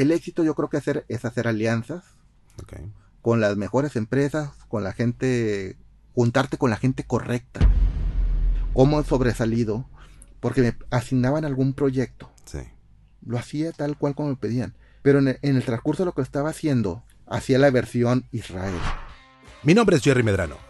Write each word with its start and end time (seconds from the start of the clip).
el 0.00 0.12
éxito 0.12 0.42
yo 0.42 0.54
creo 0.54 0.70
que 0.70 0.78
hacer, 0.78 1.04
es 1.08 1.26
hacer 1.26 1.46
alianzas 1.46 2.04
con 3.20 3.40
las 3.40 3.56
mejores 3.56 3.96
empresas, 3.96 4.50
con 4.68 4.82
la 4.82 4.94
gente, 4.94 5.76
juntarte 6.14 6.56
con 6.56 6.70
la 6.70 6.76
gente 6.76 7.04
correcta. 7.04 7.60
¿Cómo 8.72 9.00
he 9.00 9.04
sobresalido? 9.04 9.86
Porque 10.40 10.62
me 10.62 10.76
asignaban 10.90 11.44
algún 11.44 11.74
proyecto. 11.74 12.32
Sí. 12.46 12.60
Lo 13.26 13.38
hacía 13.38 13.72
tal 13.72 13.98
cual 13.98 14.14
como 14.14 14.30
me 14.30 14.36
pedían. 14.36 14.74
Pero 15.02 15.18
en 15.18 15.28
el, 15.28 15.38
en 15.42 15.56
el 15.56 15.64
transcurso 15.64 16.02
de 16.02 16.06
lo 16.06 16.14
que 16.14 16.22
estaba 16.22 16.48
haciendo, 16.48 17.04
hacía 17.26 17.58
la 17.58 17.70
versión 17.70 18.26
Israel. 18.32 18.80
Mi 19.62 19.74
nombre 19.74 19.96
es 19.96 20.02
Jerry 20.02 20.22
Medrano. 20.22 20.69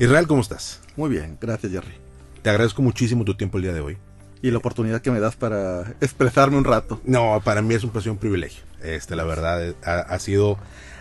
Israel, 0.00 0.26
¿cómo 0.26 0.40
estás? 0.40 0.80
Muy 0.96 1.10
bien, 1.10 1.36
gracias 1.38 1.70
Jerry. 1.70 1.92
Te 2.40 2.48
agradezco 2.48 2.80
muchísimo 2.80 3.22
tu 3.22 3.34
tiempo 3.34 3.58
el 3.58 3.64
día 3.64 3.74
de 3.74 3.80
hoy. 3.80 3.98
Y 4.40 4.50
la 4.50 4.56
oportunidad 4.56 5.02
que 5.02 5.10
me 5.10 5.20
das 5.20 5.36
para 5.36 5.94
expresarme 6.00 6.56
un 6.56 6.64
rato. 6.64 7.02
No, 7.04 7.38
para 7.44 7.60
mí 7.60 7.74
es 7.74 7.84
un 7.84 7.90
placer, 7.90 8.10
un 8.10 8.16
privilegio. 8.16 8.64
Este, 8.82 9.14
la 9.14 9.24
verdad, 9.24 9.62
eh, 9.62 9.74
ha, 9.84 10.18
sido, 10.18 10.56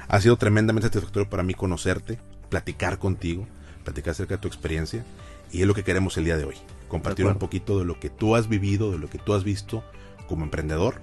ha 0.09 0.19
sido 0.19 0.35
tremendamente 0.35 0.87
satisfactorio 0.87 1.29
para 1.29 1.43
mí 1.43 1.53
conocerte, 1.53 2.19
platicar 2.49 2.99
contigo, 2.99 3.47
platicar 3.85 4.11
acerca 4.11 4.35
de 4.35 4.41
tu 4.41 4.49
experiencia. 4.49 5.05
Y 5.49 5.61
es 5.61 5.67
lo 5.67 5.73
que 5.73 5.85
queremos 5.85 6.17
el 6.17 6.25
día 6.25 6.35
de 6.35 6.43
hoy. 6.43 6.55
Compartir 6.89 7.25
un 7.25 7.35
poquito 7.35 7.79
de 7.79 7.85
lo 7.85 8.01
que 8.01 8.09
tú 8.09 8.35
has 8.35 8.49
vivido, 8.49 8.91
de 8.91 8.97
lo 8.97 9.09
que 9.09 9.17
tú 9.17 9.33
has 9.33 9.45
visto 9.45 9.81
como 10.27 10.43
emprendedor. 10.43 10.95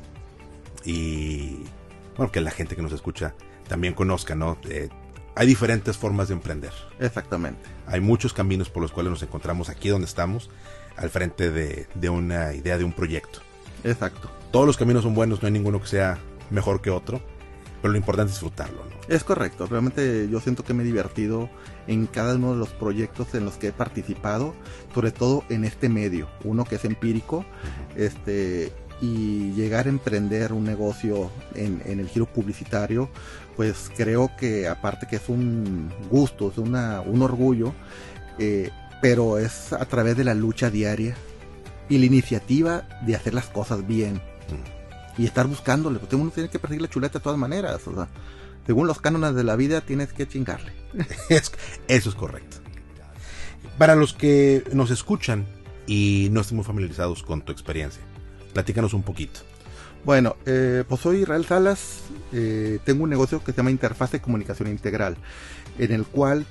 Y 0.85 1.61
bueno, 2.19 2.31
que 2.31 2.43
la 2.43 2.51
gente 2.51 2.77
que 2.77 2.83
nos 2.83 2.93
escucha 2.93 3.33
también 3.69 3.95
conozca, 3.95 4.35
¿no? 4.35 4.59
Eh, 4.69 4.91
hay 5.37 5.47
diferentes 5.47 5.99
formas 5.99 6.29
de 6.29 6.35
emprender. 6.35 6.73
Exactamente. 6.99 7.61
Hay 7.87 8.01
muchos 8.01 8.33
caminos 8.33 8.71
por 8.71 8.83
los 8.83 8.91
cuales 8.91 9.11
nos 9.11 9.23
encontramos 9.23 9.69
aquí 9.69 9.91
donde 9.91 10.07
estamos, 10.07 10.51
al 10.97 11.11
frente 11.11 11.51
de, 11.51 12.09
una 12.09 12.55
idea 12.55 12.79
de 12.79 12.85
un 12.85 12.93
proyecto. 12.93 13.41
Exacto. 13.85 14.31
Todos 14.51 14.67
los 14.67 14.79
caminos 14.79 15.03
son 15.03 15.15
buenos, 15.15 15.43
no 15.43 15.47
hay 15.47 15.53
ninguno 15.53 15.81
que 15.81 15.89
sea 15.89 16.19
mejor 16.51 16.81
que 16.81 16.91
otro, 16.91 17.21
pero 17.83 17.93
lo 17.93 17.99
importante 17.99 18.31
es 18.31 18.37
disfrutarlo. 18.37 18.83
¿no? 18.87 19.15
Es 19.15 19.25
correcto, 19.25 19.67
realmente 19.67 20.27
yo 20.31 20.41
siento 20.41 20.65
que 20.65 20.73
me 20.73 20.83
he 20.83 20.87
divertido 20.87 21.51
en 21.87 22.07
cada 22.07 22.37
uno 22.37 22.55
de 22.55 22.59
los 22.59 22.71
proyectos 22.71 23.35
en 23.35 23.45
los 23.45 23.59
que 23.59 23.69
he 23.69 23.73
participado, 23.73 24.55
sobre 24.95 25.11
todo 25.11 25.45
en 25.51 25.65
este 25.65 25.91
medio, 25.91 26.29
uno 26.45 26.65
que 26.65 26.77
es 26.77 26.85
empírico, 26.87 27.45
este 27.95 28.73
y 29.01 29.53
llegar 29.53 29.87
a 29.87 29.91
emprender 29.91 30.53
un 30.53 30.65
negocio 30.65 31.31
en, 31.55 31.83
el 31.87 32.09
giro 32.09 32.27
publicitario, 32.27 33.11
pues 33.57 33.91
creo 33.97 34.31
que 34.39 34.69
aparte 34.69 35.07
que 35.07 35.17
es 35.17 35.29
un 35.29 35.91
gusto, 36.11 36.51
es 36.51 36.59
una, 36.59 37.01
un 37.01 37.23
orgullo, 37.23 37.75
eh, 38.39 38.71
pero 39.03 39.39
es 39.39 39.73
a 39.73 39.85
través 39.85 40.17
de 40.17 40.25
la 40.25 40.35
lucha 40.35 40.71
diaria 40.71 41.15
y 41.89 41.99
la 41.99 42.07
iniciativa 42.07 42.89
de 43.07 43.15
hacer 43.15 43.35
las 43.35 43.47
cosas 43.47 43.87
bien 43.87 44.21
y 45.19 45.25
estar 45.25 45.47
buscándole, 45.47 45.99
porque 45.99 46.17
uno 46.17 46.31
tiene 46.31 46.49
que 46.49 46.59
perseguir 46.59 46.83
la 46.83 46.91
chuleta 46.91 47.19
de 47.19 47.23
todas 47.23 47.39
maneras, 47.39 47.87
o 47.87 47.95
sea, 47.95 48.09
según 48.67 48.87
los 48.87 49.01
cánones 49.01 49.35
de 49.35 49.45
la 49.45 49.57
vida 49.57 49.81
tienes 49.81 50.13
que 50.13 50.27
chingarle. 50.27 50.73
Eso 51.29 52.09
es 52.09 52.15
correcto. 52.15 52.59
Para 53.79 53.95
los 53.95 54.13
que 54.13 54.65
nos 54.73 54.91
escuchan 54.91 55.47
y 55.87 56.29
no 56.33 56.41
estén 56.41 56.57
muy 56.57 56.65
familiarizados 56.65 57.23
con 57.23 57.43
tu 57.43 57.53
experiencia, 57.53 58.03
Platícanos 58.57 58.95
un 58.95 59.03
poquito. 59.03 59.41
Bueno, 60.03 60.37
eh, 60.47 60.83
pues 60.89 61.03
soy 61.03 61.19
Israel 61.19 61.45
Salas, 61.45 62.05
eh, 62.33 62.79
tengo 62.87 63.05
un 63.05 63.11
negocio 63.11 63.45
que 63.45 63.53
se 63.53 63.59
llama 63.59 63.71
Interfase 63.71 64.17
de 64.17 64.23
Comunicación 64.23 64.71
Integral, 64.71 65.19
en 65.79 65.93
el 65.93 66.07
cual 66.07 66.47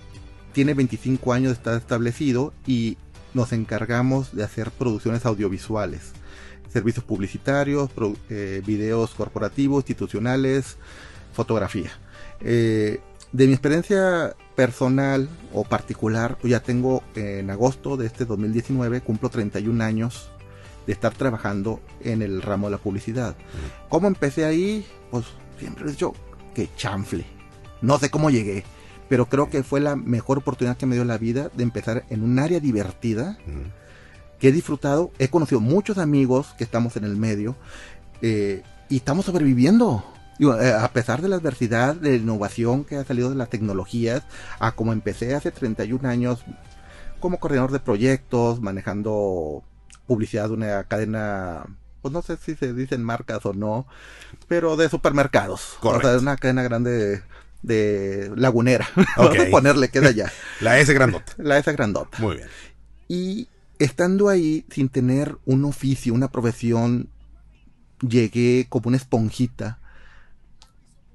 tiene 0.54 0.76
25 0.76 1.34
años 1.34 1.54
de 1.54 1.54
estar 1.56 1.76
establecido 1.76 2.54
y 2.68 3.00
nos 3.34 3.54
encargamos 3.54 4.36
de 4.36 4.44
hacer 4.44 4.70
producciones 4.70 5.26
audiovisuales, 5.26 6.12
servicios 6.72 7.04
publicitarios, 7.04 7.90
eh, 8.30 8.62
videos 8.64 9.16
corporativos, 9.16 9.80
institucionales, 9.80 10.78
fotografía. 11.34 11.90
de 12.40 13.00
mi 13.48 13.54
experiencia 13.54 14.36
personal 14.56 15.28
o 15.54 15.64
particular, 15.64 16.38
pues 16.40 16.52
ya 16.52 16.60
tengo 16.60 17.02
en 17.16 17.50
agosto 17.50 17.98
de 17.98 18.06
este 18.06 18.26
2019, 18.26 19.02
cumplo 19.02 19.30
31 19.30 19.84
años 19.84 20.30
de 20.86 20.94
estar 20.94 21.14
trabajando 21.14 21.80
en 22.02 22.22
el 22.22 22.42
ramo 22.42 22.68
de 22.68 22.72
la 22.72 22.78
publicidad. 22.78 23.36
¿Cómo 23.90 24.08
empecé 24.08 24.46
ahí? 24.46 24.86
Pues 25.12 25.26
siempre 25.60 25.86
he 25.86 25.92
dicho 25.92 26.14
que 26.54 26.70
chanfle. 26.76 27.26
No 27.82 28.00
sé 28.00 28.10
cómo 28.10 28.30
llegué, 28.30 28.64
pero 29.10 29.28
creo 29.28 29.50
que 29.50 29.64
fue 29.64 29.80
la 29.80 29.96
mejor 29.96 30.40
oportunidad 30.40 30.78
que 30.78 30.86
me 30.86 30.96
dio 30.96 31.06
la 31.06 31.18
vida 31.18 31.50
de 31.54 31.64
empezar 31.64 32.06
en 32.10 32.24
un 32.24 32.40
área 32.40 32.60
divertida, 32.60 33.38
que 34.40 34.50
he 34.50 34.52
disfrutado. 34.52 35.12
He 35.20 35.28
conocido 35.28 35.62
muchos 35.62 35.98
amigos 35.98 36.56
que 36.58 36.64
estamos 36.64 36.98
en 36.98 37.04
el 37.04 37.16
medio 37.16 37.56
eh, 38.22 38.64
y 38.90 38.98
estamos 38.98 39.26
sobreviviendo. 39.26 40.04
Eh, 40.40 40.74
a 40.78 40.92
pesar 40.92 41.22
de 41.22 41.30
la 41.30 41.38
adversidad, 41.38 41.96
de 41.96 42.12
la 42.12 42.16
innovación 42.18 42.84
que 42.84 42.98
ha 42.98 43.06
salido 43.06 43.30
de 43.30 43.36
las 43.36 43.50
tecnologías, 43.50 44.24
a 44.60 44.74
como 44.74 44.92
empecé 44.92 45.34
hace 45.34 45.52
31 45.52 46.08
años 46.10 46.44
como 47.20 47.40
coordinador 47.40 47.72
de 47.72 47.80
proyectos, 47.80 48.62
manejando 48.62 49.64
publicidad 50.08 50.48
de 50.48 50.54
una 50.54 50.84
cadena, 50.86 51.66
pues 52.02 52.14
no 52.14 52.22
sé 52.22 52.38
si 52.38 52.56
se 52.56 52.74
dicen 52.74 53.04
marcas 53.04 53.46
o 53.46 53.54
no, 53.54 53.88
pero 54.48 54.76
de 54.78 54.90
supermercados. 54.90 55.78
O 55.82 56.00
sea, 56.00 56.12
de 56.12 56.20
una 56.20 56.38
cadena 56.38 56.64
grande 56.64 57.24
de, 57.62 58.32
lagunera. 58.36 58.88
Vamos 59.18 59.40
a 59.40 59.50
ponerle, 59.50 59.90
queda 59.90 60.10
allá. 60.10 60.32
La 60.62 60.80
S 60.80 60.94
grandota. 60.94 61.34
La 61.38 61.58
S 61.58 61.72
grandota. 61.72 62.18
Muy 62.20 62.38
bien. 62.38 62.48
Y 63.08 63.48
estando 63.80 64.30
ahí 64.30 64.66
sin 64.70 64.90
tener 64.90 65.38
un 65.46 65.66
oficio, 65.66 66.14
una 66.14 66.32
profesión, 66.32 67.10
llegué 68.02 68.68
como 68.70 68.88
una 68.88 68.98
esponjita 68.98 69.80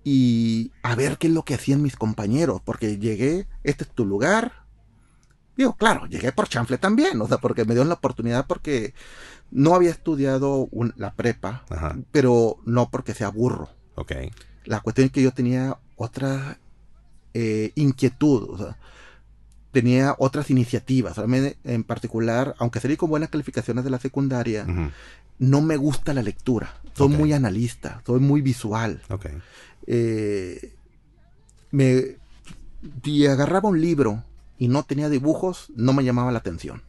y 0.03 0.73
a 0.83 0.95
ver 0.95 1.19
qué 1.19 1.27
es 1.27 1.33
lo 1.33 1.45
que 1.45 1.55
hacían 1.55 1.83
mis 1.83 1.97
compañeros, 1.97 2.61
porque 2.65 2.99
llegué, 2.99 3.47
este 3.65 3.85
es 3.85 3.91
tu 3.91 4.07
lugar, 4.07 4.60
Digo, 5.57 5.75
claro, 5.75 6.07
llegué 6.07 6.33
por 6.33 6.49
chanfle 6.49 6.79
también, 6.79 7.21
o 7.21 7.29
sea, 7.29 7.39
porque 7.39 7.65
me 7.65 7.75
dio 7.75 7.85
la 7.85 7.95
oportunidad 7.95 8.47
porque 8.47 8.95
no 9.51 9.75
había 9.75 9.91
estudiado 9.91 10.69
la 10.97 11.15
prepa, 11.15 11.65
pero 12.13 12.57
no 12.65 12.91
porque 12.91 13.15
sea 13.15 13.29
burro. 13.29 13.69
Ok. 13.97 14.13
La 14.65 14.81
cuestión 14.81 15.07
es 15.07 15.13
que 15.13 15.23
yo 15.23 15.33
tenía 15.33 15.79
otra 15.97 16.59
eh, 17.35 17.73
inquietud, 17.75 18.49
o 18.51 18.59
sea, 18.59 18.79
tenía 19.73 20.15
otras 20.19 20.51
iniciativas. 20.51 21.17
en 21.19 21.85
particular, 21.85 22.55
aunque 22.59 22.81
salí 22.81 22.97
con 22.97 23.11
buenas 23.11 23.31
calificaciones 23.31 23.85
de 23.85 23.91
la 23.91 23.99
secundaria, 23.99 24.67
no 25.39 25.61
me 25.61 25.77
gusta 25.77 26.15
la 26.15 26.23
lectura. 26.23 26.81
Soy 26.95 27.09
muy 27.09 27.33
analista, 27.33 28.03
soy 28.07 28.21
muy 28.21 28.41
visual. 28.43 29.03
Okay. 29.09 29.39
Eh, 29.87 30.75
me, 31.71 32.17
si 33.03 33.27
agarraba 33.27 33.69
un 33.69 33.81
libro 33.81 34.25
y 34.61 34.69
no 34.69 34.83
tenía 34.83 35.09
dibujos, 35.09 35.73
no 35.75 35.95
me 35.95 36.05
llamaba 36.05 36.31
la 36.33 36.39
atención. 36.39 36.83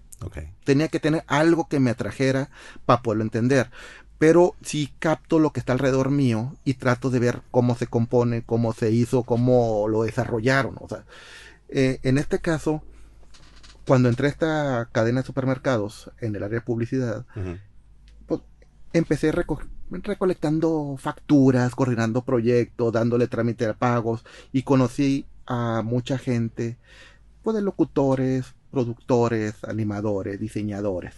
Tenía 0.65 0.89
que 0.89 0.99
tener 0.99 1.23
algo 1.27 1.69
que 1.69 1.79
me 1.79 1.89
atrajera 1.89 2.49
para 2.85 3.01
poderlo 3.01 3.23
entender. 3.23 3.71
Pero 4.19 4.55
sí 4.61 4.93
capto 4.99 5.39
lo 5.39 5.51
que 5.51 5.61
está 5.61 5.71
alrededor 5.71 6.11
mío 6.11 6.53
y 6.65 6.73
trato 6.73 7.09
de 7.09 7.19
ver 7.19 7.41
cómo 7.49 7.77
se 7.77 7.87
compone, 7.87 8.43
cómo 8.43 8.73
se 8.73 8.91
hizo, 8.91 9.23
cómo 9.23 9.87
lo 9.87 10.03
desarrollaron. 10.03 10.75
O 10.81 10.89
sea, 10.89 11.05
eh, 11.69 11.99
en 12.03 12.17
este 12.17 12.39
caso, 12.39 12.83
cuando 13.87 14.09
entré 14.09 14.27
a 14.27 14.31
esta 14.31 14.89
cadena 14.91 15.21
de 15.21 15.27
supermercados 15.27 16.11
en 16.19 16.35
el 16.35 16.43
área 16.43 16.59
de 16.59 16.65
publicidad, 16.65 17.25
pues, 18.27 18.41
empecé 18.91 19.31
recolectando 19.31 20.97
facturas, 20.99 21.73
coordinando 21.73 22.25
proyectos, 22.25 22.91
dándole 22.91 23.27
trámite 23.27 23.65
a 23.65 23.73
pagos 23.75 24.25
y 24.51 24.63
conocí 24.63 25.25
a 25.47 25.81
mucha 25.83 26.17
gente 26.17 26.77
pues, 27.43 27.55
de 27.55 27.61
locutores, 27.61 28.55
productores, 28.71 29.63
animadores, 29.63 30.39
diseñadores. 30.39 31.13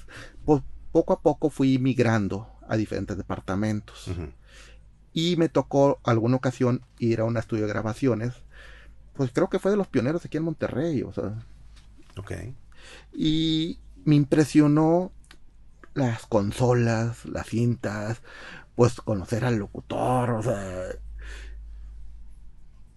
Pues 0.45 0.61
poco 0.91 1.13
a 1.13 1.21
poco 1.21 1.49
fui 1.49 1.77
migrando 1.79 2.47
a 2.67 2.77
diferentes 2.77 3.17
departamentos. 3.17 4.09
Y 5.13 5.35
me 5.37 5.49
tocó 5.49 5.99
alguna 6.03 6.37
ocasión 6.37 6.81
ir 6.97 7.19
a 7.19 7.25
un 7.25 7.37
estudio 7.37 7.63
de 7.63 7.73
grabaciones. 7.73 8.33
Pues 9.13 9.31
creo 9.31 9.49
que 9.49 9.59
fue 9.59 9.71
de 9.71 9.77
los 9.77 9.87
pioneros 9.87 10.25
aquí 10.25 10.37
en 10.37 10.43
Monterrey, 10.43 11.03
o 11.03 11.13
sea. 11.13 11.43
Ok. 12.17 12.31
Y 13.13 13.79
me 14.05 14.15
impresionó 14.15 15.11
las 15.93 16.25
consolas, 16.25 17.25
las 17.25 17.47
cintas, 17.47 18.21
pues 18.75 18.99
conocer 19.01 19.45
al 19.45 19.57
locutor, 19.57 20.31
o 20.31 20.41
sea, 20.41 20.87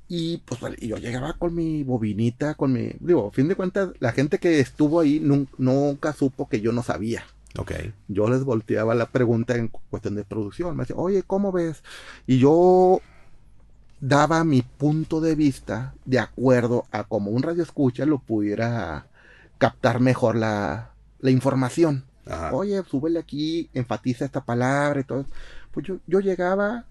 Y 0.08 0.38
pues 0.38 0.61
yo 0.81 0.99
llegaba 0.99 1.32
con 1.35 1.55
mi 1.55 1.82
bobinita, 1.82 2.55
con 2.55 2.73
mi... 2.73 2.93
Digo, 3.00 3.29
a 3.29 3.32
fin 3.32 3.49
de 3.49 3.56
cuentas, 3.56 3.91
la 3.99 4.12
gente 4.12 4.38
que 4.38 4.61
estuvo 4.61 5.00
ahí 5.00 5.20
nunca 5.20 6.12
supo 6.12 6.49
que 6.49 6.61
yo 6.61 6.73
no 6.73 6.82
sabía. 6.82 7.25
Ok. 7.58 7.73
Yo 8.08 8.29
les 8.29 8.44
volteaba 8.44 8.94
la 8.94 9.06
pregunta 9.06 9.56
en 9.56 9.69
cuestión 9.91 10.14
de 10.14 10.25
producción. 10.25 10.76
Me 10.76 10.82
decía, 10.82 10.97
oye, 10.97 11.23
¿cómo 11.25 11.50
ves? 11.50 11.82
Y 12.26 12.38
yo 12.38 13.00
daba 14.00 14.44
mi 14.44 14.62
punto 14.62 15.20
de 15.20 15.35
vista 15.35 15.94
de 16.05 16.19
acuerdo 16.19 16.87
a 16.93 17.05
cómo 17.05 17.31
un 17.31 17.43
radio 17.43 17.62
escucha 17.62 18.05
lo 18.05 18.19
pudiera 18.19 19.06
captar 19.59 20.00
mejor 20.00 20.37
la, 20.37 20.91
la 21.20 21.31
información. 21.31 22.05
Oye, 22.52 22.82
súbele 22.85 23.20
aquí, 23.20 23.70
enfatiza 23.73 24.25
esta 24.25 24.44
palabra 24.44 25.00
y 25.00 25.05
todo. 25.05 25.25
Pues 25.73 25.87
yo, 25.87 25.99
yo 26.06 26.20
llegaba 26.20 26.85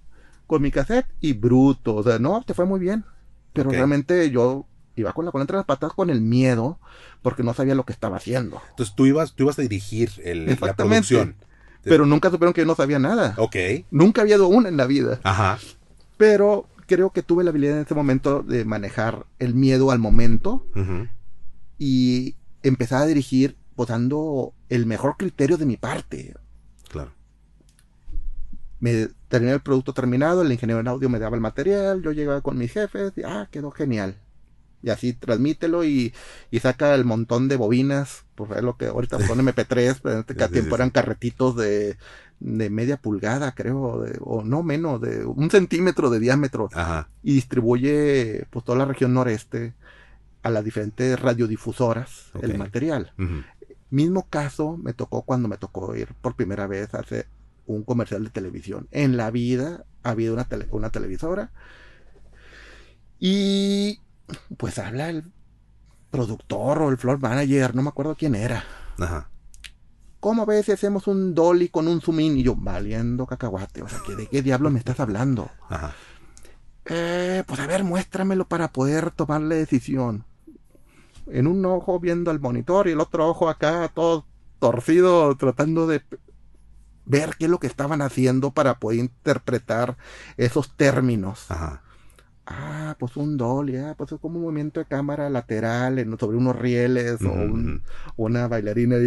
con 0.47 0.61
mi 0.61 0.71
cassette 0.71 1.07
y 1.21 1.33
bruto. 1.33 1.95
O 1.95 2.03
sea, 2.03 2.19
no, 2.19 2.43
te 2.45 2.53
fue 2.53 2.65
muy 2.65 2.79
bien. 2.79 3.05
Pero 3.53 3.69
realmente 3.69 4.29
yo 4.31 4.65
iba 4.95 5.13
con 5.13 5.25
la 5.25 5.31
cola 5.31 5.43
entre 5.43 5.57
las 5.57 5.65
patas 5.65 5.93
con 5.93 6.09
el 6.09 6.21
miedo 6.21 6.79
porque 7.21 7.43
no 7.43 7.53
sabía 7.53 7.75
lo 7.75 7.85
que 7.85 7.93
estaba 7.93 8.17
haciendo. 8.17 8.61
Entonces 8.69 8.95
tú 8.95 9.05
ibas, 9.05 9.33
tú 9.33 9.43
ibas 9.43 9.59
a 9.59 9.61
dirigir 9.61 10.11
el, 10.23 10.45
la 10.45 10.73
producción. 10.75 11.35
Pero 11.83 12.05
nunca 12.05 12.31
supieron 12.31 12.53
que 12.53 12.61
yo 12.61 12.67
no 12.67 12.75
sabía 12.75 12.99
nada. 12.99 13.35
Ok. 13.37 13.55
Nunca 13.91 14.21
había 14.21 14.37
dado 14.37 14.47
una 14.47 14.69
en 14.69 14.77
la 14.77 14.87
vida. 14.87 15.19
Ajá. 15.23 15.59
Pero 16.17 16.67
creo 16.87 17.11
que 17.11 17.21
tuve 17.21 17.43
la 17.43 17.51
habilidad 17.51 17.77
en 17.77 17.83
ese 17.83 17.95
momento 17.95 18.41
de 18.41 18.65
manejar 18.65 19.25
el 19.39 19.53
miedo 19.53 19.91
al 19.91 19.99
momento 19.99 20.65
y 21.77 22.35
empezar 22.63 23.03
a 23.03 23.05
dirigir 23.05 23.57
pues 23.75 23.89
dando 23.89 24.53
el 24.69 24.85
mejor 24.85 25.15
criterio 25.17 25.57
de 25.57 25.65
mi 25.65 25.77
parte. 25.77 26.33
Claro. 26.89 27.11
Me 28.79 29.09
terminé 29.27 29.53
el 29.53 29.61
producto 29.61 29.93
terminado, 29.93 30.41
el 30.41 30.51
ingeniero 30.51 30.79
en 30.79 30.87
audio 30.87 31.09
me 31.09 31.19
daba 31.19 31.35
el 31.35 31.41
material, 31.41 32.01
yo 32.01 32.11
llegaba 32.11 32.41
con 32.41 32.57
mis 32.57 32.71
jefes 32.71 33.13
y 33.17 33.23
ah, 33.23 33.47
quedó 33.51 33.71
genial. 33.71 34.15
Y 34.81 34.91
así 34.91 35.13
transmítelo 35.13 35.83
y, 35.83 36.13
y 36.51 36.59
saca 36.59 36.93
el 36.93 37.05
montón 37.05 37.47
de 37.47 37.55
bobinas, 37.55 38.25
pues 38.35 38.51
es 38.51 38.61
lo 38.61 38.77
que 38.77 38.85
ahorita 38.85 39.19
son 39.25 39.39
MP3, 39.39 39.99
pero 40.01 40.15
en 40.15 40.19
este 40.21 40.47
tiempo 40.49 40.75
eran 40.75 40.91
carretitos 40.91 41.55
de, 41.55 41.97
de 42.39 42.69
media 42.69 42.97
pulgada, 42.97 43.53
creo, 43.53 44.05
o 44.21 44.43
no 44.43 44.61
menos, 44.61 45.01
de 45.01 45.25
un 45.25 45.49
centímetro 45.49 46.11
de 46.11 46.19
diámetro. 46.19 46.69
Y 47.23 47.33
distribuye 47.33 48.45
pues 48.51 48.63
toda 48.63 48.77
la 48.77 48.85
región 48.85 49.13
noreste 49.13 49.73
a 50.43 50.51
las 50.51 50.63
diferentes 50.63 51.19
radiodifusoras 51.19 52.29
el 52.41 52.57
material. 52.57 53.13
Mismo 53.89 54.27
caso 54.29 54.77
me 54.77 54.93
tocó 54.93 55.23
cuando 55.23 55.47
me 55.47 55.57
tocó 55.57 55.95
ir 55.95 56.09
por 56.21 56.35
primera 56.35 56.67
vez 56.67 56.93
a 56.93 56.99
hacer 56.99 57.27
un 57.65 57.83
comercial 57.83 58.23
de 58.23 58.29
televisión. 58.29 58.87
En 58.91 59.17
la 59.17 59.31
vida 59.31 59.85
ha 60.03 60.11
habido 60.11 60.33
una, 60.33 60.47
una 60.71 60.89
televisora. 60.89 61.51
Y 63.19 64.01
pues 64.57 64.79
habla 64.79 65.09
el 65.09 65.31
productor 66.11 66.81
o 66.81 66.89
el 66.89 66.97
floor 66.97 67.19
manager, 67.19 67.75
no 67.75 67.81
me 67.81 67.89
acuerdo 67.89 68.15
quién 68.15 68.35
era. 68.35 68.63
Ajá. 68.99 69.29
¿Cómo 70.19 70.45
ves 70.45 70.65
si 70.65 70.71
hacemos 70.71 71.07
un 71.07 71.35
dolly 71.35 71.69
con 71.69 71.87
un 71.87 72.01
zoom 72.01 72.19
in? 72.19 72.37
Y 72.37 72.43
yo, 72.43 72.55
valiendo 72.55 73.27
cacahuate, 73.27 73.83
o 73.83 73.87
sea, 73.87 73.99
¿de 74.15 74.27
qué 74.27 74.41
diablo 74.41 74.71
me 74.71 74.79
estás 74.79 74.99
hablando? 74.99 75.51
Ajá. 75.69 75.93
Eh, 76.85 77.43
pues 77.45 77.59
a 77.59 77.67
ver, 77.67 77.83
muéstramelo 77.83 78.47
para 78.47 78.71
poder 78.71 79.11
tomar 79.11 79.41
la 79.41 79.55
decisión 79.55 80.25
en 81.27 81.47
un 81.47 81.65
ojo 81.65 81.99
viendo 81.99 82.31
al 82.31 82.39
monitor 82.39 82.87
y 82.87 82.91
el 82.91 82.99
otro 82.99 83.27
ojo 83.27 83.49
acá 83.49 83.91
todo 83.93 84.25
torcido 84.59 85.35
tratando 85.35 85.87
de 85.87 86.01
ver 87.05 87.35
qué 87.37 87.45
es 87.45 87.51
lo 87.51 87.59
que 87.59 87.67
estaban 87.67 88.01
haciendo 88.01 88.51
para 88.51 88.79
poder 88.79 88.99
interpretar 88.99 89.97
esos 90.37 90.75
términos. 90.75 91.49
Ajá. 91.49 91.81
Ah, 92.47 92.95
pues 92.99 93.17
un 93.17 93.37
dolly, 93.37 93.77
ah, 93.77 93.95
pues 93.97 94.11
es 94.11 94.19
como 94.19 94.37
un 94.37 94.43
movimiento 94.43 94.79
de 94.79 94.85
cámara 94.85 95.29
lateral 95.31 95.97
en, 95.97 96.17
sobre 96.19 96.37
unos 96.37 96.55
rieles 96.55 97.19
o 97.23 97.33
una 98.17 98.47
bailarina 98.47 98.97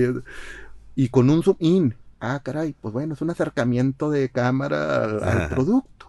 y, 0.97 1.09
con 1.09 1.31
un 1.31 1.43
zoom 1.45 1.57
in. 1.61 1.95
Ah, 2.19 2.41
caray, 2.43 2.75
pues 2.81 2.93
bueno, 2.93 3.15
es 3.15 3.21
un 3.23 3.31
acercamiento 3.31 4.11
de 4.11 4.29
cámara 4.31 5.05
al 5.05 5.49
producto. 5.51 6.09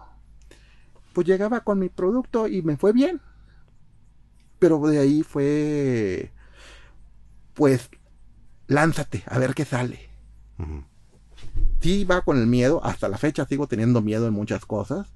Pues 1.12 1.24
llegaba 1.24 1.60
con 1.60 1.78
mi 1.78 1.88
producto 1.88 2.48
y 2.48 2.62
me 2.62 2.76
fue 2.76 2.92
bien. 2.92 3.20
Pero 4.58 4.80
de 4.80 4.98
ahí 4.98 5.22
fue, 5.22 6.32
pues, 7.54 7.90
lánzate, 8.66 9.22
a 9.26 9.38
ver 9.38 9.54
qué 9.54 9.64
sale. 9.64 10.10
Sí 11.80 12.04
va 12.04 12.22
con 12.22 12.38
el 12.38 12.46
miedo, 12.46 12.84
hasta 12.84 13.08
la 13.08 13.18
fecha 13.18 13.46
sigo 13.46 13.66
teniendo 13.66 14.02
miedo 14.02 14.26
en 14.26 14.34
muchas 14.34 14.64
cosas. 14.64 15.08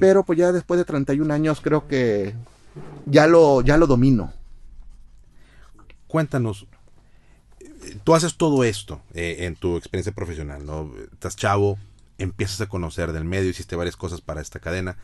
Pero 0.00 0.24
pues 0.24 0.38
ya 0.38 0.52
después 0.52 0.78
de 0.78 0.84
31 0.84 1.32
años 1.32 1.60
creo 1.60 1.86
que 1.86 2.34
ya 3.06 3.26
lo, 3.26 3.60
ya 3.60 3.76
lo 3.76 3.86
domino. 3.86 4.32
Cuéntanos, 6.08 6.66
tú 8.02 8.14
haces 8.14 8.36
todo 8.36 8.64
esto 8.64 9.00
eh, 9.14 9.36
en 9.40 9.54
tu 9.54 9.76
experiencia 9.76 10.12
profesional, 10.12 10.66
¿no? 10.66 10.90
Estás 11.12 11.36
chavo, 11.36 11.78
empiezas 12.18 12.60
a 12.62 12.68
conocer 12.68 13.12
del 13.12 13.24
medio, 13.24 13.50
hiciste 13.50 13.76
varias 13.76 13.96
cosas 13.96 14.20
para 14.20 14.40
esta 14.40 14.58
cadena 14.58 14.96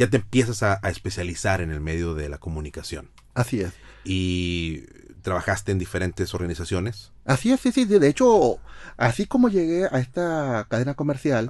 ya 0.00 0.08
te 0.08 0.16
empiezas 0.16 0.62
a, 0.62 0.80
especializar 0.88 1.60
en 1.60 1.70
el 1.70 1.80
medio 1.80 2.14
de 2.14 2.30
la 2.30 2.38
comunicación. 2.38 3.10
Así 3.34 3.60
es. 3.60 3.74
Y 4.02 4.84
trabajaste 5.20 5.72
en 5.72 5.78
diferentes 5.78 6.34
organizaciones. 6.34 7.12
Así 7.24 7.52
es, 7.52 7.60
sí, 7.60 7.72
sí. 7.72 7.84
De 7.84 8.08
hecho, 8.08 8.58
así 8.96 9.26
como 9.26 9.48
llegué 9.48 9.86
a 9.86 9.98
esta 9.98 10.66
cadena 10.68 10.94
comercial, 10.94 11.48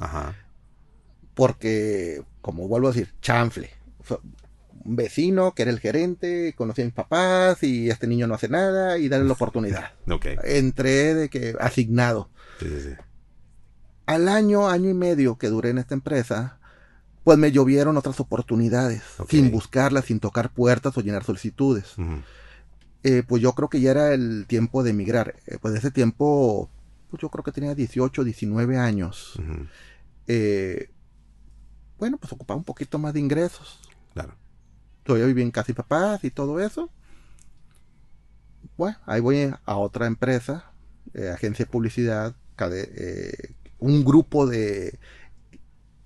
porque, 1.35 2.23
como 2.41 2.69
vuelvo 2.69 2.89
a 2.89 2.93
decir, 2.93 3.15
chanfle. 3.23 3.71
Un 4.85 4.97
vecino 4.97 5.55
que 5.55 5.63
era 5.63 5.71
el 5.71 5.79
gerente, 5.79 6.55
conocía 6.57 6.85
a 6.85 6.87
mis 6.87 6.95
papás 6.95 7.63
y 7.63 7.91
este 7.91 8.07
niño 8.07 8.27
no 8.27 8.35
hace 8.35 8.49
nada 8.49 8.99
y 8.99 9.09
darle 9.09 9.27
la 9.27 9.33
oportunidad. 9.35 9.93
okay. 10.11 10.37
Entré 10.43 11.15
de 11.15 11.29
que 11.29 11.55
asignado. 11.61 12.31
Sí, 12.59 12.67
sí, 12.69 12.81
sí. 12.81 12.95
Al 14.07 14.29
año, 14.29 14.69
año 14.69 14.89
y 14.91 14.95
medio 14.95 15.39
que 15.39 15.49
duré 15.49 15.71
en 15.71 15.79
esta 15.79 15.95
empresa, 15.95 16.59
pues 17.23 17.39
me 17.39 17.53
llovieron 17.53 17.97
otras 17.97 18.19
oportunidades, 18.21 19.03
sin 19.29 19.51
buscarlas, 19.51 20.07
sin 20.07 20.19
tocar 20.19 20.51
puertas 20.51 20.97
o 20.97 21.01
llenar 21.01 21.23
solicitudes. 21.25 21.95
Eh, 23.03 23.23
pues 23.27 23.43
yo 23.43 23.53
creo 23.55 23.71
que 23.71 23.81
ya 23.81 23.93
era 23.93 24.13
el 24.13 24.47
tiempo 24.47 24.83
de 24.83 24.91
emigrar. 24.91 25.37
Eh, 25.47 25.59
pues 25.61 25.75
ese 25.75 25.91
tiempo, 25.91 26.71
pues 27.09 27.23
yo 27.23 27.31
creo 27.31 27.43
que 27.43 27.53
tenía 27.53 27.75
18, 27.75 28.25
19 28.25 28.77
años. 28.77 29.41
Eh, 30.27 30.91
bueno, 31.99 32.19
pues 32.19 32.33
ocupaba 32.33 32.59
un 32.59 32.65
poquito 32.65 32.99
más 32.99 33.15
de 33.15 33.21
ingresos. 33.21 33.81
Claro. 34.13 34.35
Todavía 35.03 35.27
viví 35.27 35.43
en 35.43 35.51
casa 35.51 35.73
y 35.73 35.75
papás 35.75 36.25
y 36.25 36.31
todo 36.31 36.61
eso. 36.61 36.91
Bueno, 38.77 38.99
ahí 39.07 39.21
voy 39.21 39.51
a 39.65 39.77
otra 39.77 40.07
empresa, 40.07 40.73
agencia 41.35 41.65
de 41.65 41.71
publicidad, 41.71 42.35
un 43.79 44.05
grupo 44.05 44.47
de 44.47 44.99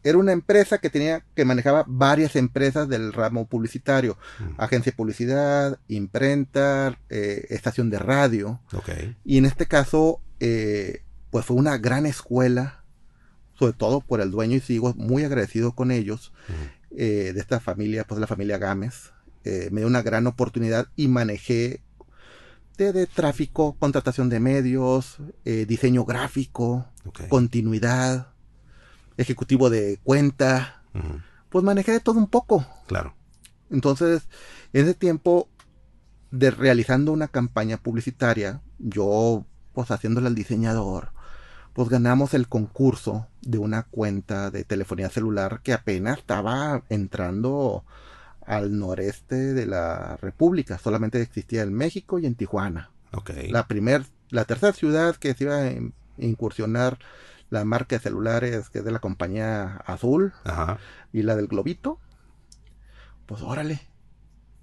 era 0.04 0.18
una 0.18 0.32
empresa 0.32 0.78
que 0.78 0.90
tenía, 0.90 1.24
que 1.34 1.46
manejaba 1.46 1.84
varias 1.88 2.36
empresas 2.36 2.88
del 2.90 3.14
ramo 3.14 3.46
publicitario. 3.46 4.18
Agencia 4.58 4.92
de 4.92 4.96
publicidad, 4.96 5.80
imprenta, 5.88 6.98
eh, 7.08 7.46
estación 7.48 7.88
de 7.88 7.98
radio. 7.98 8.60
Y 9.24 9.38
en 9.38 9.46
este 9.46 9.66
caso, 9.66 10.20
eh, 10.40 11.02
pues 11.30 11.46
fue 11.46 11.56
una 11.56 11.78
gran 11.78 12.04
escuela, 12.04 12.84
sobre 13.58 13.72
todo 13.72 14.02
por 14.02 14.20
el 14.20 14.30
dueño, 14.30 14.56
y 14.56 14.60
sigo 14.60 14.92
muy 14.94 15.24
agradecido 15.24 15.72
con 15.72 15.90
ellos, 15.90 16.34
eh, 16.90 17.32
de 17.34 17.40
esta 17.40 17.58
familia, 17.58 18.04
pues 18.04 18.20
la 18.20 18.26
familia 18.26 18.58
Gámez. 18.58 19.12
me 19.44 19.80
dio 19.80 19.86
una 19.86 20.02
gran 20.02 20.26
oportunidad 20.26 20.88
y 20.96 21.08
manejé 21.08 21.80
de, 22.76 23.06
tráfico, 23.06 23.76
contratación 23.78 24.28
de 24.28 24.40
medios, 24.40 25.16
diseño 25.44 26.04
gráfico, 26.04 26.86
continuidad 27.28 28.33
ejecutivo 29.16 29.70
de 29.70 29.98
cuenta, 30.02 30.82
pues 31.48 31.64
manejé 31.64 31.92
de 31.92 32.00
todo 32.00 32.18
un 32.18 32.28
poco. 32.28 32.66
Claro. 32.86 33.14
Entonces, 33.70 34.28
en 34.72 34.84
ese 34.84 34.94
tiempo 34.94 35.48
de 36.30 36.50
realizando 36.50 37.12
una 37.12 37.28
campaña 37.28 37.76
publicitaria, 37.76 38.60
yo 38.78 39.46
pues 39.72 39.90
haciéndole 39.90 40.28
al 40.28 40.34
diseñador, 40.34 41.10
pues 41.72 41.88
ganamos 41.88 42.34
el 42.34 42.48
concurso 42.48 43.26
de 43.42 43.58
una 43.58 43.82
cuenta 43.82 44.50
de 44.50 44.64
telefonía 44.64 45.10
celular 45.10 45.60
que 45.62 45.72
apenas 45.72 46.18
estaba 46.18 46.84
entrando 46.88 47.84
al 48.46 48.78
noreste 48.78 49.54
de 49.54 49.66
la 49.66 50.16
República, 50.16 50.78
solamente 50.78 51.20
existía 51.20 51.62
en 51.62 51.74
México 51.74 52.18
y 52.18 52.26
en 52.26 52.34
Tijuana. 52.34 52.90
Okay. 53.12 53.50
La 53.50 53.66
primer, 53.66 54.04
la 54.30 54.44
tercera 54.44 54.72
ciudad 54.72 55.16
que 55.16 55.34
se 55.34 55.44
iba 55.44 55.58
a 55.58 55.72
incursionar 56.18 56.98
la 57.50 57.64
marca 57.64 57.96
de 57.96 58.02
celulares 58.02 58.70
que 58.70 58.80
es 58.80 58.84
de 58.84 58.90
la 58.90 58.98
compañía 58.98 59.76
Azul 59.86 60.32
y 61.12 61.22
la 61.22 61.36
del 61.36 61.46
Globito, 61.46 61.98
pues 63.26 63.42
órale, 63.42 63.80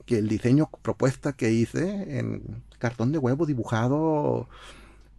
que 0.05 0.17
el 0.17 0.27
diseño 0.27 0.69
propuesta 0.81 1.33
que 1.33 1.51
hice 1.51 2.19
en 2.19 2.63
cartón 2.79 3.11
de 3.11 3.17
huevo 3.17 3.45
dibujado 3.45 4.49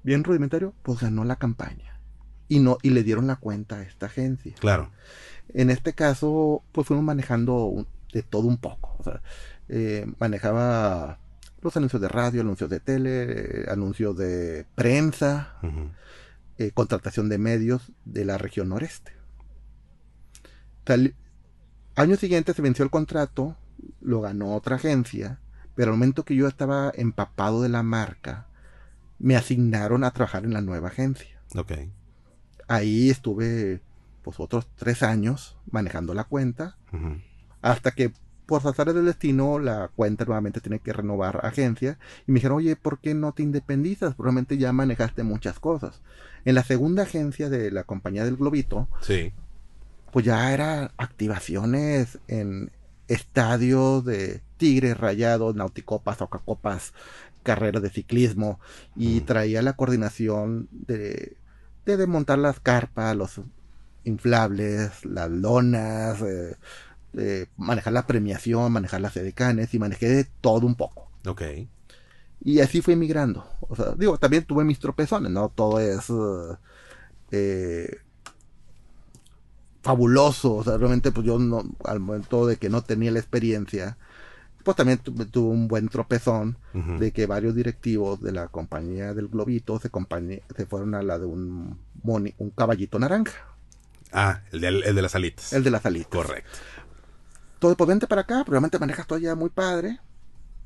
bien 0.03 0.25
rudimentario, 0.25 0.75
pues 0.83 1.01
ganó 1.01 1.25
la 1.25 1.37
campaña. 1.37 2.01
Y 2.49 2.59
no, 2.59 2.77
y 2.83 2.91
le 2.91 3.03
dieron 3.03 3.27
la 3.27 3.37
cuenta 3.37 3.77
a 3.77 3.83
esta 3.83 4.07
agencia. 4.07 4.55
Claro. 4.59 4.91
En 5.55 5.71
este 5.71 5.95
caso, 5.95 6.63
pues 6.73 6.87
fuimos 6.87 7.05
manejando 7.05 7.87
de 8.13 8.23
todo 8.23 8.47
un 8.49 8.59
poco. 8.59 8.97
O 8.99 9.05
sea, 9.05 9.23
eh, 9.69 10.07
manejaba 10.19 11.19
los 11.63 11.77
anuncios 11.77 12.03
de 12.03 12.09
radio, 12.09 12.41
anuncios 12.43 12.69
de 12.69 12.81
tele, 12.81 13.65
anuncios 13.71 14.17
de 14.17 14.67
prensa, 14.75 15.55
eh, 16.59 16.71
contratación 16.73 17.29
de 17.29 17.39
medios 17.39 17.93
de 18.05 18.25
la 18.25 18.39
región 18.39 18.69
noreste. 18.69 19.13
Tal, 20.85 21.15
año 21.95 22.17
siguiente 22.17 22.55
se 22.55 22.63
venció 22.63 22.85
el 22.85 22.91
contrato, 22.91 23.57
lo 24.01 24.21
ganó 24.21 24.55
otra 24.55 24.77
agencia, 24.77 25.41
pero 25.75 25.93
al 25.93 25.99
momento 25.99 26.25
que 26.25 26.37
yo 26.37 26.49
estaba 26.49 26.93
empapado 26.95 27.63
de 27.63 27.69
la 27.69 27.83
marca, 27.83 28.47
me 29.19 29.37
asignaron 29.37 30.05
a 30.05 30.11
trabajar 30.11 30.45
en 30.45 30.53
la 30.53 30.61
nueva 30.61 30.89
agencia. 30.89 31.41
Ok. 31.55 31.73
Ahí 32.69 33.11
estuve 33.11 33.81
pues 34.23 34.39
otros 34.41 34.69
tres 34.77 35.03
años 35.03 35.57
manejando 35.71 36.15
la 36.15 36.25
cuenta, 36.25 36.77
hasta 37.61 37.91
que 37.93 38.13
por 38.61 38.71
azares 38.71 38.95
del 38.95 39.07
destino 39.07 39.59
la 39.59 39.89
cuenta 39.95 40.25
nuevamente 40.25 40.61
tiene 40.61 40.79
que 40.79 40.93
renovar 40.93 41.45
agencia 41.45 41.99
y 42.27 42.33
me 42.33 42.37
dijeron, 42.37 42.59
oye, 42.59 42.77
¿por 42.77 42.99
qué 42.99 43.15
no 43.15 43.33
te 43.33 43.43
independizas? 43.43 44.15
Probablemente 44.15 44.59
ya 44.59 44.73
manejaste 44.73 45.23
muchas 45.23 45.59
cosas. 45.59 46.03
En 46.45 46.55
la 46.55 46.63
segunda 46.63 47.05
agencia 47.05 47.49
de 47.49 47.71
la 47.71 47.85
compañía 47.85 48.25
del 48.25 48.37
Globito, 48.37 48.89
sí. 49.01 49.33
pues 50.13 50.25
ya 50.25 50.53
eran 50.53 50.91
activaciones 50.97 52.19
en 52.29 52.71
estadios 53.09 54.05
de 54.05 54.43
Tigres, 54.57 54.97
Rayados, 54.97 55.55
Nauticopas, 55.55 56.21
Ocacopas, 56.21 56.93
carreras 57.43 57.83
de 57.83 57.91
ciclismo 57.91 58.61
y 58.95 59.21
traía 59.23 59.63
la 59.63 59.73
coordinación 59.73 60.69
de, 60.71 61.37
de 61.85 61.97
desmontar 61.97 62.39
las 62.39 62.61
carpas, 62.61 63.17
los 63.17 63.41
inflables, 64.05 65.05
las 65.05 65.31
lonas, 65.31 66.21
eh, 66.23 66.57
manejar 67.57 67.93
la 67.93 68.07
premiación, 68.07 68.73
manejar 68.73 69.01
las 69.01 69.17
edecanes 69.17 69.75
y 69.75 69.79
manejé 69.79 70.09
de 70.09 70.25
todo 70.41 70.67
un 70.67 70.75
poco. 70.75 71.11
Ok. 71.27 71.43
Y 72.45 72.61
así 72.61 72.81
fui 72.81 72.97
migrando. 72.97 73.47
O 73.61 73.77
sea, 73.77 73.95
digo, 73.97 74.19
también 74.19 74.45
tuve 74.45 74.65
mis 74.65 74.79
tropezones, 74.79 75.31
¿no? 75.31 75.49
Todo 75.51 75.79
es 75.79 76.11
eh, 77.31 77.99
fabuloso. 79.83 80.57
O 80.57 80.65
sea, 80.65 80.77
realmente, 80.77 81.13
pues 81.13 81.27
yo 81.27 81.39
no, 81.39 81.65
al 81.85 82.01
momento 82.01 82.47
de 82.47 82.57
que 82.57 82.69
no 82.69 82.83
tenía 82.83 83.13
la 83.13 83.21
experiencia, 83.21 83.97
pues 84.65 84.77
también 84.77 84.99
tuve 84.99 85.51
un 85.51 85.69
buen 85.69 85.89
tropezón 85.89 86.57
de 86.73 87.13
que 87.13 87.27
varios 87.27 87.55
directivos 87.55 88.21
de 88.21 88.33
la 88.33 88.49
compañía 88.49 89.13
del 89.15 89.29
Globito 89.29 89.79
se, 89.79 89.91
se 90.57 90.67
fueron 90.67 90.95
a 90.95 91.03
la 91.03 91.19
de 91.19 91.27
un, 91.27 91.79
un 92.03 92.51
caballito 92.51 92.99
naranja. 92.99 93.47
Ah, 94.13 94.41
el 94.53 94.61
de, 94.61 94.69
el 94.69 94.95
de 94.95 95.03
las 95.03 95.15
alitas. 95.15 95.53
El 95.53 95.65
de 95.65 95.71
las 95.71 95.87
alitas. 95.87 96.11
Correcto 96.11 96.59
todo, 97.63 97.77
pues 97.77 97.87
vente 97.87 98.09
para 98.09 98.23
acá, 98.23 98.43
probablemente 98.45 98.81
manejas 98.81 99.07
todavía 99.07 99.37
muy 99.37 99.49
padre, 99.49 100.01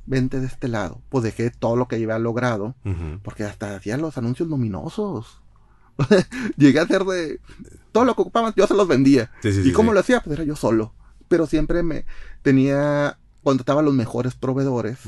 vente 0.06 0.40
de 0.40 0.46
este 0.46 0.66
lado. 0.66 1.02
Pues 1.10 1.22
dejé 1.24 1.50
todo 1.50 1.76
lo 1.76 1.88
que 1.88 1.96
había 1.96 2.18
logrado, 2.18 2.74
porque 3.22 3.44
hasta 3.44 3.76
hacía 3.76 3.98
los 3.98 4.16
anuncios 4.16 4.48
luminosos. 4.48 5.42
Llegué 6.56 6.80
a 6.80 6.84
hacer 6.84 7.04
de... 7.04 7.38
Todo 7.92 8.06
lo 8.06 8.14
que 8.14 8.22
ocupaban, 8.22 8.54
yo 8.56 8.66
se 8.66 8.72
los 8.72 8.88
vendía. 8.88 9.30
¿Y 9.42 9.72
cómo 9.72 9.92
lo 9.92 10.00
hacía? 10.00 10.20
Pues 10.20 10.38
era 10.38 10.44
yo 10.44 10.56
solo. 10.56 10.94
Pero 11.28 11.46
siempre 11.46 11.82
me 11.82 12.06
tenía, 12.40 13.18
contrataba 13.42 13.82
a 13.82 13.84
los 13.84 13.92
mejores 13.92 14.34
proveedores 14.34 14.98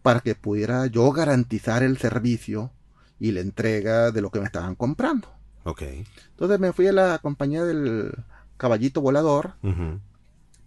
para 0.00 0.20
que 0.20 0.34
pudiera 0.34 0.86
yo 0.86 1.12
garantizar 1.12 1.82
el 1.82 1.98
servicio 1.98 2.72
y 3.20 3.32
la 3.32 3.40
entrega 3.40 4.12
de 4.12 4.22
lo 4.22 4.30
que 4.30 4.40
me 4.40 4.46
estaban 4.46 4.76
comprando. 4.76 5.28
Ok. 5.64 5.82
Entonces 6.30 6.58
me 6.58 6.72
fui 6.72 6.86
a 6.86 6.92
la 6.92 7.18
compañía 7.18 7.64
del 7.64 8.14
caballito 8.56 9.02
volador 9.02 9.56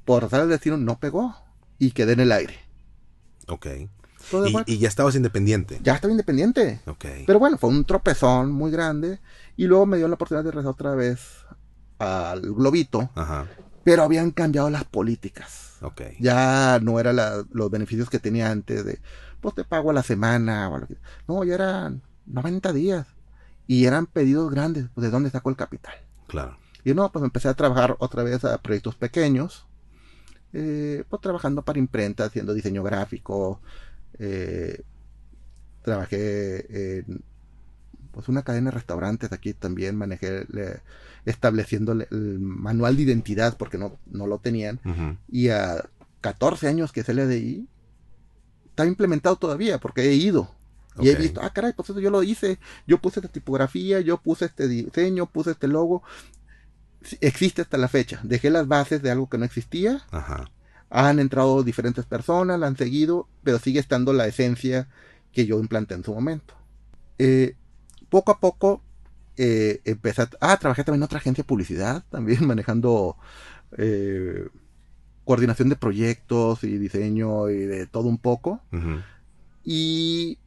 por 0.06 0.24
razón 0.24 0.42
del 0.42 0.50
destino 0.50 0.78
no 0.78 1.00
pegó 1.00 1.36
y 1.78 1.92
quedé 1.92 2.14
en 2.14 2.22
el 2.22 2.32
aire. 2.32 2.60
Ok. 3.48 3.68
¿Y, 4.66 4.78
ya 4.78 4.88
estabas 4.88 5.16
independiente. 5.16 5.80
Ya 5.84 5.96
estaba 5.96 6.12
independiente. 6.12 6.80
Ok. 6.86 7.06
Pero 7.26 7.40
bueno, 7.40 7.58
fue 7.58 7.70
un 7.70 7.86
tropezón 7.86 8.52
muy 8.52 8.72
grande. 8.72 9.20
Y 9.58 9.66
luego 9.66 9.86
me 9.86 9.98
dio 9.98 10.08
la 10.08 10.16
oportunidad 10.16 10.44
de 10.44 10.52
regresar 10.52 10.72
otra 10.72 10.96
vez 10.96 11.20
al 12.00 12.42
globito. 12.42 13.10
Ajá. 13.16 13.48
Pero 13.84 14.04
habían 14.04 14.32
cambiado 14.32 14.70
las 14.70 14.86
políticas. 14.86 15.78
Ok. 15.82 16.02
Ya 16.20 16.80
no 16.82 17.00
eran 17.00 17.18
los 17.52 17.72
beneficios 17.72 18.10
que 18.10 18.20
tenía 18.20 18.52
antes 18.52 18.86
de, 18.86 19.00
pues 19.42 19.56
te 19.56 19.64
pago 19.64 19.90
a 19.90 19.94
la 19.94 20.04
semana. 20.04 20.70
O 20.70 20.80
no, 21.28 21.44
ya 21.44 21.56
eran 21.56 22.02
90 22.28 22.74
días. 22.74 23.08
Y 23.68 23.86
eran 23.86 24.06
pedidos 24.06 24.52
grandes. 24.52 24.86
Pues, 24.94 25.04
¿De 25.04 25.12
dónde 25.12 25.30
sacó 25.30 25.50
el 25.50 25.56
capital? 25.56 25.96
Claro. 26.28 26.58
Y 26.84 26.94
no, 26.94 27.12
pues 27.12 27.24
empecé 27.24 27.48
a 27.48 27.54
trabajar 27.54 27.96
otra 28.00 28.24
vez 28.24 28.44
a 28.46 28.58
proyectos 28.60 28.96
pequeños 28.96 29.66
eh, 30.54 31.04
pues 31.10 31.22
trabajando 31.22 31.64
para 31.64 31.80
imprenta, 31.80 32.26
haciendo 32.26 32.54
diseño 32.54 32.84
gráfico. 32.84 33.60
Eh, 34.20 34.82
trabajé 35.84 37.00
en 37.00 37.22
pues 38.12 38.28
una 38.28 38.44
cadena 38.44 38.72
de 38.72 38.76
restaurantes 38.76 39.32
aquí 39.32 39.54
también, 39.54 39.96
manejé 39.96 40.46
estableciendo 41.26 41.94
el 41.94 42.40
manual 42.40 42.98
de 42.98 43.04
identidad 43.04 43.58
porque 43.58 43.78
no, 43.78 43.98
no 44.08 44.28
lo 44.28 44.40
tenían. 44.40 44.80
Y 45.30 45.50
a 45.50 45.90
14 46.22 46.68
años 46.68 46.92
que 46.92 47.04
se 47.04 47.14
le 47.14 47.24
ahí, 47.24 47.68
está 48.70 48.86
implementado 48.86 49.36
todavía 49.36 49.80
porque 49.80 50.02
he 50.02 50.14
ido. 50.14 50.50
Y 51.00 51.08
he 51.08 51.16
visto, 51.16 51.40
ah, 51.42 51.52
caray, 51.54 51.72
pues 51.74 51.90
eso 51.90 52.00
yo 52.02 52.10
lo 52.10 52.22
hice. 52.22 52.60
Yo 52.86 52.98
puse 52.98 53.22
esta 53.22 53.32
tipografía, 53.32 54.02
yo 54.02 54.18
puse 54.18 54.46
este 54.46 54.68
diseño, 54.68 55.26
puse 55.26 55.52
este 55.52 55.68
logo 55.68 56.04
existe 57.22 57.62
hasta 57.62 57.78
la 57.78 57.88
fecha. 57.88 58.20
Dejé 58.24 58.50
las 58.50 58.68
bases 58.68 59.02
de 59.02 59.12
algo 59.12 59.30
que 59.30 59.38
no 59.38 59.46
existía. 59.46 60.02
Han 60.90 61.20
entrado 61.20 61.64
diferentes 61.64 62.06
personas, 62.06 62.60
la 62.60 62.68
han 62.68 62.78
seguido, 62.78 63.28
pero 63.44 63.60
sigue 63.60 63.80
estando 63.80 64.14
la 64.14 64.28
esencia 64.28 64.88
que 65.32 65.46
yo 65.46 65.60
implanté 65.60 65.96
en 65.96 66.04
su 66.04 66.14
momento. 66.14 66.54
Eh, 67.18 67.56
poco 68.10 68.32
a 68.32 68.40
poco 68.40 68.84
eh, 69.38 69.82
empecé 69.86 70.24
a... 70.24 70.30
Ah, 70.42 70.58
trabajé 70.58 70.84
también 70.84 71.02
en 71.02 71.06
otra 71.06 71.20
agencia 71.20 71.44
de 71.44 71.48
publicidad, 71.48 72.04
también 72.10 72.46
manejando 72.48 73.18
eh, 73.78 74.50
coordinación 75.24 75.70
de 75.70 75.76
proyectos 75.76 76.64
y 76.64 76.78
diseño 76.78 77.50
y 77.50 77.60
de 77.60 77.88
todo 77.88 78.08
un 78.08 78.18
poco. 78.18 78.62
Y 79.64 80.40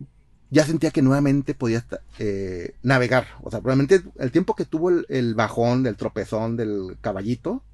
ya 0.54 0.64
sentía 0.64 0.92
que 0.92 1.02
nuevamente 1.02 1.52
podía 1.52 1.84
eh, 2.20 2.76
navegar. 2.84 3.26
O 3.42 3.50
sea, 3.50 3.60
probablemente 3.60 4.02
el 4.18 4.30
tiempo 4.30 4.54
que 4.54 4.64
tuvo 4.64 4.90
el, 4.90 5.34
bajón 5.34 5.82
del 5.82 5.96
tropezón 5.96 6.56
del 6.56 6.96
caballito, 7.00 7.64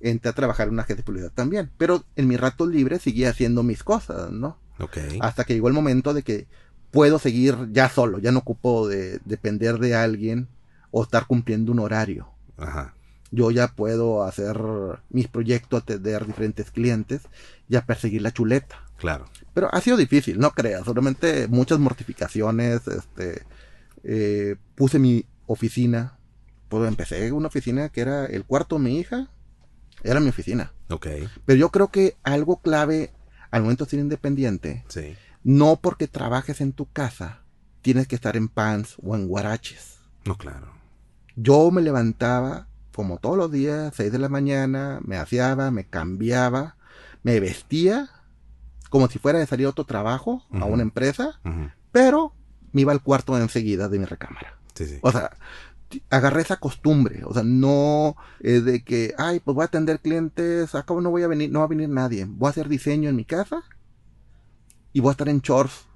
entré 0.00 0.30
a 0.30 0.34
trabajar 0.34 0.66
en 0.66 0.74
una 0.74 0.82
agencia 0.82 1.02
de 1.02 1.06
publicidad 1.06 1.30
también. 1.32 1.70
Pero 1.78 2.04
en 2.16 2.26
mi 2.26 2.36
rato 2.36 2.66
libre 2.66 2.98
seguía 2.98 3.30
haciendo 3.30 3.62
mis 3.62 3.84
cosas, 3.84 4.32
¿no? 4.32 4.58
Ok. 4.80 4.98
Hasta 5.20 5.44
que 5.44 5.54
llegó 5.54 5.68
el 5.68 5.74
momento 5.74 6.12
de 6.12 6.24
que 6.24 6.48
puedo 6.90 7.20
seguir 7.20 7.56
ya 7.70 7.88
solo, 7.88 8.18
ya 8.18 8.32
no 8.32 8.40
ocupo 8.40 8.88
de 8.88 9.20
depender 9.24 9.78
de 9.78 9.94
alguien 9.94 10.48
o 10.90 11.04
estar 11.04 11.28
cumpliendo 11.28 11.70
un 11.70 11.78
horario. 11.78 12.30
Ajá. 12.56 12.94
Yo 13.34 13.50
ya 13.50 13.68
puedo 13.68 14.22
hacer 14.22 14.56
mis 15.10 15.26
proyectos, 15.26 15.82
atender 15.82 16.24
diferentes 16.24 16.70
clientes 16.70 17.22
y 17.68 17.74
a 17.74 17.84
perseguir 17.84 18.22
la 18.22 18.32
chuleta. 18.32 18.84
Claro. 18.96 19.24
Pero 19.52 19.68
ha 19.74 19.80
sido 19.80 19.96
difícil, 19.96 20.38
no 20.38 20.52
creas. 20.52 20.84
Solamente 20.84 21.48
muchas 21.48 21.80
mortificaciones. 21.80 22.86
Este, 22.86 23.42
eh, 24.04 24.56
puse 24.76 24.98
mi 24.98 25.26
oficina. 25.46 26.16
Pues 26.68 26.86
empecé 26.88 27.32
una 27.32 27.48
oficina 27.48 27.88
que 27.88 28.02
era 28.02 28.26
el 28.26 28.44
cuarto 28.44 28.76
de 28.76 28.82
mi 28.82 28.98
hija. 28.98 29.28
Era 30.04 30.20
mi 30.20 30.28
oficina. 30.28 30.72
Ok. 30.90 31.08
Pero 31.44 31.58
yo 31.58 31.70
creo 31.70 31.88
que 31.88 32.16
algo 32.22 32.60
clave 32.60 33.12
al 33.50 33.62
momento 33.62 33.84
de 33.84 33.90
ser 33.90 34.00
independiente. 34.00 34.84
Sí. 34.88 35.16
No 35.42 35.76
porque 35.76 36.06
trabajes 36.06 36.60
en 36.60 36.72
tu 36.72 36.86
casa 36.90 37.42
tienes 37.82 38.06
que 38.06 38.14
estar 38.14 38.36
en 38.36 38.48
pants 38.48 38.96
o 39.02 39.16
en 39.16 39.26
guaraches. 39.26 39.98
No, 40.24 40.36
claro. 40.36 40.72
Yo 41.36 41.70
me 41.70 41.82
levantaba 41.82 42.68
como 42.94 43.18
todos 43.18 43.36
los 43.36 43.50
días, 43.50 43.92
6 43.96 44.12
de 44.12 44.18
la 44.18 44.28
mañana, 44.28 45.00
me 45.04 45.16
aseaba, 45.16 45.70
me 45.70 45.84
cambiaba, 45.84 46.76
me 47.22 47.40
vestía 47.40 48.10
como 48.88 49.08
si 49.08 49.18
fuera 49.18 49.40
de 49.40 49.46
salir 49.46 49.66
a 49.66 49.70
otro 49.70 49.84
trabajo, 49.84 50.44
a 50.52 50.64
una 50.66 50.82
empresa, 50.82 51.40
pero 51.90 52.32
me 52.72 52.82
iba 52.82 52.92
al 52.92 53.02
cuarto 53.02 53.36
enseguida 53.36 53.88
de 53.88 53.98
mi 53.98 54.04
recámara. 54.04 54.56
O 55.02 55.10
sea, 55.10 55.36
agarré 56.10 56.42
esa 56.42 56.58
costumbre, 56.58 57.22
o 57.24 57.34
sea, 57.34 57.42
no 57.42 58.16
de 58.40 58.84
que, 58.84 59.12
ay, 59.18 59.40
pues 59.40 59.54
voy 59.54 59.62
a 59.62 59.66
atender 59.66 59.98
clientes, 60.00 60.76
acabo 60.76 61.00
no 61.00 61.10
voy 61.10 61.24
a 61.24 61.28
venir, 61.28 61.50
no 61.50 61.58
va 61.58 61.64
a 61.64 61.68
venir 61.68 61.88
nadie, 61.88 62.24
voy 62.24 62.46
a 62.46 62.50
hacer 62.50 62.68
diseño 62.68 63.08
en 63.08 63.16
mi 63.16 63.24
casa 63.24 63.64
y 64.92 65.00
voy 65.00 65.08
a 65.08 65.12
estar 65.12 65.28
en 65.28 65.40
shorts, 65.40 65.86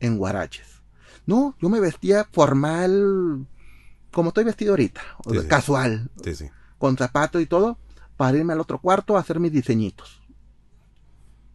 en 0.00 0.18
guaraches. 0.18 0.82
No, 1.26 1.54
yo 1.60 1.68
me 1.68 1.78
vestía 1.78 2.26
formal, 2.32 3.46
como 4.12 4.28
estoy 4.28 4.44
vestido 4.44 4.72
ahorita, 4.72 5.00
o 5.24 5.32
casual, 5.48 6.10
con 6.78 6.96
zapatos 6.96 7.42
y 7.42 7.46
todo, 7.46 7.78
para 8.16 8.38
irme 8.38 8.52
al 8.52 8.60
otro 8.60 8.80
cuarto 8.80 9.16
a 9.16 9.20
hacer 9.20 9.40
mis 9.40 9.52
diseñitos 9.52 10.22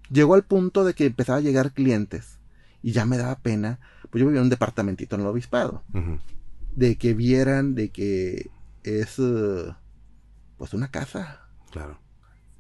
llegó 0.10 0.36
al 0.36 0.44
punto 0.44 0.84
de 0.84 0.94
que 0.94 1.06
empezaba 1.06 1.40
a 1.40 1.42
llegar 1.42 1.74
clientes 1.74 2.40
y 2.82 2.92
ya 2.92 3.06
me 3.06 3.18
daba 3.18 3.38
pena, 3.40 3.80
pues 4.10 4.22
yo 4.22 4.28
vivía 4.28 4.40
en 4.40 4.46
un 4.46 4.50
departamentito 4.50 5.16
en 5.16 5.22
el 5.22 5.28
obispado, 5.28 5.84
de 6.76 6.98
que 6.98 7.14
vieran 7.14 7.76
de 7.76 7.90
que 7.90 8.50
es 8.84 9.16
eh, 9.20 9.74
pues 10.58 10.74
una 10.74 10.90
casa. 10.90 11.42
Claro. 11.72 12.00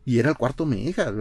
Y 0.05 0.19
era 0.19 0.29
el 0.29 0.37
cuarto 0.37 0.65
de 0.65 0.75
mi 0.75 0.87
hija. 0.87 1.13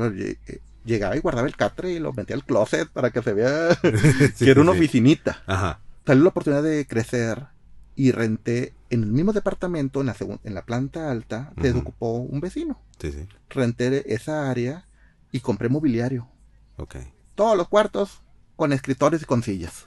Llegaba 0.85 1.17
y 1.17 1.21
guardaba 1.21 1.47
el 1.47 1.57
catre 1.57 1.93
y 1.93 1.99
lo 1.99 2.13
metía 2.13 2.37
al 2.37 2.45
closet 2.45 2.89
para 2.89 3.11
que 3.11 3.23
se 3.23 3.33
vea 3.33 3.77
que 4.39 4.51
era 4.51 4.61
una 4.61 4.73
oficinita. 4.73 5.43
Ajá. 5.47 5.81
Salió 6.07 6.23
la 6.23 6.31
oportunidad 6.31 6.63
de 6.63 6.87
crecer 6.87 7.47
y 7.97 8.13
renté 8.13 8.75
en 8.91 9.03
el 9.03 9.11
mismo 9.11 9.33
departamento, 9.33 10.01
en 10.01 10.07
la, 10.07 10.17
en 10.45 10.55
la 10.55 10.65
planta 10.65 11.11
alta, 11.11 11.53
se 11.61 11.73
ocupó 11.73 12.13
un 12.13 12.41
vecino. 12.41 12.81
Sí, 13.01 13.11
sí. 13.11 13.27
Renté 13.49 14.15
esa 14.15 14.51
área 14.51 14.87
y 15.33 15.41
compré 15.41 15.69
mobiliario. 15.69 16.29
Ok. 16.77 16.97
Todos 17.35 17.57
los 17.57 17.69
cuartos 17.69 18.23
con 18.55 18.73
escritores 18.73 19.23
y 19.23 19.25
con 19.25 19.43
sillas. 19.43 19.87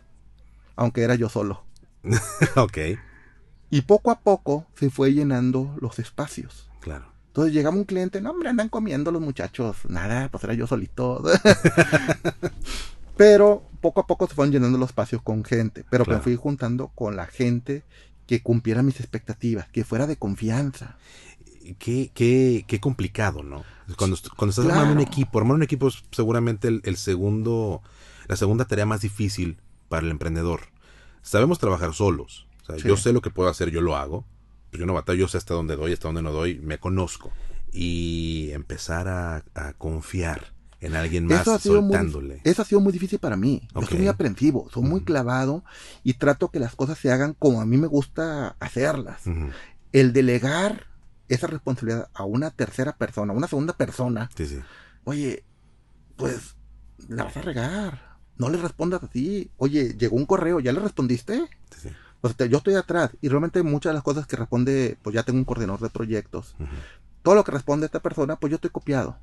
Aunque 0.75 1.03
era 1.03 1.15
yo 1.15 1.29
solo. 1.29 1.63
ok. 2.55 2.77
Y 3.69 3.81
poco 3.81 4.11
a 4.11 4.19
poco 4.21 4.65
se 4.75 4.89
fue 4.89 5.13
llenando 5.13 5.75
los 5.79 5.99
espacios. 5.99 6.69
Claro. 6.81 7.13
Entonces 7.27 7.53
llegaba 7.53 7.75
un 7.75 7.83
cliente, 7.83 8.21
no, 8.21 8.31
hombre, 8.31 8.49
andan 8.49 8.69
comiendo 8.69 9.11
los 9.11 9.21
muchachos. 9.21 9.77
Nada, 9.87 10.29
pues 10.29 10.43
era 10.43 10.55
yo 10.55 10.65
solito. 10.65 11.23
Pero 13.19 13.67
poco 13.81 13.99
a 13.99 14.07
poco 14.07 14.27
se 14.27 14.33
fueron 14.33 14.53
llenando 14.53 14.77
los 14.77 14.91
espacios 14.91 15.21
con 15.21 15.43
gente. 15.43 15.83
Pero 15.89 16.05
me 16.05 16.19
fui 16.19 16.38
juntando 16.38 16.88
con 16.95 17.17
la 17.17 17.25
gente 17.25 17.83
que 18.25 18.41
cumpliera 18.41 18.81
mis 18.81 19.01
expectativas, 19.01 19.67
que 19.67 19.83
fuera 19.83 20.07
de 20.07 20.15
confianza. 20.15 20.97
Qué, 21.77 22.11
qué, 22.13 22.63
qué 22.65 22.79
complicado, 22.79 23.43
¿no? 23.43 23.65
Cuando, 23.97 24.15
cuando 24.38 24.51
estás 24.51 24.67
armando 24.67 24.93
un 24.93 25.01
equipo, 25.01 25.38
armar 25.38 25.55
un 25.55 25.63
equipo 25.63 25.89
es 25.89 26.01
seguramente 26.11 26.69
el, 26.81 26.95
segundo, 26.95 27.81
la 28.29 28.38
segunda 28.38 28.63
tarea 28.63 28.85
más 28.85 29.01
difícil 29.01 29.57
para 29.89 30.05
el 30.05 30.11
emprendedor. 30.11 30.61
Sabemos 31.21 31.59
trabajar 31.59 31.93
solos. 31.93 32.47
Yo 32.85 32.95
sé 32.95 33.11
lo 33.11 33.19
que 33.19 33.31
puedo 33.31 33.49
hacer, 33.49 33.69
yo 33.69 33.81
lo 33.81 33.97
hago. 33.97 34.23
Pues 34.69 34.79
yo 34.79 34.85
no 34.85 34.93
batallo, 34.93 35.19
yo 35.19 35.27
sé 35.27 35.38
hasta 35.38 35.55
dónde 35.55 35.75
doy, 35.75 35.91
hasta 35.91 36.07
dónde 36.07 36.21
no 36.21 36.31
doy, 36.31 36.57
me 36.59 36.77
conozco. 36.77 37.33
Y 37.73 38.51
empezar 38.53 39.09
a, 39.09 39.43
confiar 39.77 40.53
en 40.81 40.95
alguien 40.95 41.25
más 41.25 41.41
eso 41.41 41.59
soltándole. 41.59 42.41
eso 42.43 42.62
ha 42.62 42.65
sido 42.65 42.81
muy 42.81 42.93
difícil 42.93 43.19
para 43.19 43.36
mí. 43.36 43.67
Yo 43.75 43.81
soy 43.86 43.98
muy 44.00 44.07
aprensivo, 44.07 44.69
soy 44.71 44.83
muy 44.83 45.01
clavado 45.01 45.63
y 46.03 46.13
trato 46.13 46.50
que 46.50 46.59
las 46.59 46.75
cosas 46.75 46.98
se 46.98 47.12
hagan 47.12 47.33
como 47.38 47.62
a 47.62 47.65
mí 47.65 47.77
me 47.77 47.88
gusta 47.88 48.55
hacerlas. 48.59 49.21
El 49.91 50.13
delegar 50.13 50.88
esa 51.27 51.48
responsabilidad 51.48 52.09
a 52.13 52.24
una 52.24 52.51
tercera 52.51 52.95
persona, 52.98 53.33
a 53.33 53.36
una 53.36 53.48
segunda 53.48 53.74
persona, 53.74 54.29
sí, 54.36 54.45
sí. 54.45 54.59
oye, 55.03 55.43
pues 56.15 56.55
la 57.07 57.25
vas 57.25 57.38
a 57.38 57.41
regar. 57.41 58.09
No 58.38 58.50
le 58.50 58.57
respondas 58.57 59.03
así. 59.03 59.51
Oye, 59.57 59.95
llegó 59.98 60.15
un 60.15 60.25
correo, 60.25 60.59
¿ya 60.59 60.71
le 60.71 60.79
respondiste? 60.79 61.43
Sí, 61.77 61.89
yo 62.50 62.57
estoy 62.57 62.75
atrás 62.75 63.12
y 63.21 63.29
realmente 63.29 63.63
muchas 63.63 63.91
de 63.91 63.95
las 63.95 64.03
cosas 64.03 64.27
que 64.27 64.36
responde, 64.36 64.98
pues 65.01 65.13
ya 65.13 65.24
tengo 65.24 65.39
un 65.39 65.45
coordinador 65.45 65.79
de 65.79 65.89
proyectos. 65.89 66.55
Todo 67.21 67.36
lo 67.36 67.43
que 67.43 67.51
responde 67.51 67.86
esta 67.86 68.01
persona, 68.01 68.38
pues 68.38 68.51
yo 68.51 68.55
estoy 68.55 68.71
copiado. 68.71 69.17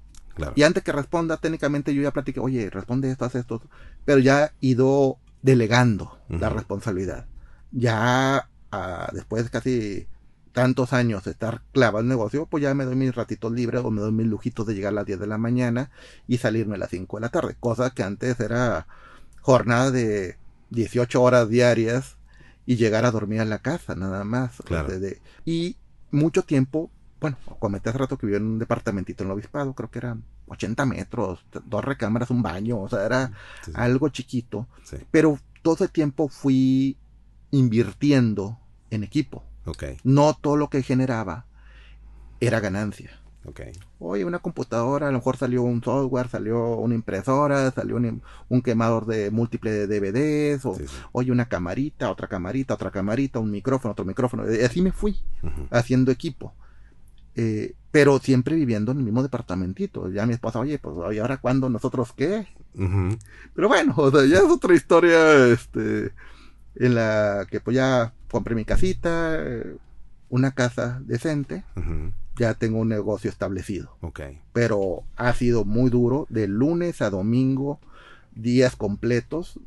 Y 0.55 0.63
antes 0.63 0.83
que 0.83 0.93
responda, 0.93 1.37
técnicamente 1.39 1.95
yo 1.95 2.03
ya 2.03 2.13
platiqué, 2.13 2.41
oye, 2.41 2.71
responde 2.71 3.11
esto, 3.11 3.25
haz 3.25 3.35
esto. 3.35 3.63
Pero 4.05 4.19
ya 4.19 4.47
he 4.47 4.51
ido 4.61 5.19
delegando 5.43 6.19
la 6.29 6.49
responsabilidad. 6.49 7.27
Ya 7.73 8.49
ah, 8.73 9.11
después 9.13 9.45
de 9.45 9.51
casi 9.51 10.09
tantos 10.53 10.93
años 10.93 11.25
de 11.25 11.33
estar 11.33 11.63
clavado 11.73 12.01
en 12.01 12.07
el 12.07 12.17
negocio, 12.17 12.47
pues 12.47 12.63
ya 12.63 12.75
me 12.75 12.85
doy 12.85 12.97
mis 12.97 13.15
ratitos 13.15 13.53
libres 13.53 13.83
o 13.85 13.91
me 13.91 14.01
doy 14.01 14.13
mis 14.13 14.27
lujitos 14.27 14.67
de 14.67 14.75
llegar 14.75 14.93
a 14.93 14.97
las 14.97 15.07
10 15.07 15.21
de 15.21 15.27
la 15.27 15.39
mañana 15.39 15.91
y 16.27 16.39
salirme 16.39 16.77
a 16.77 16.79
las 16.79 16.91
5 16.91 17.19
de 17.19 17.21
la 17.21 17.29
tarde. 17.29 17.57
Cosa 17.61 17.91
que 17.91 18.03
antes 18.03 18.41
era 18.41 18.87
jornada 19.43 19.91
de 19.91 20.39
18 20.71 21.23
horas 21.23 21.49
diarias 21.49 22.17
y 22.65 22.77
llegar 22.77 23.05
a 23.05 23.11
dormir 23.11 23.41
a 23.41 23.45
la 23.45 23.59
casa, 23.59 23.95
nada 23.95 24.25
más. 24.25 24.63
y 25.45 25.77
mucho 26.11 26.43
tiempo, 26.43 26.91
bueno, 27.21 27.37
comenté 27.59 27.89
hace 27.89 27.99
rato 27.99 28.19
que 28.19 28.27
vivía 28.27 28.39
en 28.39 28.47
un 28.47 28.59
departamentito 28.59 29.23
en 29.23 29.31
el 29.31 29.35
obispado, 29.35 29.75
creo 29.75 29.91
que 29.91 29.99
eran 29.99 30.25
80 30.49 30.87
metros, 30.87 31.45
dos 31.65 31.85
recámaras, 31.85 32.31
un 32.31 32.43
baño, 32.43 32.81
o 32.81 32.89
sea, 32.89 33.05
era 33.05 33.33
algo 33.75 34.09
chiquito. 34.09 34.67
Pero 35.11 35.39
todo 35.63 35.75
ese 35.75 35.89
tiempo 35.89 36.29
fui 36.29 36.97
invirtiendo 37.51 38.59
en 38.91 39.03
equipo. 39.03 39.45
No 40.05 40.35
todo 40.35 40.57
lo 40.57 40.69
que 40.71 40.83
generaba 40.83 41.47
era 42.41 42.61
ganancia. 42.61 43.11
Okay. 43.45 43.73
Oye, 44.01 44.25
una 44.25 44.41
computadora, 44.41 45.07
a 45.07 45.13
lo 45.13 45.19
mejor 45.19 45.37
salió 45.37 45.63
un 45.63 45.83
software, 45.83 46.29
salió 46.29 46.79
una 46.79 46.97
impresora, 46.97 47.71
salió 47.71 47.97
un, 47.97 48.63
quemador 48.63 49.07
de 49.07 49.31
múltiples 49.31 49.89
DVDs, 49.89 50.67
o 50.67 50.77
oye, 51.13 51.31
una 51.31 51.49
camarita, 51.49 52.11
otra 52.11 52.27
camarita, 52.27 52.75
otra 52.75 52.91
camarita, 52.91 53.39
un 53.39 53.53
micrófono, 53.53 53.93
otro 53.93 54.05
micrófono. 54.05 54.53
Y 54.53 54.63
así 54.63 54.83
me 54.83 54.91
fui 54.91 55.17
haciendo 55.71 56.11
equipo. 56.11 56.55
Eh, 57.37 57.75
pero 57.91 58.19
siempre 58.19 58.57
viviendo 58.57 58.93
en 58.93 58.99
el 58.99 59.05
mismo 59.05 59.23
departamentito. 59.23 60.11
Ya 60.11 60.27
mi 60.27 60.35
esposa, 60.35 60.59
oye, 60.59 60.79
pues, 60.79 60.97
¿y 61.15 61.19
ahora 61.19 61.39
cuándo 61.39 61.69
nosotros 61.69 62.13
qué? 62.13 62.47
Pero 63.55 63.69
bueno, 63.69 63.95
o 63.97 64.11
sea, 64.11 64.27
ya 64.27 64.39
es 64.39 64.51
otra 64.51 64.75
historia, 64.75 65.47
este, 65.47 66.13
en 66.75 66.95
la 66.95 67.47
que 67.51 67.61
pues 67.61 67.77
ya 67.77 68.13
compré 68.31 68.55
mi 68.55 68.65
casita, 68.65 69.39
una 70.29 70.51
casa 70.53 71.01
decente 71.05 71.65
ya 72.37 72.55
tengo 72.55 72.79
un 72.79 72.89
negocio 72.89 73.31
establecido. 73.31 73.97
Ok. 74.01 74.21
Pero 74.53 75.05
ha 75.17 75.33
sido 75.33 75.65
muy 75.65 75.91
duro, 75.91 76.27
de 76.29 76.47
lunes 76.47 77.03
a 77.03 77.11
domingo, 77.11 77.81
días 78.35 78.77
completos. 78.77 79.59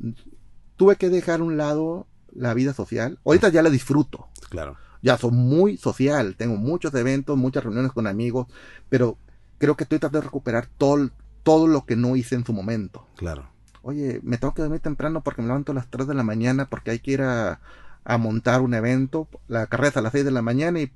Tuve 0.78 0.96
que 0.96 1.10
dejar 1.10 1.42
un 1.42 1.58
lado 1.58 2.08
la 2.34 2.54
vida 2.54 2.74
social. 2.74 3.20
Ahorita 3.26 3.50
ya 3.50 3.64
la 3.64 3.70
disfruto. 3.70 4.28
Claro. 4.50 4.78
Ya 5.02 5.18
soy 5.18 5.32
muy 5.32 5.78
social, 5.78 6.36
tengo 6.36 6.56
muchos 6.56 6.94
eventos, 6.94 7.38
muchas 7.38 7.64
reuniones 7.64 7.92
con 7.92 8.08
amigos, 8.08 8.48
pero 8.90 9.18
creo 9.58 9.76
que 9.76 9.84
estoy 9.84 10.00
tratando 10.00 10.20
de 10.20 10.26
recuperar 10.26 10.68
todo, 10.78 11.10
todo 11.44 11.68
lo 11.68 11.86
que 11.86 11.96
no 11.96 12.16
hice 12.16 12.36
en 12.36 12.46
su 12.46 12.54
momento. 12.54 13.06
Claro. 13.16 13.50
Oye, 13.82 14.20
me 14.24 14.38
tengo 14.38 14.54
que 14.54 14.62
dormir 14.62 14.82
temprano 14.82 15.22
porque 15.22 15.42
me 15.42 15.48
levanto 15.48 15.72
a 15.72 15.76
las 15.76 15.90
3 15.90 16.08
de 16.08 16.14
la 16.14 16.24
mañana 16.24 16.70
porque 16.70 16.92
hay 16.92 17.00
que 17.00 17.12
ir 17.12 17.22
a, 17.22 17.62
a 18.04 18.18
montar 18.18 18.62
un 18.62 18.74
evento. 18.74 19.28
La 19.48 19.68
carrera 19.68 19.90
es 19.90 19.98
a 19.98 20.02
las 20.02 20.12
6 20.12 20.26
de 20.26 20.32
la 20.32 20.42
mañana 20.42 20.82
y 20.82 20.92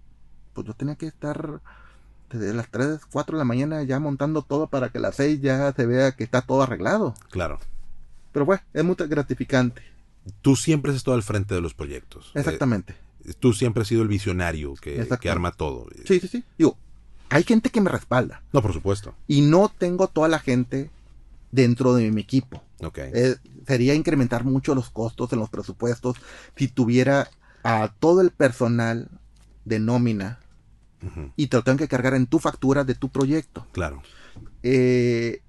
pues 0.53 0.67
yo 0.67 0.73
tenía 0.73 0.95
que 0.95 1.07
estar 1.07 1.61
desde 2.29 2.53
las 2.53 2.69
3, 2.69 3.01
4 3.11 3.37
de 3.37 3.39
la 3.39 3.45
mañana 3.45 3.83
ya 3.83 3.99
montando 3.99 4.41
todo 4.41 4.67
para 4.67 4.89
que 4.89 4.97
a 4.97 5.01
las 5.01 5.15
6 5.15 5.41
ya 5.41 5.71
se 5.73 5.85
vea 5.85 6.13
que 6.13 6.23
está 6.23 6.41
todo 6.41 6.63
arreglado. 6.63 7.13
Claro. 7.29 7.59
Pero 8.31 8.45
bueno, 8.45 8.63
es 8.73 8.83
muy 8.83 8.95
gratificante. 8.95 9.81
Tú 10.41 10.55
siempre 10.55 10.91
has 10.91 10.97
estado 10.97 11.15
al 11.15 11.23
frente 11.23 11.53
de 11.53 11.61
los 11.61 11.73
proyectos. 11.73 12.31
Exactamente. 12.33 12.93
Eh, 12.93 12.97
tú 13.39 13.53
siempre 13.53 13.81
has 13.81 13.87
sido 13.87 14.01
el 14.01 14.07
visionario 14.07 14.73
que, 14.75 15.07
que, 15.19 15.29
arma 15.29 15.51
todo. 15.51 15.87
Sí, 16.05 16.19
sí, 16.19 16.27
sí. 16.27 16.43
Digo, 16.57 16.77
hay 17.29 17.43
gente 17.43 17.69
que 17.69 17.81
me 17.81 17.89
respalda. 17.89 18.43
No, 18.51 18.61
por 18.61 18.73
supuesto. 18.73 19.15
Y 19.27 19.41
no 19.41 19.71
tengo 19.75 20.07
toda 20.07 20.27
la 20.27 20.39
gente 20.39 20.89
dentro 21.51 21.93
de 21.95 22.11
mi 22.11 22.21
equipo. 22.21 22.63
Ok. 22.81 22.97
Eh, 22.97 23.35
sería 23.67 23.93
incrementar 23.93 24.43
mucho 24.43 24.75
los 24.75 24.89
costos 24.89 25.31
en 25.33 25.39
los 25.39 25.49
presupuestos 25.49 26.17
si 26.55 26.67
tuviera 26.67 27.29
a 27.63 27.93
todo 27.99 28.21
el 28.21 28.31
personal 28.31 29.09
de 29.65 29.79
nómina 29.79 30.39
y 31.35 31.47
te 31.47 31.57
lo 31.57 31.63
tengo 31.63 31.77
que 31.77 31.87
cargar 31.87 32.13
en 32.13 32.27
tu 32.27 32.39
factura 32.39 32.83
de 32.83 32.95
tu 32.95 33.09
proyecto. 33.09 33.67
Claro. 33.71 34.01
Eh, 34.61 35.41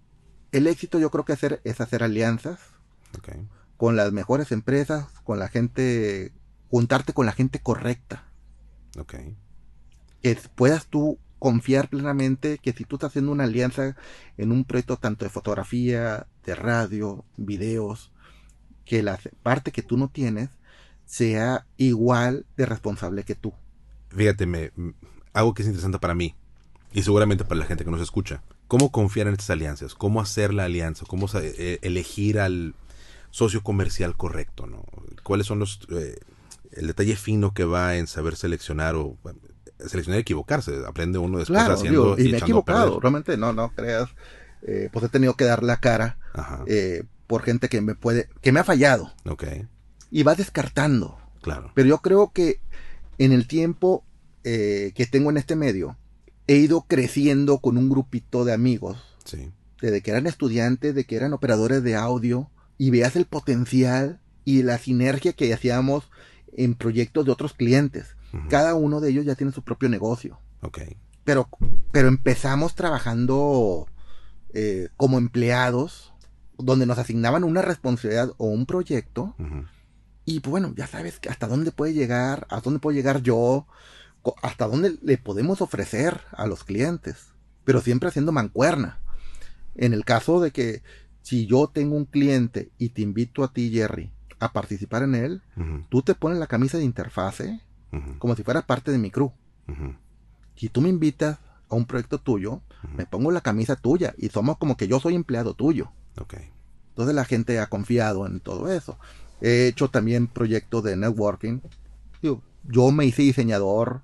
el 0.52 0.66
éxito 0.66 0.98
yo 0.98 1.10
creo 1.10 1.24
que 1.24 1.32
hacer, 1.32 1.60
es 1.64 1.80
hacer 1.80 2.02
alianzas 2.02 2.58
con 3.76 3.96
las 3.96 4.12
mejores 4.12 4.52
empresas, 4.52 5.06
con 5.24 5.38
la 5.38 5.48
gente, 5.48 6.32
juntarte 6.70 7.12
con 7.12 7.26
la 7.26 7.32
gente 7.32 7.60
correcta. 7.60 8.24
Ok. 8.98 9.14
Que 10.22 10.38
puedas 10.54 10.86
tú 10.86 11.18
confiar 11.38 11.88
plenamente 11.88 12.58
que 12.58 12.72
si 12.72 12.84
tú 12.84 12.96
estás 12.96 13.08
haciendo 13.08 13.32
una 13.32 13.44
alianza 13.44 13.96
en 14.38 14.50
un 14.50 14.64
proyecto 14.64 14.96
tanto 14.96 15.24
de 15.24 15.30
fotografía, 15.30 16.26
de 16.44 16.54
radio, 16.54 17.24
videos, 17.36 18.12
que 18.84 19.02
la 19.02 19.18
parte 19.42 19.72
que 19.72 19.82
tú 19.82 19.96
no 19.96 20.08
tienes 20.08 20.50
sea 21.04 21.66
igual 21.76 22.46
de 22.56 22.66
responsable 22.66 23.24
que 23.24 23.34
tú. 23.34 23.52
Fíjate, 24.08 24.46
me, 24.46 24.72
algo 25.32 25.52
que 25.54 25.62
es 25.62 25.68
interesante 25.68 25.98
para 25.98 26.14
mí 26.14 26.34
y 26.92 27.02
seguramente 27.02 27.44
para 27.44 27.60
la 27.60 27.66
gente 27.66 27.84
que 27.84 27.90
nos 27.90 28.00
escucha. 28.00 28.42
¿Cómo 28.66 28.90
confiar 28.90 29.26
en 29.26 29.34
estas 29.34 29.50
alianzas? 29.50 29.94
¿Cómo 29.94 30.20
hacer 30.20 30.54
la 30.54 30.64
alianza? 30.64 31.04
¿Cómo 31.06 31.26
eh, 31.34 31.78
elegir 31.82 32.38
al 32.38 32.74
socio 33.30 33.62
comercial 33.62 34.16
correcto? 34.16 34.66
¿no? 34.66 34.84
¿Cuáles 35.22 35.46
son 35.46 35.58
los... 35.58 35.80
Eh, 35.90 36.18
el 36.74 36.86
detalle 36.86 37.16
fino 37.16 37.54
que 37.54 37.64
va 37.64 37.96
en 37.96 38.06
saber 38.06 38.36
seleccionar 38.36 38.94
o 38.94 39.16
seleccionar 39.78 40.18
y 40.18 40.22
equivocarse? 40.22 40.82
Aprende 40.86 41.18
uno 41.18 41.38
después 41.38 41.60
haciendo... 41.60 42.18
y, 42.18 42.30
me 42.30 42.38
he 42.38 42.40
equivocado, 42.40 43.00
realmente 43.00 43.36
no, 43.36 43.52
no 43.52 43.72
creas. 43.74 44.10
Eh, 44.62 44.88
pues 44.92 45.04
he 45.04 45.08
tenido 45.08 45.34
que 45.34 45.44
dar 45.44 45.62
la 45.62 45.78
cara 45.78 46.18
por 47.26 47.42
gente 47.42 47.68
que 47.68 47.80
me 47.80 47.94
puede... 47.94 48.28
que 48.40 48.52
me 48.52 48.60
ha 48.60 48.64
fallado. 48.64 49.12
Ok. 49.26 49.44
Y 50.10 50.22
va 50.22 50.34
descartando. 50.34 51.18
Claro. 51.42 51.72
Pero 51.74 51.88
yo 51.88 51.98
creo 51.98 52.32
que 52.32 52.60
en 53.18 53.32
el 53.32 53.46
tiempo 53.46 54.04
eh, 54.44 54.92
que 54.94 55.06
tengo 55.06 55.30
en 55.30 55.38
este 55.38 55.56
medio, 55.56 55.96
he 56.46 56.56
ido 56.56 56.82
creciendo 56.82 57.58
con 57.58 57.78
un 57.78 57.88
grupito 57.88 58.44
de 58.44 58.52
amigos. 58.52 58.98
Sí. 59.24 59.50
Desde 59.80 60.02
que 60.02 60.10
eran 60.10 60.26
estudiantes, 60.26 60.94
de 60.94 61.04
que 61.04 61.16
eran 61.16 61.32
operadores 61.32 61.82
de 61.82 61.96
audio, 61.96 62.50
y 62.76 62.90
veas 62.90 63.16
el 63.16 63.24
potencial 63.24 64.20
y 64.44 64.62
la 64.62 64.76
sinergia 64.76 65.32
que 65.32 65.52
hacíamos 65.52 66.10
en 66.54 66.74
proyectos 66.74 67.24
de 67.24 67.32
otros 67.32 67.52
clientes. 67.52 68.16
Cada 68.48 68.74
uno 68.74 69.00
de 69.00 69.10
ellos 69.10 69.24
ya 69.24 69.36
tiene 69.36 69.52
su 69.52 69.62
propio 69.62 69.88
negocio. 69.88 70.40
Ok. 70.60 70.78
pero, 71.24 71.48
pero 71.92 72.08
empezamos 72.08 72.74
trabajando 72.74 73.86
eh, 74.52 74.88
como 74.96 75.18
empleados, 75.18 76.12
donde 76.58 76.86
nos 76.86 76.98
asignaban 76.98 77.44
una 77.44 77.62
responsabilidad 77.62 78.32
o 78.36 78.46
un 78.46 78.66
proyecto. 78.66 79.34
Y 80.24 80.40
pues 80.40 80.50
bueno, 80.50 80.72
ya 80.76 80.86
sabes 80.86 81.18
que 81.18 81.28
hasta 81.28 81.46
dónde 81.46 81.72
puede 81.72 81.92
llegar, 81.92 82.46
hasta 82.50 82.62
dónde 82.64 82.80
puedo 82.80 82.96
llegar 82.96 83.22
yo, 83.22 83.66
hasta 84.42 84.66
dónde 84.66 84.96
le 85.02 85.18
podemos 85.18 85.60
ofrecer 85.60 86.20
a 86.32 86.46
los 86.46 86.64
clientes, 86.64 87.32
pero 87.64 87.80
siempre 87.80 88.08
haciendo 88.08 88.32
mancuerna. 88.32 89.00
En 89.74 89.92
el 89.92 90.04
caso 90.04 90.40
de 90.40 90.50
que 90.50 90.82
si 91.22 91.46
yo 91.46 91.68
tengo 91.68 91.96
un 91.96 92.04
cliente 92.04 92.70
y 92.78 92.90
te 92.90 93.02
invito 93.02 93.42
a 93.44 93.52
ti, 93.52 93.70
Jerry, 93.70 94.12
a 94.44 94.52
participar 94.52 95.02
en 95.02 95.14
él, 95.14 95.42
tú 95.88 96.02
te 96.02 96.14
pones 96.14 96.38
la 96.38 96.46
camisa 96.46 96.76
de 96.76 96.84
interfase 96.84 97.60
como 98.18 98.34
si 98.34 98.42
fueras 98.42 98.64
parte 98.64 98.90
de 98.90 98.98
mi 98.98 99.10
crew. 99.10 99.32
Si 100.56 100.68
tú 100.68 100.80
me 100.80 100.88
invitas 100.88 101.38
a 101.70 101.74
un 101.74 101.86
proyecto 101.86 102.18
tuyo, 102.18 102.60
me 102.94 103.06
pongo 103.06 103.30
la 103.30 103.40
camisa 103.40 103.76
tuya 103.76 104.14
y 104.18 104.28
somos 104.28 104.58
como 104.58 104.76
que 104.76 104.86
yo 104.86 105.00
soy 105.00 105.14
empleado 105.14 105.54
tuyo. 105.54 105.90
Entonces 106.90 107.14
la 107.14 107.24
gente 107.24 107.58
ha 107.58 107.68
confiado 107.68 108.26
en 108.26 108.40
todo 108.40 108.70
eso. 108.70 108.98
He 109.40 109.66
hecho 109.66 109.88
también 109.88 110.26
proyectos 110.26 110.84
de 110.84 110.96
networking. 110.96 111.60
Yo, 112.22 112.90
me 112.92 113.06
hice 113.06 113.22
diseñador, 113.22 114.02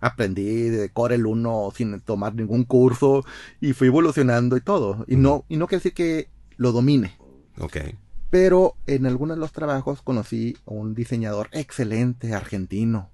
aprendí 0.00 0.68
de 0.68 0.90
Corel 0.90 1.26
1 1.26 1.72
sin 1.74 2.00
tomar 2.00 2.34
ningún 2.34 2.64
curso 2.64 3.24
y 3.60 3.72
fui 3.72 3.88
evolucionando 3.88 4.56
y 4.56 4.60
todo. 4.60 5.04
Y 5.08 5.16
no, 5.16 5.44
y 5.48 5.56
no 5.56 5.66
quiere 5.66 5.80
decir 5.80 5.94
que 5.94 6.28
lo 6.56 6.72
domine. 6.72 7.16
Pero 8.30 8.76
en 8.86 9.06
algunos 9.06 9.36
de 9.36 9.40
los 9.40 9.52
trabajos 9.52 10.02
conocí 10.02 10.56
a 10.66 10.72
un 10.72 10.94
diseñador 10.94 11.48
excelente 11.52 12.34
argentino. 12.34 13.10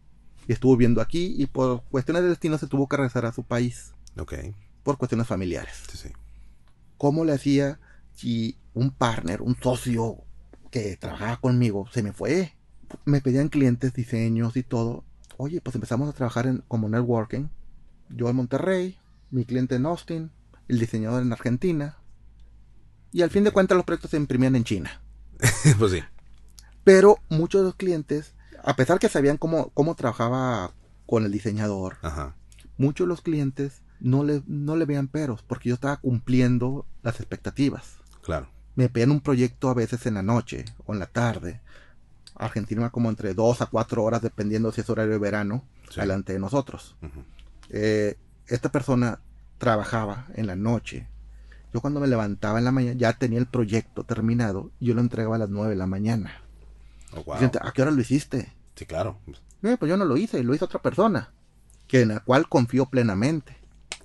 Y 0.49 0.53
estuvo 0.53 0.77
viendo 0.77 1.01
aquí 1.01 1.35
y 1.39 1.47
por 1.47 1.85
cuestiones 1.85 2.23
de 2.23 2.31
destino 2.31 2.59
se 2.59 2.67
tuvo 2.67 2.89
que 2.89 2.97
regresar 2.97 3.25
a 3.25 3.33
su 3.33 3.45
país. 3.45 3.95
Por 4.83 4.99
cuestiones 4.99 5.27
familiares. 5.27 5.83
¿Cómo 6.99 7.25
le 7.25 7.33
hacía 7.33 7.81
si 8.13 8.59
un 8.75 8.91
partner, 8.91 9.41
un 9.41 9.57
socio 9.61 10.19
que 10.71 10.97
trabajaba 10.97 11.41
conmigo 11.41 11.87
se 11.93 12.03
me 12.03 12.13
fue? 12.13 12.55
Me 13.05 13.21
pedían 13.21 13.49
clientes, 13.49 13.95
diseños 13.95 14.57
y 14.57 14.63
todo. 14.63 15.05
Oye, 15.37 15.61
pues 15.61 15.75
empezamos 15.75 16.09
a 16.09 16.13
trabajar 16.13 16.47
en, 16.47 16.65
como 16.69 16.89
networking. 16.89 17.49
Yo 18.11 18.29
en 18.29 18.37
Monterrey, 18.37 18.99
mi 19.31 19.45
cliente 19.45 19.77
en 19.77 19.87
Austin, 19.87 20.31
el 20.69 20.79
diseñador 20.79 21.23
en 21.23 21.33
Argentina. 21.33 21.99
Y 23.13 23.23
al 23.23 23.31
fin 23.31 23.45
de 23.45 23.53
cuentas 23.53 23.77
los 23.77 23.85
proyectos 23.85 24.11
se 24.11 24.17
imprimían 24.17 24.57
en 24.57 24.65
China. 24.65 25.04
pues 25.79 25.93
sí. 25.93 26.03
Pero 26.85 27.19
muchos 27.29 27.63
de 27.63 27.67
los 27.67 27.77
clientes, 27.77 28.35
a 28.63 28.77
pesar 28.77 28.99
que 28.99 29.09
sabían 29.09 29.37
cómo, 29.37 29.71
cómo 29.71 29.95
trabajaba 29.95 30.73
con 31.07 31.25
el 31.25 31.33
diseñador, 31.33 31.97
muchos 32.77 33.07
de 33.07 33.09
los 33.09 33.23
clientes 33.23 33.83
no 34.01 34.25
le, 34.25 34.43
no 34.47 34.77
le 34.77 34.85
veían 34.85 35.09
peros, 35.09 35.43
porque 35.43 35.71
yo 35.71 35.75
estaba 35.75 35.97
cumpliendo 35.97 36.87
las 37.03 37.21
expectativas. 37.21 37.97
Claro. 38.23 38.49
Me 38.75 38.89
pedían 38.89 39.13
un 39.13 39.21
proyecto 39.21 39.71
a 39.71 39.75
veces 39.75 40.05
en 40.07 40.15
la 40.15 40.23
noche 40.23 40.65
o 40.87 40.93
en 40.93 40.99
la 40.99 41.07
tarde. 41.07 41.61
Argentina 42.35 42.91
como 42.91 43.09
entre 43.09 43.33
dos 43.33 43.63
a 43.63 43.67
cuatro 43.67 44.03
horas, 44.03 44.21
dependiendo 44.21 44.73
si 44.73 44.81
es 44.81 44.91
horario 44.91 45.13
de 45.13 45.19
verano, 45.19 45.65
delante 45.95 46.33
de 46.33 46.41
nosotros. 46.41 46.97
Eh, 47.71 48.19
esta 48.49 48.71
persona 48.71 49.21
trabajaba 49.59 50.27
en 50.35 50.47
la 50.49 50.57
noche 50.57 51.09
yo 51.75 51.81
cuando 51.81 51.99
me 51.99 52.07
levantaba 52.07 52.61
en 52.61 52.65
la 52.65 52.71
mañana 52.71 52.97
ya 52.97 53.15
tenía 53.15 53.41
el 53.41 53.47
proyecto 53.47 54.05
terminado 54.05 54.71
y 54.79 54.87
yo 54.87 54.95
lo 54.95 55.01
entregaba 55.01 55.35
a 55.35 55.41
las 55.41 55.51
9 55.51 55.71
de 55.71 55.77
la 55.77 55.89
mañana. 55.89 56.41
Oh, 57.13 57.35
¿A 57.35 57.73
qué 57.73 57.83
hora 57.83 57.91
lo 57.91 58.01
hiciste? 58.01 58.53
Sí, 58.77 58.87
claro. 58.87 59.19
Eh, 59.65 59.77
pues 59.77 59.89
yo 59.89 59.97
no 59.97 60.05
lo 60.05 60.17
hice, 60.17 60.45
lo 60.45 60.55
hizo 60.55 60.67
otra 60.67 60.81
persona, 60.81 61.33
que 61.89 62.03
en 62.03 62.09
la 62.09 62.21
cual 62.21 62.49
confío 62.49 62.87
plenamente. 62.87 63.57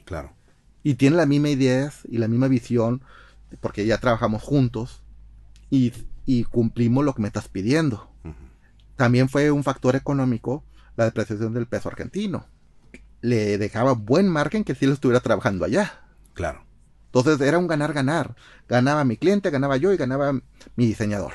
Claro. 0.03 0.33
Y 0.81 0.95
tiene 0.95 1.17
las 1.17 1.27
mismas 1.27 1.51
ideas 1.51 2.01
y 2.09 2.17
la 2.17 2.27
misma 2.27 2.47
visión, 2.47 3.03
porque 3.61 3.85
ya 3.85 3.99
trabajamos 3.99 4.41
juntos 4.41 5.03
y, 5.69 5.93
cumplimos 6.49 7.05
lo 7.05 7.13
que 7.13 7.21
me 7.21 7.27
estás 7.27 7.49
pidiendo. 7.49 8.09
También 8.95 9.29
fue 9.29 9.51
un 9.51 9.63
factor 9.63 9.95
económico 9.95 10.63
la 10.95 11.05
depreciación 11.05 11.53
del 11.53 11.67
peso 11.67 11.89
argentino. 11.89 12.47
Le 13.21 13.59
dejaba 13.59 13.93
buen 13.93 14.27
margen 14.27 14.63
que 14.63 14.73
si 14.73 14.87
lo 14.87 14.93
estuviera 14.93 15.19
trabajando 15.19 15.65
allá. 15.65 16.01
Claro. 16.33 16.68
Entonces 17.13 17.41
era 17.41 17.57
un 17.57 17.67
ganar-ganar. 17.67 18.35
Ganaba 18.67 19.03
mi 19.03 19.17
cliente, 19.17 19.49
ganaba 19.49 19.77
yo 19.77 19.91
y 19.91 19.97
ganaba 19.97 20.31
mi 20.31 20.85
diseñador. 20.85 21.33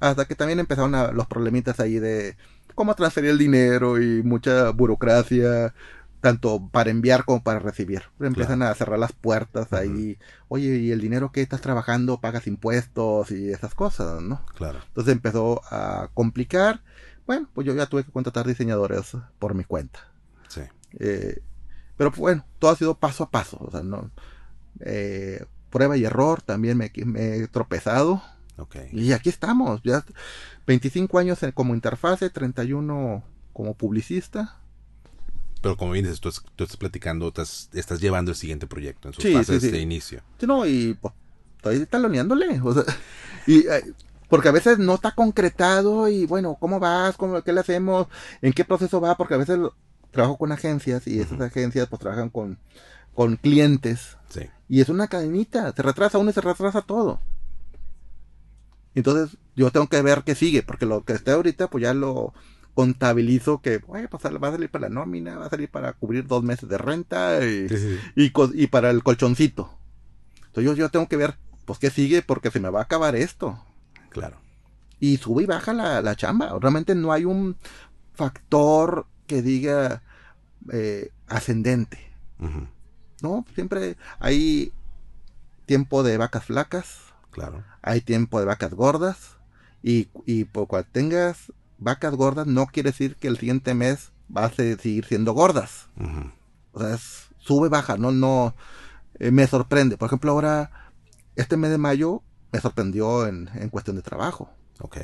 Hasta 0.00 0.26
que 0.26 0.36
también 0.36 0.60
empezaron 0.60 0.92
los 1.16 1.26
problemitas 1.26 1.80
ahí 1.80 1.98
de 1.98 2.36
cómo 2.76 2.94
transferir 2.94 3.30
el 3.30 3.38
dinero 3.38 4.00
y 4.00 4.22
mucha 4.22 4.70
burocracia, 4.70 5.74
tanto 6.20 6.68
para 6.70 6.90
enviar 6.90 7.24
como 7.24 7.42
para 7.42 7.58
recibir. 7.58 8.04
Empiezan 8.20 8.62
a 8.62 8.72
cerrar 8.74 9.00
las 9.00 9.12
puertas 9.12 9.72
ahí. 9.72 10.16
Oye, 10.46 10.76
¿y 10.76 10.92
el 10.92 11.00
dinero 11.00 11.32
que 11.32 11.42
estás 11.42 11.60
trabajando 11.60 12.20
pagas 12.20 12.46
impuestos 12.46 13.32
y 13.32 13.50
esas 13.50 13.74
cosas, 13.74 14.22
no? 14.22 14.44
Claro. 14.54 14.78
Entonces 14.86 15.12
empezó 15.12 15.62
a 15.70 16.10
complicar. 16.14 16.82
Bueno, 17.26 17.48
pues 17.52 17.66
yo 17.66 17.74
ya 17.74 17.86
tuve 17.86 18.04
que 18.04 18.12
contratar 18.12 18.46
diseñadores 18.46 19.16
por 19.40 19.54
mi 19.54 19.64
cuenta. 19.64 19.98
Sí. 20.48 20.62
Eh, 21.00 21.42
pero 21.96 22.12
bueno, 22.12 22.46
todo 22.60 22.70
ha 22.70 22.76
sido 22.76 22.94
paso 22.96 23.24
a 23.24 23.30
paso. 23.30 23.58
O 23.60 23.70
sea, 23.72 23.82
no, 23.82 24.10
eh, 24.80 25.44
prueba 25.70 25.96
y 25.96 26.04
error, 26.04 26.42
también 26.42 26.78
me, 26.78 26.90
he 26.94 27.48
tropezado. 27.48 28.22
Y 28.92 29.12
aquí 29.12 29.28
estamos, 29.28 29.80
ya 29.84 30.04
25 30.66 31.18
años 31.18 31.38
como 31.54 31.74
interfase, 31.74 32.28
31 32.28 33.22
como 33.52 33.74
publicista. 33.74 34.56
Pero 35.62 35.76
como 35.76 35.92
bien 35.92 36.04
dices, 36.04 36.20
tú, 36.20 36.28
estás 36.28 36.76
platicando, 36.76 37.28
estás, 37.28 37.70
estás, 37.72 38.00
llevando 38.00 38.30
el 38.32 38.36
siguiente 38.36 38.66
proyecto 38.66 39.08
en 39.08 39.14
sus 39.14 39.32
fases 39.32 39.62
de 39.62 39.80
inicio. 39.80 40.22
no, 40.42 40.66
y 40.66 40.94
pues, 41.00 41.14
estoy 41.56 41.86
taloneándole. 41.86 42.60
y, 43.46 43.66
eh, 43.68 43.92
porque 44.28 44.48
a 44.48 44.52
veces 44.52 44.78
no 44.78 44.94
está 44.94 45.12
concretado 45.12 46.08
y 46.08 46.26
bueno, 46.26 46.56
¿cómo 46.60 46.78
vas? 46.78 47.16
¿Cómo, 47.16 47.42
¿Qué 47.42 47.52
le 47.52 47.60
hacemos? 47.60 48.08
¿En 48.42 48.52
qué 48.52 48.64
proceso 48.64 49.00
va? 49.00 49.16
Porque 49.16 49.34
a 49.34 49.38
veces 49.38 49.58
trabajo 50.10 50.36
con 50.36 50.52
agencias 50.52 51.06
y 51.06 51.20
esas 51.20 51.40
agencias 51.40 51.88
pues 51.88 52.00
trabajan 52.00 52.28
con, 52.28 52.58
con 53.14 53.36
clientes 53.36 54.16
y 54.68 54.82
es 54.82 54.88
una 54.90 55.08
cadenita, 55.08 55.72
se 55.72 55.82
retrasa 55.82 56.18
uno 56.18 56.30
y 56.30 56.34
se 56.34 56.42
retrasa 56.42 56.82
todo. 56.82 57.20
Entonces 58.94 59.38
yo 59.56 59.70
tengo 59.70 59.86
que 59.88 60.02
ver 60.02 60.22
qué 60.24 60.34
sigue, 60.34 60.62
porque 60.62 60.86
lo 60.86 61.04
que 61.04 61.14
esté 61.14 61.30
ahorita 61.30 61.68
pues 61.68 61.82
ya 61.82 61.94
lo 61.94 62.34
contabilizo 62.74 63.60
que 63.60 63.80
pues, 63.80 64.06
va 64.06 64.48
a 64.48 64.52
salir 64.52 64.70
para 64.70 64.88
la 64.88 64.94
nómina, 64.94 65.38
va 65.38 65.46
a 65.46 65.50
salir 65.50 65.70
para 65.70 65.94
cubrir 65.94 66.26
dos 66.26 66.44
meses 66.44 66.68
de 66.68 66.78
renta 66.78 67.44
y, 67.44 67.66
y, 68.14 68.66
para 68.68 68.90
el 68.90 69.02
colchoncito. 69.02 69.70
Entonces 70.46 70.64
yo, 70.64 70.74
yo, 70.74 70.88
tengo 70.90 71.08
que 71.08 71.16
ver 71.16 71.36
pues 71.64 71.78
qué 71.78 71.90
sigue 71.90 72.22
porque 72.22 72.50
se 72.50 72.60
me 72.60 72.70
va 72.70 72.80
a 72.80 72.84
acabar 72.84 73.16
esto. 73.16 73.58
Claro. 74.10 74.36
Y 75.00 75.16
sube 75.16 75.44
y 75.44 75.46
baja 75.46 75.72
la, 75.72 76.02
la 76.02 76.14
chamba. 76.14 76.56
Realmente 76.60 76.94
no 76.94 77.12
hay 77.12 77.24
un 77.24 77.56
factor 78.14 79.06
que 79.26 79.42
diga 79.42 80.02
eh, 80.72 81.10
ascendente. 81.26 81.98
No, 83.22 83.44
siempre 83.54 83.96
hay 84.20 84.72
tiempo 85.66 86.02
de 86.02 86.16
vacas 86.16 86.44
flacas. 86.44 86.98
Claro. 87.30 87.64
Hay 87.82 88.00
tiempo 88.00 88.40
de 88.40 88.46
vacas 88.46 88.74
gordas. 88.74 89.36
Y, 89.82 90.08
y 90.26 90.44
por 90.44 90.66
cuando 90.66 90.88
tengas 90.90 91.52
vacas 91.78 92.14
gordas, 92.14 92.46
no 92.46 92.66
quiere 92.66 92.90
decir 92.90 93.16
que 93.16 93.28
el 93.28 93.38
siguiente 93.38 93.74
mes 93.74 94.12
vas 94.28 94.52
a 94.52 94.54
seguir 94.54 95.04
siendo 95.04 95.32
gordas. 95.32 95.88
O 96.72 96.80
sea, 96.80 96.94
es, 96.94 97.28
sube, 97.38 97.68
baja, 97.68 97.96
no, 97.96 98.10
no. 98.12 98.54
Eh, 99.18 99.30
me 99.30 99.46
sorprende. 99.46 99.96
Por 99.96 100.06
ejemplo, 100.06 100.32
ahora, 100.32 100.70
este 101.36 101.56
mes 101.56 101.70
de 101.70 101.78
mayo 101.78 102.22
me 102.52 102.60
sorprendió 102.60 103.26
en, 103.26 103.50
en 103.54 103.68
cuestión 103.68 103.96
de 103.96 104.02
trabajo. 104.02 104.50
Ok. 104.80 104.96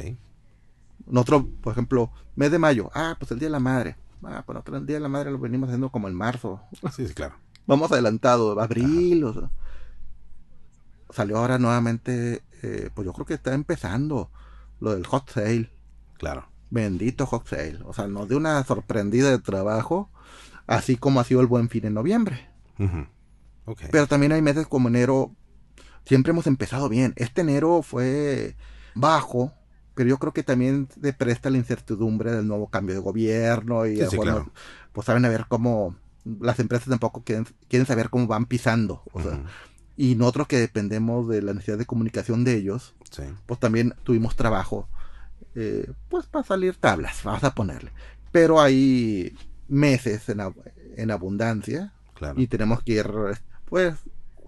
Nosotros, 1.06 1.44
por 1.60 1.72
ejemplo, 1.72 2.10
mes 2.36 2.50
de 2.50 2.58
mayo, 2.58 2.90
ah, 2.94 3.16
pues 3.18 3.30
el 3.32 3.38
Día 3.38 3.48
de 3.48 3.52
la 3.52 3.60
Madre. 3.60 3.96
Ah, 4.22 4.42
pues 4.46 4.54
nosotros 4.54 4.80
el 4.80 4.86
Día 4.86 4.96
de 4.96 5.00
la 5.00 5.08
Madre 5.08 5.30
lo 5.30 5.38
venimos 5.38 5.68
haciendo 5.68 5.90
como 5.90 6.08
en 6.08 6.14
marzo. 6.14 6.60
Sí, 6.92 7.06
sí, 7.06 7.12
claro 7.14 7.43
vamos 7.66 7.92
adelantado, 7.92 8.58
abril. 8.60 9.26
salió 11.10 11.38
ahora 11.38 11.58
nuevamente, 11.58 12.42
eh, 12.62 12.90
pues 12.94 13.06
yo 13.06 13.12
creo 13.12 13.26
que 13.26 13.34
está 13.34 13.54
empezando 13.54 14.30
lo 14.80 14.94
del 14.94 15.06
hot 15.06 15.30
sale. 15.30 15.70
Claro. 16.18 16.48
Bendito 16.70 17.26
hot 17.26 17.46
sale. 17.46 17.78
O 17.84 17.92
sea, 17.92 18.06
nos 18.06 18.28
dio 18.28 18.36
una 18.36 18.62
sorprendida 18.64 19.30
de 19.30 19.38
trabajo, 19.38 20.10
así 20.66 20.96
como 20.96 21.20
ha 21.20 21.24
sido 21.24 21.40
el 21.40 21.46
buen 21.46 21.68
fin 21.68 21.86
en 21.86 21.94
noviembre. 21.94 22.48
Pero 23.90 24.06
también 24.06 24.32
hay 24.32 24.42
meses 24.42 24.66
como 24.66 24.88
enero, 24.88 25.34
siempre 26.04 26.30
hemos 26.32 26.46
empezado 26.46 26.88
bien. 26.88 27.14
Este 27.16 27.42
enero 27.42 27.82
fue 27.82 28.56
bajo, 28.94 29.52
pero 29.94 30.08
yo 30.08 30.18
creo 30.18 30.32
que 30.32 30.42
también 30.42 30.88
se 31.00 31.12
presta 31.12 31.50
la 31.50 31.58
incertidumbre 31.58 32.32
del 32.32 32.46
nuevo 32.46 32.68
cambio 32.68 32.94
de 32.94 33.00
gobierno 33.00 33.86
y 33.86 34.00
pues 34.92 35.06
saben 35.06 35.24
a 35.24 35.28
ver 35.28 35.46
cómo 35.48 35.96
las 36.24 36.58
empresas 36.58 36.88
tampoco 36.88 37.22
quieren, 37.22 37.46
quieren 37.68 37.86
saber 37.86 38.10
cómo 38.10 38.26
van 38.26 38.46
pisando. 38.46 39.02
O 39.12 39.22
sea, 39.22 39.42
Y 39.96 40.16
nosotros 40.16 40.48
que 40.48 40.58
dependemos 40.58 41.28
de 41.28 41.42
la 41.42 41.52
necesidad 41.52 41.78
de 41.78 41.86
comunicación 41.86 42.44
de 42.44 42.56
ellos, 42.56 42.94
pues 43.46 43.60
también 43.60 43.94
tuvimos 44.02 44.36
trabajo, 44.36 44.88
eh, 45.54 45.90
pues 46.08 46.26
para 46.26 46.44
salir 46.44 46.76
tablas, 46.76 47.22
vamos 47.22 47.44
a 47.44 47.54
ponerle. 47.54 47.92
Pero 48.32 48.60
hay 48.60 49.36
meses 49.68 50.28
en, 50.28 50.40
en 50.96 51.10
abundancia 51.10 51.92
Claro. 52.14 52.40
Y 52.40 52.46
tenemos 52.46 52.82
que 52.82 52.92
ir, 52.92 53.10
pues, 53.66 53.94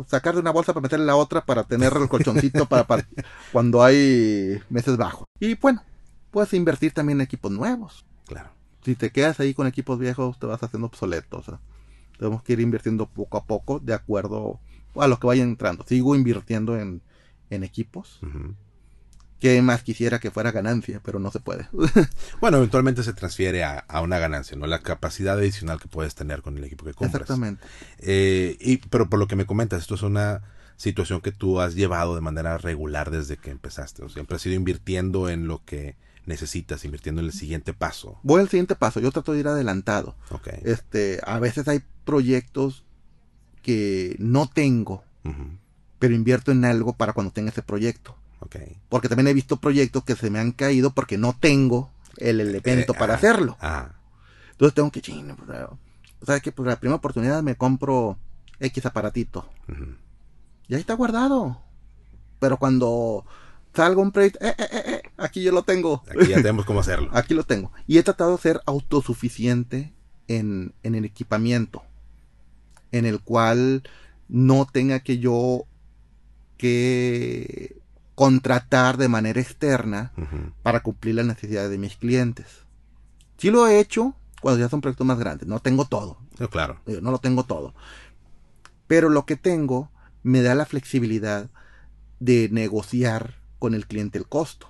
sacar 0.06 0.34
de 0.34 0.40
una 0.40 0.50
bolsa 0.50 0.72
para 0.72 0.82
meterle 0.82 1.04
la 1.04 1.16
otra 1.16 1.44
para 1.44 1.64
tener 1.64 1.92
el 1.96 2.08
colchoncito 2.08 2.66
para, 2.66 2.86
para 2.86 3.06
cuando 3.52 3.82
hay 3.82 4.60
meses 4.70 4.96
bajos. 4.96 5.26
Y 5.40 5.54
bueno, 5.54 5.82
puedes 6.30 6.54
invertir 6.54 6.92
también 6.92 7.18
en 7.18 7.24
equipos 7.24 7.50
nuevos. 7.50 8.06
Claro. 8.26 8.50
Si 8.86 8.94
te 8.94 9.10
quedas 9.10 9.40
ahí 9.40 9.52
con 9.52 9.66
equipos 9.66 9.98
viejos, 9.98 10.38
te 10.38 10.46
vas 10.46 10.62
haciendo 10.62 10.86
obsoleto. 10.86 11.38
O 11.38 11.42
sea, 11.42 11.58
tenemos 12.20 12.44
que 12.44 12.52
ir 12.52 12.60
invirtiendo 12.60 13.06
poco 13.06 13.36
a 13.36 13.44
poco 13.44 13.80
de 13.80 13.92
acuerdo 13.92 14.60
a 14.94 15.08
lo 15.08 15.18
que 15.18 15.26
vaya 15.26 15.42
entrando. 15.42 15.84
Sigo 15.84 16.14
invirtiendo 16.14 16.78
en, 16.78 17.02
en 17.50 17.64
equipos. 17.64 18.20
Ujú. 18.22 18.54
Que 19.40 19.60
más 19.60 19.82
quisiera 19.82 20.20
que 20.20 20.30
fuera 20.30 20.52
ganancia, 20.52 21.00
pero 21.04 21.18
no 21.18 21.32
se 21.32 21.40
puede. 21.40 21.68
Bueno, 22.40 22.58
eventualmente 22.58 23.02
se 23.02 23.12
transfiere 23.12 23.64
a, 23.64 23.80
a 23.88 24.02
una 24.02 24.20
ganancia, 24.20 24.56
¿no? 24.56 24.68
La 24.68 24.78
capacidad 24.78 25.36
adicional 25.36 25.80
que 25.80 25.88
puedes 25.88 26.14
tener 26.14 26.42
con 26.42 26.56
el 26.56 26.62
equipo 26.62 26.84
que 26.84 26.94
compras. 26.94 27.22
Exactamente. 27.22 27.66
Eh, 27.98 28.56
y, 28.60 28.76
pero 28.76 29.10
por 29.10 29.18
lo 29.18 29.26
que 29.26 29.34
me 29.34 29.46
comentas, 29.46 29.80
esto 29.80 29.96
es 29.96 30.02
una 30.02 30.42
situación 30.76 31.22
que 31.22 31.32
tú 31.32 31.60
has 31.60 31.74
llevado 31.74 32.14
de 32.14 32.20
manera 32.20 32.56
regular 32.56 33.10
desde 33.10 33.36
que 33.36 33.50
empezaste. 33.50 34.04
O 34.04 34.08
sea, 34.08 34.14
siempre 34.14 34.36
has 34.36 34.46
ido 34.46 34.54
invirtiendo 34.54 35.28
en 35.28 35.48
lo 35.48 35.64
que 35.64 35.96
necesitas, 36.26 36.84
invirtiendo 36.84 37.20
en 37.20 37.28
el 37.28 37.32
siguiente 37.32 37.72
paso. 37.72 38.18
Voy 38.22 38.40
al 38.40 38.48
siguiente 38.48 38.74
paso. 38.74 39.00
Yo 39.00 39.10
trato 39.12 39.32
de 39.32 39.40
ir 39.40 39.48
adelantado. 39.48 40.16
Este, 40.64 41.20
a 41.24 41.38
veces 41.38 41.66
hay 41.68 41.82
proyectos 42.04 42.84
que 43.62 44.16
no 44.18 44.48
tengo, 44.48 45.02
pero 45.98 46.14
invierto 46.14 46.52
en 46.52 46.64
algo 46.64 46.92
para 46.92 47.12
cuando 47.12 47.32
tenga 47.32 47.50
ese 47.50 47.62
proyecto. 47.62 48.16
Porque 48.88 49.08
también 49.08 49.28
he 49.28 49.34
visto 49.34 49.56
proyectos 49.56 50.04
que 50.04 50.14
se 50.14 50.30
me 50.30 50.38
han 50.38 50.52
caído 50.52 50.90
porque 50.90 51.18
no 51.18 51.36
tengo 51.38 51.90
el 52.18 52.40
elemento 52.40 52.92
Eh, 52.92 52.96
para 52.98 53.14
ah, 53.14 53.16
hacerlo. 53.16 53.56
Ah, 53.60 53.90
Entonces 54.52 54.74
tengo 54.74 54.90
que, 54.90 55.00
pues, 55.00 55.58
eh, 55.58 55.66
¿sabes 56.24 56.42
qué? 56.42 56.52
Pues 56.52 56.68
la 56.68 56.78
primera 56.78 56.96
oportunidad 56.96 57.42
me 57.42 57.56
compro 57.56 58.18
X 58.60 58.86
aparatito. 58.86 59.48
Y 60.68 60.74
ahí 60.74 60.80
está 60.80 60.94
guardado. 60.94 61.62
Pero 62.38 62.58
cuando 62.58 63.24
salga 63.76 64.00
un 64.00 64.10
proyecto, 64.10 64.44
eh, 64.44 64.54
eh, 64.58 64.66
eh, 64.72 65.02
aquí 65.18 65.42
yo 65.42 65.52
lo 65.52 65.62
tengo. 65.62 66.02
Aquí 66.08 66.30
ya 66.30 66.36
tenemos 66.42 66.64
cómo 66.64 66.80
hacerlo. 66.80 67.10
Aquí 67.12 67.34
lo 67.34 67.44
tengo. 67.44 67.70
Y 67.86 67.98
he 67.98 68.02
tratado 68.02 68.32
de 68.32 68.42
ser 68.42 68.60
autosuficiente 68.66 69.94
en, 70.26 70.74
en 70.82 70.94
el 70.94 71.04
equipamiento. 71.04 71.82
En 72.90 73.04
el 73.04 73.20
cual 73.20 73.82
no 74.28 74.66
tenga 74.66 75.00
que 75.00 75.18
yo 75.18 75.66
que 76.56 77.80
contratar 78.14 78.96
de 78.96 79.08
manera 79.08 79.40
externa 79.40 80.12
para 80.62 80.80
cumplir 80.80 81.16
las 81.16 81.26
necesidades 81.26 81.70
de 81.70 81.76
mis 81.76 81.96
clientes. 81.96 82.64
Sí 83.36 83.50
lo 83.50 83.66
he 83.68 83.78
hecho 83.78 84.14
cuando 84.40 84.60
ya 84.60 84.70
son 84.70 84.80
proyectos 84.80 85.06
más 85.06 85.18
grandes. 85.18 85.46
No 85.46 85.60
tengo 85.60 85.84
todo. 85.84 86.16
Claro. 86.50 86.80
No 87.02 87.10
lo 87.10 87.18
tengo 87.18 87.44
todo. 87.44 87.74
Pero 88.86 89.10
lo 89.10 89.26
que 89.26 89.36
tengo 89.36 89.90
me 90.22 90.40
da 90.40 90.54
la 90.54 90.64
flexibilidad 90.64 91.50
de 92.18 92.48
negociar 92.50 93.34
con 93.58 93.74
el 93.74 93.86
cliente 93.86 94.18
el 94.18 94.26
costo. 94.26 94.68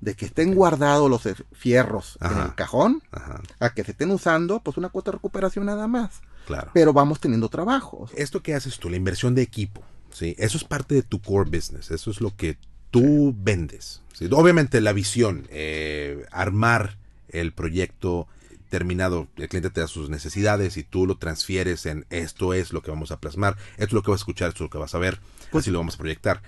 De 0.00 0.14
que 0.14 0.24
estén 0.24 0.54
guardados 0.54 1.10
los 1.10 1.26
e- 1.26 1.34
fierros 1.52 2.16
en 2.22 2.38
el 2.38 2.54
cajón, 2.54 3.02
Ajá. 3.12 3.42
a 3.58 3.74
que 3.74 3.84
se 3.84 3.90
estén 3.90 4.10
usando, 4.10 4.60
pues 4.60 4.78
una 4.78 4.88
cuota 4.88 5.10
de 5.10 5.16
recuperación 5.18 5.66
nada 5.66 5.86
más. 5.88 6.22
Claro. 6.46 6.70
Pero 6.72 6.94
vamos 6.94 7.20
teniendo 7.20 7.50
trabajos. 7.50 8.10
Esto 8.16 8.42
que 8.42 8.54
haces 8.54 8.78
tú, 8.78 8.88
la 8.88 8.96
inversión 8.96 9.34
de 9.34 9.42
equipo, 9.42 9.82
¿sí? 10.10 10.34
Eso 10.38 10.56
es 10.56 10.64
parte 10.64 10.94
de 10.94 11.02
tu 11.02 11.20
core 11.20 11.50
business. 11.50 11.90
Eso 11.90 12.10
es 12.10 12.22
lo 12.22 12.34
que 12.34 12.56
tú 12.90 13.34
vendes. 13.36 14.00
¿sí? 14.14 14.26
Obviamente 14.32 14.80
la 14.80 14.94
visión, 14.94 15.46
eh, 15.50 16.24
armar 16.32 16.96
el 17.28 17.52
proyecto 17.52 18.26
terminado, 18.70 19.28
el 19.36 19.48
cliente 19.48 19.68
te 19.70 19.80
da 19.82 19.86
sus 19.86 20.08
necesidades 20.10 20.76
y 20.78 20.82
tú 20.84 21.06
lo 21.06 21.18
transfieres 21.18 21.84
en 21.86 22.06
esto 22.08 22.54
es 22.54 22.72
lo 22.72 22.82
que 22.82 22.90
vamos 22.90 23.10
a 23.10 23.18
plasmar, 23.20 23.56
esto 23.72 23.84
es 23.84 23.92
lo 23.92 24.02
que 24.02 24.12
vas 24.12 24.20
a 24.20 24.22
escuchar, 24.22 24.48
esto 24.48 24.64
es 24.64 24.68
lo 24.68 24.70
que 24.70 24.78
vas 24.78 24.94
a 24.94 24.98
ver, 24.98 25.20
Pues- 25.50 25.64
así 25.64 25.70
lo 25.70 25.78
vamos 25.78 25.96
a 25.96 25.98
proyectar. 25.98 26.40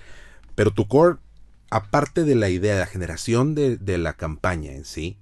Pero 0.55 0.71
tu 0.73 0.87
core, 0.89 1.17
aparte 1.73 2.25
de 2.25 2.35
la 2.35 2.49
idea, 2.49 2.75
de 2.75 2.81
la 2.81 2.87
generación 2.87 3.55
de, 3.55 3.77
de 3.79 3.99
la 3.99 4.13
campaña 4.13 4.73
en 4.73 4.85
sí, 4.85 5.19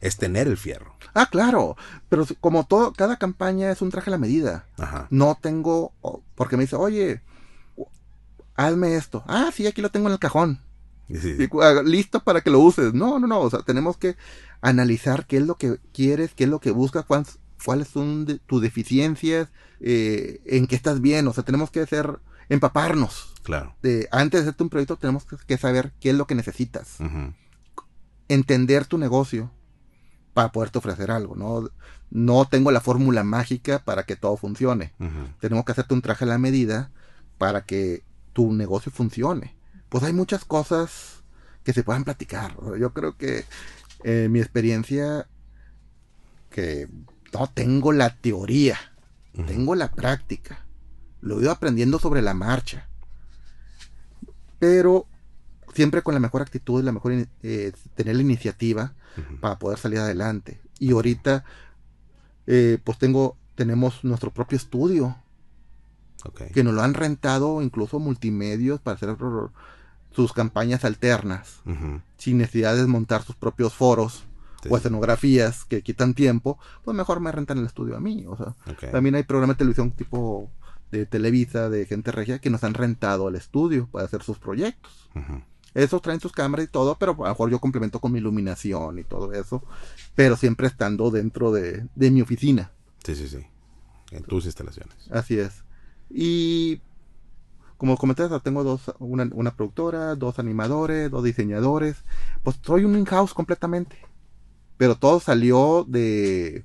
es 0.00 0.16
tener 0.16 0.46
el 0.46 0.56
fierro. 0.56 0.94
Ah, 1.14 1.26
claro. 1.30 1.76
Pero 2.08 2.24
como 2.40 2.64
todo, 2.66 2.92
cada 2.92 3.16
campaña 3.18 3.70
es 3.72 3.82
un 3.82 3.90
traje 3.90 4.10
a 4.10 4.12
la 4.12 4.18
medida. 4.18 4.64
Ajá. 4.78 5.08
No 5.10 5.36
tengo, 5.40 5.92
porque 6.36 6.56
me 6.56 6.62
dice, 6.64 6.76
oye, 6.76 7.20
hazme 8.54 8.96
esto. 8.96 9.24
Ah, 9.26 9.50
sí, 9.52 9.66
aquí 9.66 9.82
lo 9.82 9.90
tengo 9.90 10.06
en 10.08 10.12
el 10.12 10.18
cajón. 10.18 10.60
Sí, 11.08 11.16
sí, 11.18 11.36
sí. 11.36 11.42
Y 11.44 11.48
ah, 11.62 11.82
listo 11.84 12.20
para 12.20 12.40
que 12.42 12.50
lo 12.50 12.60
uses. 12.60 12.94
No, 12.94 13.18
no, 13.18 13.26
no. 13.26 13.40
O 13.40 13.50
sea, 13.50 13.60
tenemos 13.62 13.96
que 13.96 14.16
analizar 14.60 15.26
qué 15.26 15.38
es 15.38 15.46
lo 15.46 15.56
que 15.56 15.78
quieres, 15.92 16.32
qué 16.34 16.44
es 16.44 16.50
lo 16.50 16.60
que 16.60 16.70
buscas, 16.70 17.04
cuáles 17.64 17.88
son 17.88 18.24
de- 18.26 18.38
tus 18.38 18.60
deficiencias, 18.62 19.48
eh, 19.80 20.40
en 20.46 20.66
qué 20.66 20.76
estás 20.76 21.00
bien. 21.00 21.26
O 21.28 21.32
sea, 21.32 21.44
tenemos 21.44 21.70
que 21.70 21.80
hacer, 21.80 22.18
empaparnos. 22.48 23.34
Claro. 23.48 23.74
De, 23.80 24.06
antes 24.12 24.40
de 24.40 24.42
hacerte 24.42 24.62
un 24.62 24.68
proyecto, 24.68 24.96
tenemos 24.96 25.24
que, 25.24 25.56
saber 25.56 25.90
qué 26.00 26.10
es 26.10 26.14
lo 26.14 26.26
que 26.26 26.34
necesitas. 26.34 26.98
Entender 28.28 28.84
tu 28.84 28.98
negocio 28.98 29.50
para 30.34 30.52
poderte 30.52 30.76
ofrecer 30.76 31.10
algo. 31.10 31.34
No, 31.34 31.70
no 32.10 32.44
tengo 32.44 32.70
la 32.72 32.82
fórmula 32.82 33.24
mágica 33.24 33.78
para 33.78 34.02
que 34.02 34.16
todo 34.16 34.36
funcione. 34.36 34.92
Tenemos 35.40 35.64
que 35.64 35.72
hacerte 35.72 35.94
un 35.94 36.02
traje 36.02 36.26
a 36.26 36.28
la 36.28 36.36
medida 36.36 36.90
para 37.38 37.64
que 37.64 38.04
tu 38.34 38.52
negocio 38.52 38.92
funcione. 38.92 39.56
Pues 39.88 40.04
hay 40.04 40.12
muchas 40.12 40.44
cosas 40.44 41.22
que 41.64 41.72
se 41.72 41.82
puedan 41.82 42.04
platicar. 42.04 42.54
Yo 42.78 42.92
creo 42.92 43.16
que 43.16 43.46
eh, 44.04 44.28
mi 44.30 44.40
experiencia, 44.40 45.26
que 46.50 46.86
no 47.32 47.46
tengo 47.46 47.92
la 47.92 48.14
teoría, 48.14 48.76
tengo 49.46 49.74
la 49.74 49.90
práctica. 49.90 50.66
Lo 51.22 51.38
he 51.38 51.44
ido 51.44 51.50
aprendiendo 51.50 51.98
sobre 51.98 52.20
la 52.20 52.34
marcha. 52.34 52.88
Pero 54.58 55.06
siempre 55.74 56.02
con 56.02 56.14
la 56.14 56.20
mejor 56.20 56.42
actitud 56.42 56.80
y 56.80 56.84
la 56.84 56.92
mejor 56.92 57.12
eh, 57.42 57.72
tener 57.94 58.16
la 58.16 58.22
iniciativa 58.22 58.94
para 59.40 59.58
poder 59.58 59.78
salir 59.78 59.98
adelante. 59.98 60.60
Y 60.78 60.92
ahorita, 60.92 61.44
eh, 62.46 62.78
pues 62.82 62.98
tengo, 62.98 63.36
tenemos 63.54 64.04
nuestro 64.04 64.30
propio 64.32 64.56
estudio 64.56 65.16
que 66.52 66.64
nos 66.64 66.74
lo 66.74 66.82
han 66.82 66.94
rentado 66.94 67.62
incluso 67.62 67.98
multimedios 68.00 68.80
para 68.80 68.96
hacer 68.96 69.16
sus 70.10 70.32
campañas 70.32 70.84
alternas, 70.84 71.60
sin 72.16 72.38
necesidad 72.38 72.74
de 72.76 72.86
montar 72.86 73.22
sus 73.22 73.36
propios 73.36 73.74
foros 73.74 74.24
Sí. 74.60 74.68
o 74.72 74.76
escenografías 74.76 75.64
que 75.64 75.82
quitan 75.82 76.14
tiempo, 76.14 76.58
pues 76.84 76.96
mejor 76.96 77.20
me 77.20 77.30
rentan 77.30 77.58
el 77.58 77.66
estudio 77.66 77.96
a 77.96 78.00
mí. 78.00 78.24
O 78.26 78.36
sea, 78.36 78.56
también 78.90 79.14
hay 79.14 79.22
programas 79.22 79.54
de 79.54 79.58
televisión 79.58 79.92
tipo 79.92 80.50
de 80.90 81.06
Televisa, 81.06 81.68
de 81.68 81.86
gente 81.86 82.12
regia, 82.12 82.38
que 82.38 82.50
nos 82.50 82.64
han 82.64 82.74
rentado 82.74 83.28
el 83.28 83.34
estudio 83.34 83.88
para 83.90 84.04
hacer 84.04 84.22
sus 84.22 84.38
proyectos. 84.38 85.08
Ujú. 85.14 85.42
Esos 85.74 86.02
traen 86.02 86.20
sus 86.20 86.32
cámaras 86.32 86.66
y 86.66 86.68
todo, 86.68 86.96
pero 86.98 87.12
a 87.12 87.16
lo 87.16 87.28
mejor 87.28 87.50
yo 87.50 87.60
complemento 87.60 88.00
con 88.00 88.12
mi 88.12 88.18
iluminación 88.18 88.98
y 88.98 89.04
todo 89.04 89.32
eso, 89.32 89.62
pero 90.14 90.36
siempre 90.36 90.66
estando 90.66 91.10
dentro 91.10 91.52
de, 91.52 91.86
de 91.94 92.10
mi 92.10 92.22
oficina. 92.22 92.72
Sí, 93.04 93.14
sí, 93.14 93.28
sí. 93.28 93.38
En 94.10 94.24
tus 94.24 94.46
instalaciones. 94.46 94.96
Así 95.10 95.38
es. 95.38 95.64
Y 96.10 96.80
como 97.76 97.96
comenté, 97.96 98.24
tengo 98.42 98.64
dos, 98.64 98.92
una, 98.98 99.28
una 99.32 99.54
productora, 99.54 100.14
dos 100.14 100.38
animadores, 100.38 101.10
dos 101.10 101.22
diseñadores. 101.22 102.04
Pues 102.42 102.58
soy 102.62 102.84
un 102.84 102.96
in-house 102.96 103.34
completamente. 103.34 103.98
Pero 104.78 104.96
todo 104.96 105.20
salió 105.20 105.84
de 105.86 106.64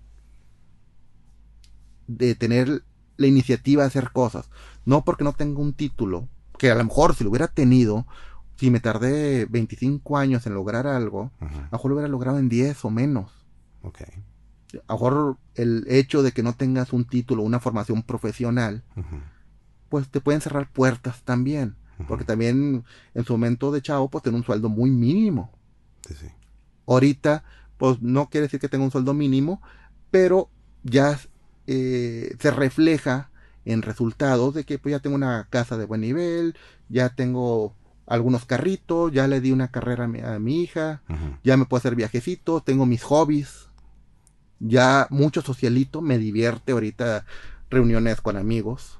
de 2.07 2.35
tener 2.35 2.83
la 3.17 3.27
iniciativa 3.27 3.83
de 3.83 3.87
hacer 3.87 4.11
cosas. 4.11 4.49
No 4.85 5.03
porque 5.03 5.23
no 5.23 5.33
tenga 5.33 5.59
un 5.59 5.73
título, 5.73 6.27
que 6.57 6.71
a 6.71 6.75
lo 6.75 6.83
mejor 6.83 7.15
si 7.15 7.23
lo 7.23 7.29
hubiera 7.29 7.47
tenido, 7.47 8.05
si 8.55 8.69
me 8.69 8.79
tardé 8.79 9.45
25 9.45 10.17
años 10.17 10.45
en 10.45 10.53
lograr 10.53 10.87
algo, 10.87 11.31
a 11.39 11.45
lo 11.45 11.69
mejor 11.71 11.89
lo 11.89 11.95
hubiera 11.95 12.09
logrado 12.09 12.39
en 12.39 12.49
10 12.49 12.85
o 12.85 12.89
menos. 12.89 13.31
Ok. 13.81 14.01
A 14.87 14.93
lo 14.93 14.93
mejor 14.93 15.37
el 15.55 15.85
hecho 15.87 16.23
de 16.23 16.31
que 16.31 16.43
no 16.43 16.53
tengas 16.53 16.93
un 16.93 17.05
título, 17.05 17.43
una 17.43 17.59
formación 17.59 18.03
profesional, 18.03 18.83
pues 19.89 20.09
te 20.09 20.21
pueden 20.21 20.41
cerrar 20.41 20.71
puertas 20.71 21.21
también. 21.23 21.75
Porque 22.07 22.25
también 22.25 22.83
en 23.13 23.23
su 23.23 23.33
momento 23.33 23.71
de 23.71 23.81
chavo, 23.81 24.09
pues 24.09 24.23
tenía 24.23 24.37
un 24.37 24.43
sueldo 24.43 24.67
muy 24.67 24.89
mínimo. 24.89 25.51
Sí, 26.07 26.15
sí. 26.15 26.27
Ahorita, 26.85 27.43
pues 27.77 28.01
no 28.01 28.29
quiere 28.29 28.47
decir 28.47 28.59
que 28.59 28.67
tenga 28.67 28.83
un 28.83 28.91
sueldo 28.91 29.13
mínimo, 29.13 29.61
pero 30.11 30.49
ya 30.83 31.17
eh, 31.67 32.35
se 32.39 32.51
refleja 32.51 33.29
en 33.65 33.81
resultados 33.81 34.53
de 34.53 34.65
que 34.65 34.79
pues 34.79 34.91
ya 34.91 34.99
tengo 34.99 35.15
una 35.15 35.47
casa 35.49 35.77
de 35.77 35.85
buen 35.85 36.01
nivel, 36.01 36.55
ya 36.89 37.09
tengo 37.09 37.73
algunos 38.05 38.45
carritos, 38.45 39.11
ya 39.11 39.27
le 39.27 39.39
di 39.39 39.51
una 39.51 39.69
carrera 39.69 40.05
a 40.05 40.07
mi, 40.07 40.19
a 40.19 40.37
mi 40.39 40.61
hija, 40.61 41.01
ya 41.43 41.55
me 41.55 41.65
puedo 41.65 41.79
hacer 41.79 41.95
viajecitos, 41.95 42.65
tengo 42.65 42.85
mis 42.85 43.03
hobbies, 43.03 43.67
ya 44.59 45.07
mucho 45.09 45.41
socialito, 45.41 46.01
me 46.01 46.17
divierte 46.17 46.73
ahorita 46.73 47.25
reuniones 47.69 48.19
con 48.19 48.35
amigos, 48.35 48.99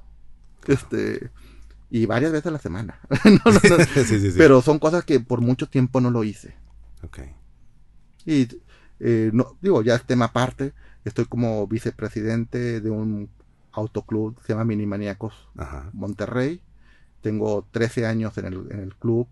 este, 0.68 1.32
y 1.90 2.06
varias 2.06 2.32
veces 2.32 2.48
a 2.48 2.52
la 2.52 2.60
semana. 2.60 3.00
No, 3.26 3.52
no, 3.52 3.78
no, 3.78 3.86
sí, 3.94 4.04
sí, 4.04 4.32
sí. 4.32 4.34
Pero 4.38 4.62
son 4.62 4.80
cosas 4.80 5.04
que 5.04 5.20
por 5.20 5.42
mucho 5.42 5.68
tiempo 5.68 6.02
no 6.02 6.10
lo 6.10 6.24
hice. 6.24 6.56
Ok. 7.04 7.20
Y 8.26 8.48
eh, 9.00 9.30
no, 9.34 9.58
digo, 9.62 9.82
ya 9.84 9.96
es 9.96 10.04
tema 10.04 10.26
aparte. 10.26 10.74
Estoy 11.06 11.26
como 11.26 11.68
vicepresidente 11.68 12.82
de 12.82 12.90
un 12.90 13.30
autoclub, 13.72 14.38
se 14.46 14.54
llama 14.54 14.66
Minimaniacos 14.66 15.34
Ajá. 15.58 15.90
Monterrey. 15.94 16.62
Tengo 17.22 17.66
13 17.72 18.06
años 18.06 18.38
en 18.38 18.46
el, 18.46 18.68
en 18.72 18.80
el 18.80 18.96
club. 18.96 19.28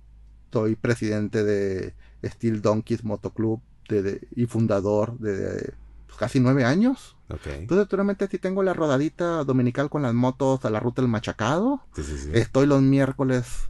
Soy 0.51 0.75
presidente 0.75 1.43
de 1.43 1.93
Steel 2.23 2.61
Donkeys 2.61 3.03
Motoclub 3.03 3.61
de- 3.89 4.01
de- 4.01 4.27
y 4.35 4.45
fundador 4.47 5.17
de, 5.19 5.35
de, 5.37 5.73
pues, 6.07 6.17
casi 6.17 6.39
nueve 6.39 6.63
años. 6.65 7.15
Entonces, 7.29 7.83
actualmente 7.83 8.27
sí 8.27 8.37
tengo 8.37 8.63
la 8.63 8.73
rodadita 8.73 9.43
dominical 9.45 9.89
con 9.89 10.01
las 10.01 10.13
motos 10.13 10.63
a 10.65 10.69
la 10.69 10.79
ruta 10.79 11.01
del 11.01 11.09
Machacado. 11.11 11.81
Sí, 11.95 12.03
sí, 12.03 12.17
sí. 12.17 12.29
Estoy 12.33 12.65
los 12.67 12.81
miércoles 12.81 13.69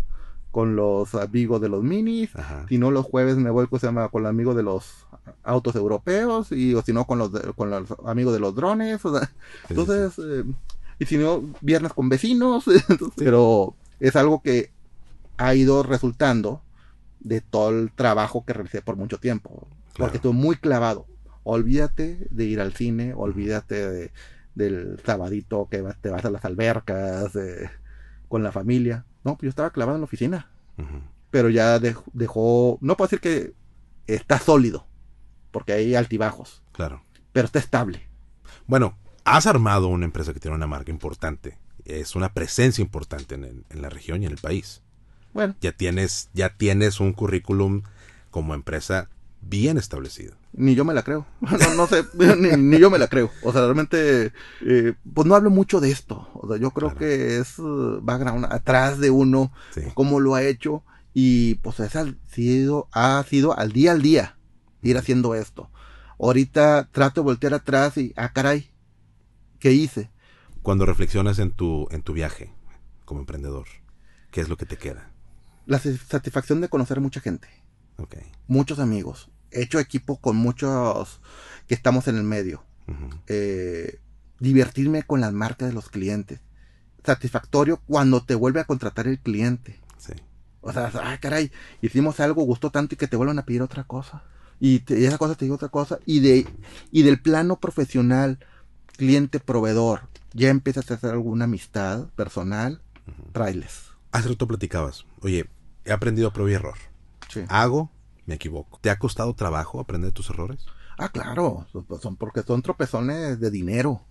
con 0.51 0.75
los 0.75 1.15
amigos 1.15 1.61
de 1.61 1.69
los 1.69 1.83
minis. 1.83 2.35
Ajá. 2.35 2.65
Si 2.67 2.77
no, 2.77 2.91
los 2.91 3.05
jueves 3.05 3.37
me 3.37 3.49
voy 3.49 3.67
pues, 3.67 3.81
se 3.81 3.87
llama, 3.87 4.09
con 4.09 4.23
los 4.23 4.29
amigos 4.29 4.55
de 4.55 4.63
los 4.63 5.05
autos 5.43 5.75
europeos. 5.75 6.51
Y 6.51 6.73
o 6.75 6.81
si 6.81 6.91
no, 6.93 7.05
con 7.05 7.17
los, 7.19 7.31
de- 7.31 7.53
con 7.53 7.69
los 7.69 7.87
amigos 8.05 8.33
de 8.33 8.39
los 8.39 8.53
drones. 8.55 9.03
o 9.05 9.17
sea, 9.17 9.27
Sí, 9.27 9.31
sí, 9.31 9.35
sí. 9.67 9.73
entonces, 9.79 10.19
eh, 10.19 10.43
y 10.99 11.05
si 11.05 11.17
no, 11.17 11.43
viernes 11.61 11.93
con 11.93 12.09
vecinos. 12.09 12.65
entonces, 12.89 13.13
Pero 13.17 13.75
es 13.99 14.15
algo 14.15 14.41
que 14.41 14.71
ha 15.37 15.55
ido 15.55 15.83
resultando 15.83 16.61
de 17.21 17.39
todo 17.41 17.69
el 17.69 17.91
trabajo 17.91 18.43
que 18.45 18.53
realicé 18.53 18.81
por 18.81 18.95
mucho 18.97 19.17
tiempo. 19.19 19.67
Claro. 19.93 20.07
Porque 20.07 20.17
estuve 20.17 20.33
muy 20.33 20.55
clavado. 20.57 21.05
Olvídate 21.43 22.27
de 22.29 22.45
ir 22.45 22.59
al 22.61 22.73
cine, 22.73 23.13
olvídate 23.15 23.89
de- 23.89 24.11
del 24.53 24.99
sabadito 25.05 25.67
que 25.71 25.81
te 26.01 26.09
vas 26.09 26.25
a 26.25 26.29
las 26.29 26.43
albercas 26.45 27.35
eh, 27.37 27.69
con 28.27 28.43
la 28.43 28.51
familia. 28.51 29.05
No, 29.23 29.35
pues 29.35 29.43
yo 29.43 29.49
estaba 29.49 29.71
clavado 29.71 29.95
en 29.97 30.01
la 30.01 30.05
oficina. 30.05 30.49
Pero 31.29 31.49
ya 31.49 31.77
dej- 31.79 32.03
dejó, 32.13 32.77
no 32.81 32.97
puedo 32.97 33.07
decir 33.07 33.19
que 33.21 33.53
está 34.07 34.39
sólido, 34.39 34.87
porque 35.51 35.73
hay 35.73 35.95
altibajos, 35.95 36.61
Claro. 36.71 37.03
pero 37.31 37.45
está 37.45 37.59
estable. 37.59 38.07
Bueno, 38.67 38.97
has 39.23 39.45
armado 39.45 39.87
una 39.87 40.05
empresa 40.05 40.33
que 40.33 40.39
tiene 40.39 40.55
una 40.57 40.67
marca 40.67 40.91
importante. 40.91 41.57
Es 41.85 42.15
una 42.15 42.33
presencia 42.33 42.81
importante 42.81 43.35
en, 43.35 43.43
el- 43.45 43.65
en 43.69 43.81
la 43.81 43.89
región 43.89 44.23
y 44.23 44.25
en 44.25 44.31
el 44.31 44.37
país. 44.39 44.81
Bueno, 45.33 45.55
Ya 45.61 45.71
tienes, 45.71 46.29
ya 46.33 46.57
tienes 46.57 46.99
un 46.99 47.13
currículum 47.13 47.83
como 48.31 48.53
empresa 48.55 49.09
bien 49.41 49.77
establecido. 49.77 50.35
ni 50.53 50.75
yo 50.75 50.85
me 50.85 50.93
la 50.93 51.03
creo. 51.03 51.25
No, 51.41 51.73
no 51.75 51.87
sé, 51.87 52.03
ni, 52.37 52.49
ni 52.61 52.77
yo 52.79 52.89
me 52.89 52.97
la 52.99 53.07
creo. 53.07 53.29
O 53.43 53.51
sea, 53.51 53.61
realmente, 53.61 54.31
eh, 54.65 54.93
pues 55.13 55.27
no 55.27 55.35
hablo 55.35 55.49
mucho 55.49 55.79
de 55.81 55.91
esto. 55.91 56.29
O 56.33 56.47
sea, 56.47 56.57
yo 56.57 56.71
creo 56.71 56.89
Claro. 56.89 56.99
que 56.99 57.37
es 57.39 57.57
uh, 57.59 57.99
background 58.01 58.45
atrás 58.49 58.99
de 58.99 59.09
uno, 59.09 59.51
Sí. 59.73 59.81
cómo 59.93 60.19
lo 60.19 60.35
ha 60.35 60.43
hecho 60.43 60.83
y 61.13 61.55
pues 61.55 61.79
es 61.81 61.95
al- 61.95 62.17
sido, 62.27 62.87
ha 62.93 63.23
sido 63.27 63.57
al 63.57 63.71
día 63.73 63.91
al 63.91 64.01
día 64.01 64.37
ir 64.81 64.97
haciendo 64.97 65.35
esto. 65.35 65.69
Ahorita 66.19 66.87
trato 66.91 67.21
de 67.21 67.25
voltear 67.25 67.53
atrás 67.53 67.97
y, 67.97 68.13
ah, 68.15 68.31
caray, 68.31 68.69
¿qué 69.59 69.71
hice? 69.73 70.09
Cuando 70.61 70.85
reflexionas 70.85 71.39
en 71.39 71.51
tu, 71.51 71.87
en 71.91 72.03
tu 72.03 72.13
viaje 72.13 72.53
como 73.05 73.21
emprendedor, 73.21 73.65
¿qué 74.31 74.41
es 74.41 74.47
lo 74.49 74.55
que 74.57 74.65
te 74.67 74.77
queda? 74.77 75.09
La 75.65 75.79
satisfacción 75.79 76.61
de 76.61 76.69
conocer 76.69 76.99
mucha 77.01 77.19
gente. 77.21 77.47
Muchos 78.47 78.79
amigos. 78.79 79.29
He 79.51 79.61
hecho 79.63 79.79
equipo 79.79 80.17
con 80.19 80.35
muchos 80.37 81.19
que 81.67 81.73
estamos 81.75 82.07
en 82.07 82.17
el 82.17 82.23
medio. 82.23 82.63
Eh, 83.27 83.99
divertirme 84.39 85.03
con 85.03 85.21
las 85.21 85.33
marcas 85.33 85.69
de 85.69 85.73
los 85.73 85.89
clientes. 85.89 86.39
Satisfactorio 87.03 87.79
cuando 87.87 88.23
te 88.23 88.35
vuelve 88.35 88.59
a 88.59 88.65
contratar 88.65 89.07
el 89.07 89.19
cliente. 89.19 89.79
Sí. 89.97 90.13
O 90.61 90.71
sea, 90.71 90.91
ah, 90.95 91.17
caray, 91.19 91.51
hicimos 91.81 92.19
algo, 92.19 92.43
gustó 92.43 92.69
tanto 92.69 92.95
y 92.95 92.97
que 92.97 93.07
te 93.07 93.15
vuelvan 93.17 93.39
a 93.39 93.45
pedir 93.45 93.61
otra 93.61 93.83
cosa. 93.85 94.23
Y, 94.59 94.79
te- 94.79 94.99
y 94.99 95.05
esa 95.05 95.17
cosa 95.17 95.35
te 95.35 95.45
digo 95.45 95.55
otra 95.55 95.69
cosa. 95.69 95.99
Y, 96.05 96.19
de, 96.19 96.47
y 96.91 97.01
del 97.01 97.19
plano 97.21 97.59
profesional, 97.59 98.39
cliente, 98.97 99.39
proveedor, 99.39 100.01
ya 100.33 100.49
empiezas 100.49 100.91
a 100.91 100.93
hacer 100.95 101.11
alguna 101.11 101.45
amistad 101.45 102.07
personal, 102.09 102.81
Ujú. 103.07 103.31
trailes. 103.31 103.85
Hace 104.11 104.29
rato 104.29 104.47
platicabas. 104.47 105.05
Oye, 105.21 105.47
he 105.85 105.91
aprendido 105.91 106.27
a 106.27 106.33
prueba 106.33 106.51
y 106.51 106.53
error. 106.55 106.77
Sí. 107.31 107.43
Hago, 107.49 107.91
me 108.25 108.35
equivoco. 108.35 108.79
¿Te 108.81 108.89
ha 108.89 108.99
costado 108.99 109.33
trabajo 109.33 109.79
aprender 109.79 110.11
tus 110.11 110.29
errores? 110.29 110.65
Ah, 110.97 111.09
claro, 111.09 111.65
son 112.01 112.15
porque 112.17 112.43
son 112.43 112.61
tropezones 112.61 113.39
de 113.39 113.49
dinero. 113.49 114.05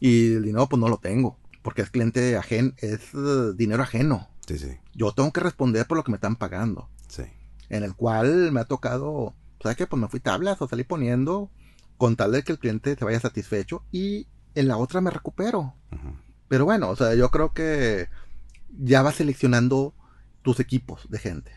Y 0.00 0.34
el 0.34 0.42
dinero 0.42 0.68
pues 0.68 0.78
no 0.80 0.88
lo 0.88 0.98
tengo, 0.98 1.38
porque 1.62 1.82
es 1.82 1.90
cliente 1.90 2.36
ajeno, 2.36 2.72
es 2.78 3.00
eh, 3.14 3.52
dinero 3.56 3.82
ajeno. 3.82 4.28
Sí, 4.46 4.58
sí, 4.58 4.76
Yo 4.94 5.12
tengo 5.12 5.32
que 5.32 5.40
responder 5.40 5.86
por 5.86 5.96
lo 5.96 6.04
que 6.04 6.10
me 6.10 6.16
están 6.16 6.36
pagando. 6.36 6.88
sí. 7.08 7.22
En 7.68 7.84
el 7.84 7.94
cual 7.94 8.52
me 8.52 8.60
ha 8.60 8.64
tocado, 8.66 9.34
¿sabes 9.62 9.78
qué? 9.78 9.86
Pues 9.86 9.98
me 10.02 10.08
fui 10.08 10.20
tablas 10.20 10.60
o 10.60 10.68
salí 10.68 10.84
poniendo 10.84 11.50
con 11.96 12.16
tal 12.16 12.32
de 12.32 12.42
que 12.42 12.52
el 12.52 12.58
cliente 12.58 12.94
se 12.96 13.04
vaya 13.06 13.18
satisfecho 13.18 13.82
y 13.90 14.26
en 14.54 14.68
la 14.68 14.76
otra 14.76 15.00
me 15.00 15.10
recupero. 15.10 15.74
Pero 16.48 16.66
bueno, 16.66 16.90
o 16.90 16.96
sea, 16.96 17.14
yo 17.14 17.30
creo 17.30 17.54
que 17.54 18.08
ya 18.68 19.00
vas 19.00 19.14
seleccionando 19.14 19.94
tus 20.42 20.60
equipos 20.60 21.08
de 21.08 21.18
gente. 21.18 21.52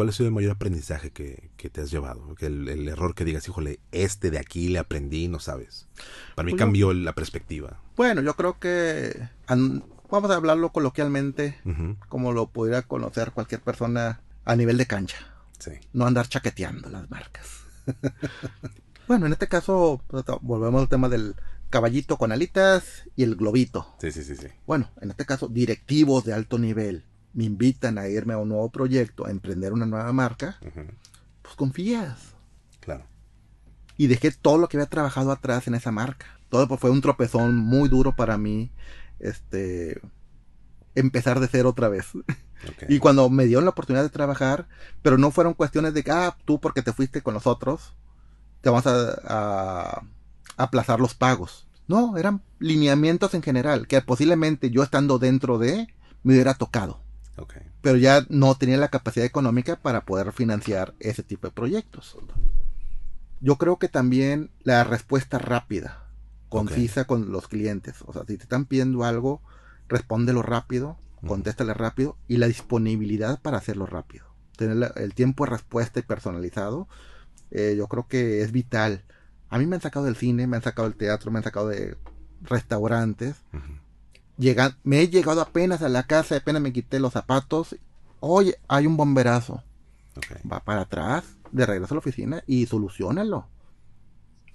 ¿Cuál 0.00 0.08
ha 0.08 0.12
sido 0.12 0.28
el 0.28 0.34
mayor 0.34 0.52
aprendizaje 0.52 1.10
que, 1.10 1.50
que 1.58 1.68
te 1.68 1.82
has 1.82 1.90
llevado? 1.90 2.34
Que 2.34 2.46
el, 2.46 2.66
el 2.68 2.88
error 2.88 3.14
que 3.14 3.26
digas, 3.26 3.46
híjole, 3.46 3.80
este 3.92 4.30
de 4.30 4.38
aquí 4.38 4.68
le 4.70 4.78
aprendí, 4.78 5.28
no 5.28 5.40
sabes. 5.40 5.88
Para 6.34 6.46
mí 6.46 6.52
Pues 6.52 6.58
yo- 6.60 6.64
cambió 6.64 6.94
la 6.94 7.12
perspectiva. 7.14 7.82
Bueno, 7.96 8.22
yo 8.22 8.34
creo 8.34 8.58
que 8.58 9.28
vamos 10.08 10.30
a 10.30 10.36
hablarlo 10.36 10.72
coloquialmente, 10.72 11.58
como 12.08 12.32
lo 12.32 12.46
pudiera 12.46 12.80
conocer 12.80 13.32
cualquier 13.32 13.60
persona 13.60 14.22
a 14.46 14.56
nivel 14.56 14.78
de 14.78 14.86
cancha. 14.86 15.18
Sí. 15.58 15.72
no 15.92 16.06
andar 16.06 16.26
chaqueteando 16.28 16.88
las 16.88 17.10
marcas. 17.10 17.46
bueno, 19.06 19.26
en 19.26 19.32
este 19.32 19.48
caso, 19.48 20.02
pues, 20.06 20.24
volvemos 20.40 20.80
al 20.80 20.88
tema 20.88 21.10
del 21.10 21.34
caballito 21.68 22.16
con 22.16 22.32
alitas 22.32 23.04
y 23.16 23.22
el 23.24 23.36
globito. 23.36 23.86
Sí, 24.00 24.10
sí, 24.12 24.22
sí, 24.24 24.34
sí. 24.34 24.46
Bueno, 24.66 24.90
en 25.02 25.10
este 25.10 25.26
caso, 25.26 25.46
directivos 25.48 26.24
de 26.24 26.32
alto 26.32 26.58
nivel 26.58 27.04
me 27.32 27.44
invitan 27.44 27.98
a 27.98 28.08
irme 28.08 28.34
a 28.34 28.38
un 28.38 28.48
nuevo 28.48 28.70
proyecto, 28.70 29.26
a 29.26 29.30
emprender 29.30 29.72
una 29.72 29.86
nueva 29.86 30.12
marca, 30.12 30.58
pues 31.42 31.54
confías. 31.56 32.34
Claro. 32.80 33.04
Y 33.96 34.06
dejé 34.06 34.30
todo 34.32 34.58
lo 34.58 34.68
que 34.68 34.76
había 34.76 34.88
trabajado 34.88 35.30
atrás 35.30 35.66
en 35.68 35.74
esa 35.74 35.92
marca. 35.92 36.26
Todo 36.48 36.66
pues, 36.66 36.80
fue 36.80 36.90
un 36.90 37.00
tropezón 37.00 37.56
muy 37.56 37.88
duro 37.88 38.16
para 38.16 38.36
mí, 38.38 38.72
este, 39.18 40.00
empezar 40.94 41.38
de 41.40 41.48
cero 41.48 41.70
otra 41.70 41.88
vez. 41.88 42.06
Y 42.88 42.98
cuando 42.98 43.30
me 43.30 43.46
dieron 43.46 43.64
la 43.64 43.70
oportunidad 43.70 44.02
de 44.02 44.10
trabajar, 44.10 44.68
pero 45.02 45.16
no 45.16 45.30
fueron 45.30 45.54
cuestiones 45.54 45.94
de 45.94 46.02
que, 46.02 46.10
ah, 46.10 46.36
tú 46.44 46.60
porque 46.60 46.82
te 46.82 46.92
fuiste 46.92 47.22
con 47.22 47.34
los 47.34 47.46
otros, 47.46 47.94
te 48.60 48.68
vamos 48.68 48.86
a, 48.86 49.14
a 49.24 50.02
aplazar 50.56 51.00
los 51.00 51.14
pagos. 51.14 51.68
No, 51.88 52.18
eran 52.18 52.42
lineamientos 52.58 53.34
en 53.34 53.42
general, 53.42 53.86
que 53.86 54.00
posiblemente 54.02 54.70
yo 54.70 54.82
estando 54.82 55.18
dentro 55.18 55.58
de, 55.58 55.88
me 56.22 56.34
hubiera 56.34 56.54
tocado. 56.54 57.00
Pero 57.80 57.96
ya 57.96 58.24
no 58.28 58.54
tenía 58.54 58.76
la 58.76 58.88
capacidad 58.88 59.26
económica 59.26 59.76
para 59.76 60.04
poder 60.04 60.32
financiar 60.32 60.94
ese 61.00 61.22
tipo 61.22 61.46
de 61.46 61.52
proyectos. 61.52 62.16
Yo 63.40 63.56
creo 63.56 63.78
que 63.78 63.88
también 63.88 64.50
la 64.62 64.84
respuesta 64.84 65.38
rápida, 65.38 66.06
concisa 66.48 67.06
con 67.06 67.32
los 67.32 67.48
clientes. 67.48 67.96
O 68.06 68.12
sea, 68.12 68.24
si 68.26 68.36
te 68.36 68.42
están 68.42 68.66
pidiendo 68.66 69.04
algo, 69.04 69.40
respóndelo 69.88 70.42
rápido, 70.42 70.98
contéstale 71.26 71.74
rápido 71.74 72.16
y 72.28 72.36
la 72.36 72.46
disponibilidad 72.46 73.40
para 73.40 73.58
hacerlo 73.58 73.86
rápido. 73.86 74.26
Tener 74.56 74.92
el 74.96 75.14
tiempo 75.14 75.44
de 75.44 75.50
respuesta 75.50 76.00
y 76.00 76.02
personalizado, 76.02 76.88
eh, 77.50 77.74
yo 77.76 77.86
creo 77.88 78.06
que 78.06 78.42
es 78.42 78.52
vital. 78.52 79.04
A 79.48 79.58
mí 79.58 79.66
me 79.66 79.76
han 79.76 79.82
sacado 79.82 80.04
del 80.04 80.16
cine, 80.16 80.46
me 80.46 80.56
han 80.56 80.62
sacado 80.62 80.88
del 80.88 80.98
teatro, 80.98 81.30
me 81.30 81.38
han 81.38 81.44
sacado 81.44 81.68
de 81.68 81.96
restaurantes. 82.42 83.36
Llega- 84.40 84.76
me 84.84 85.00
he 85.00 85.08
llegado 85.08 85.40
apenas 85.42 85.82
a 85.82 85.88
la 85.90 86.04
casa, 86.04 86.36
apenas 86.36 86.62
me 86.62 86.72
quité 86.72 86.98
los 86.98 87.12
zapatos. 87.12 87.76
Oye, 88.20 88.56
hay 88.68 88.86
un 88.86 88.96
bomberazo. 88.96 89.62
Va 90.50 90.60
para 90.60 90.82
atrás, 90.82 91.24
de 91.52 91.66
regreso 91.66 91.92
a 91.94 91.96
la 91.96 91.98
oficina 92.00 92.42
y 92.46 92.64
solucionalo. 92.66 93.46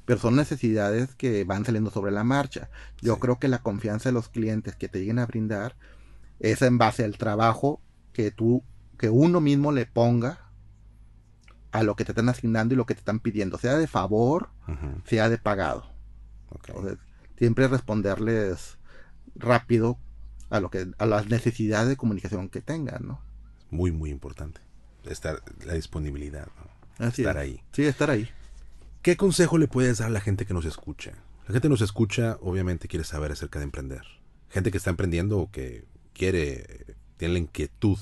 Pero 0.05 0.19
son 0.19 0.35
necesidades 0.35 1.13
que 1.15 1.43
van 1.43 1.65
saliendo 1.65 1.91
sobre 1.91 2.11
la 2.11 2.23
marcha. 2.23 2.69
Yo 3.01 3.13
Sí. 3.15 3.19
creo 3.21 3.39
que 3.39 3.47
la 3.47 3.59
confianza 3.61 4.09
de 4.09 4.13
los 4.13 4.27
clientes 4.29 4.75
que 4.75 4.87
te 4.89 4.99
lleguen 4.99 5.19
a 5.19 5.25
brindar 5.27 5.75
es 6.39 6.61
en 6.61 6.77
base 6.77 7.03
al 7.03 7.17
trabajo 7.17 7.79
que 8.11 8.31
tú, 8.31 8.63
que 8.97 9.09
uno 9.09 9.39
mismo 9.39 9.71
le 9.71 9.85
ponga 9.85 10.39
a 11.71 11.83
lo 11.83 11.95
que 11.95 12.05
te 12.05 12.11
están 12.11 12.29
asignando 12.29 12.73
y 12.73 12.77
lo 12.77 12.85
que 12.85 12.93
te 12.95 12.99
están 12.99 13.19
pidiendo, 13.19 13.57
sea 13.57 13.77
de 13.77 13.87
favor, 13.87 14.49
sea 15.05 15.29
de 15.29 15.37
pagado. 15.37 15.91
Entonces, 16.51 16.97
siempre 17.37 17.67
responderles 17.67 18.77
rápido 19.35 19.97
a 20.49 20.59
lo 20.59 20.69
que 20.69 20.87
a 20.97 21.05
las 21.05 21.27
necesidades 21.27 21.89
de 21.89 21.97
comunicación 21.97 22.49
que 22.49 22.61
tengan, 22.61 23.07
¿no? 23.07 23.21
Muy, 23.71 23.91
muy 23.91 24.09
importante. 24.09 24.61
Estar, 25.05 25.41
la 25.65 25.73
disponibilidad. 25.73 26.47
¿no? 26.99 27.05
Así 27.07 27.21
Estar 27.23 27.37
es. 27.37 27.41
ahí. 27.43 27.61
Sí, 27.73 27.83
estar 27.85 28.09
ahí. 28.09 28.29
¿Qué 29.01 29.17
consejo 29.17 29.57
le 29.57 29.67
puedes 29.67 29.99
dar 29.99 30.07
a 30.07 30.11
la 30.11 30.21
gente 30.21 30.45
que 30.45 30.53
nos 30.53 30.65
escucha? 30.65 31.11
La 31.47 31.53
gente 31.53 31.61
que 31.61 31.69
nos 31.69 31.81
escucha, 31.81 32.37
obviamente, 32.41 32.87
quiere 32.87 33.03
saber 33.03 33.31
acerca 33.31 33.59
de 33.59 33.65
emprender. 33.65 34.01
Gente 34.49 34.71
que 34.71 34.77
está 34.77 34.89
emprendiendo 34.89 35.37
o 35.39 35.51
que 35.51 35.85
quiere, 36.13 36.95
tiene 37.17 37.33
la 37.33 37.39
inquietud 37.39 37.99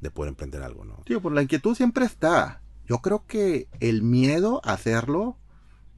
de 0.00 0.10
poder 0.10 0.28
emprender 0.30 0.62
algo, 0.62 0.84
¿no? 0.84 1.02
Sí, 1.06 1.16
pues 1.20 1.34
la 1.34 1.42
inquietud 1.42 1.74
siempre 1.74 2.06
está. 2.06 2.62
Yo 2.86 2.98
creo 2.98 3.26
que 3.26 3.68
el 3.80 4.02
miedo 4.02 4.60
a 4.64 4.72
hacerlo 4.74 5.36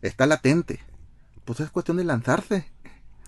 está 0.03 0.27
latente. 0.27 0.81
Pues 1.45 1.61
es 1.61 1.71
cuestión 1.71 1.99
de 1.99 2.05
lanzarse. 2.05 2.67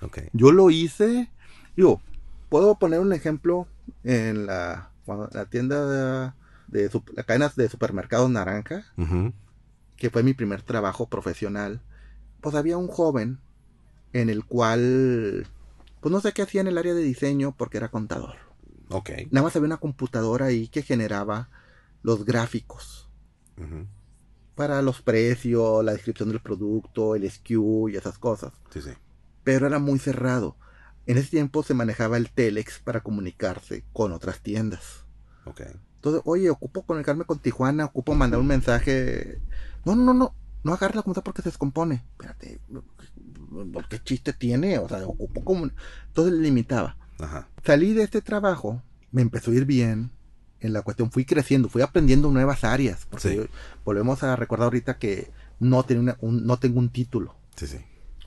Ok. 0.02 0.18
Yo 0.32 0.50
lo 0.50 0.70
hice, 0.70 1.30
digo, 1.76 2.00
puedo 2.48 2.78
poner 2.78 3.00
un 3.00 3.12
ejemplo 3.12 3.66
en 4.04 4.46
la, 4.46 4.90
la 5.32 5.46
tienda 5.46 6.32
de, 6.68 6.88
de 6.88 7.02
la 7.14 7.22
cadenas 7.24 7.56
de 7.56 7.68
supermercados 7.68 8.30
Naranja, 8.30 8.84
que 9.96 10.10
fue 10.10 10.22
mi 10.22 10.34
primer 10.34 10.62
trabajo 10.62 11.08
profesional. 11.08 11.80
Pues 12.40 12.54
había 12.54 12.78
un 12.78 12.88
joven 12.88 13.38
en 14.12 14.30
el 14.30 14.44
cual, 14.44 15.46
pues 16.00 16.12
no 16.12 16.20
sé 16.20 16.32
qué 16.32 16.42
hacía 16.42 16.62
en 16.62 16.68
el 16.68 16.78
área 16.78 16.94
de 16.94 17.02
diseño 17.02 17.54
porque 17.56 17.76
era 17.78 17.90
contador. 17.90 18.36
Ok. 18.88 19.10
Nada 19.30 19.44
más 19.44 19.56
había 19.56 19.66
una 19.66 19.76
computadora 19.76 20.46
ahí 20.46 20.68
que 20.68 20.82
generaba 20.82 21.48
los 22.02 22.24
gráficos 22.24 23.08
para 24.54 24.82
los 24.82 25.02
precios, 25.02 25.84
la 25.84 25.92
descripción 25.92 26.30
del 26.30 26.40
producto, 26.40 27.14
el 27.14 27.30
SKU 27.30 27.88
y 27.90 27.96
esas 27.96 28.18
cosas. 28.18 28.52
Sí, 28.70 28.80
sí. 28.80 28.90
Pero 29.44 29.66
era 29.66 29.78
muy 29.78 29.98
cerrado. 29.98 30.56
En 31.10 31.18
ese 31.18 31.30
tiempo 31.30 31.62
se 31.64 31.74
manejaba 31.74 32.16
el 32.16 32.30
Telex 32.30 32.78
para 32.78 33.00
comunicarse 33.00 33.82
con 33.92 34.12
otras 34.12 34.40
tiendas. 34.40 35.04
Ok. 35.44 35.62
Entonces, 35.96 36.22
oye, 36.24 36.48
ocupo 36.50 36.82
comunicarme 36.82 37.24
con 37.24 37.40
Tijuana, 37.40 37.86
ocupo 37.86 38.14
mandar 38.14 38.38
un 38.38 38.46
mensaje. 38.46 39.40
No, 39.84 39.96
no, 39.96 40.04
no, 40.04 40.14
no. 40.14 40.34
No 40.62 40.72
agarres 40.74 40.94
la 40.94 41.02
computadora 41.02 41.24
porque 41.24 41.42
se 41.42 41.48
descompone. 41.48 42.04
Espérate, 42.12 42.60
¿qué 43.88 43.98
chiste 44.04 44.32
tiene? 44.32 44.78
O 44.78 44.88
sea, 44.88 45.04
ocupo 45.06 45.42
como. 45.42 45.68
Entonces 46.06 46.34
limitaba. 46.38 46.96
Ajá. 47.18 47.48
Salí 47.64 47.92
de 47.92 48.02
este 48.04 48.22
trabajo, 48.22 48.80
me 49.10 49.22
empezó 49.22 49.50
a 49.50 49.54
ir 49.54 49.64
bien. 49.64 50.10
En 50.60 50.72
la 50.74 50.82
cuestión 50.82 51.10
fui 51.10 51.24
creciendo, 51.24 51.68
fui 51.68 51.82
aprendiendo 51.82 52.30
nuevas 52.30 52.62
áreas. 52.62 53.06
Porque 53.10 53.28
Sí. 53.30 53.36
yo- 53.36 53.46
volvemos 53.84 54.22
a 54.22 54.36
recordar 54.36 54.66
ahorita 54.66 54.98
que 54.98 55.30
no, 55.58 55.82
tenía 55.82 56.02
una- 56.02 56.16
un- 56.20 56.46
no 56.46 56.58
tengo 56.58 56.78
un 56.78 56.90
título. 56.90 57.34
Sí, 57.56 57.66
sí. 57.66 57.78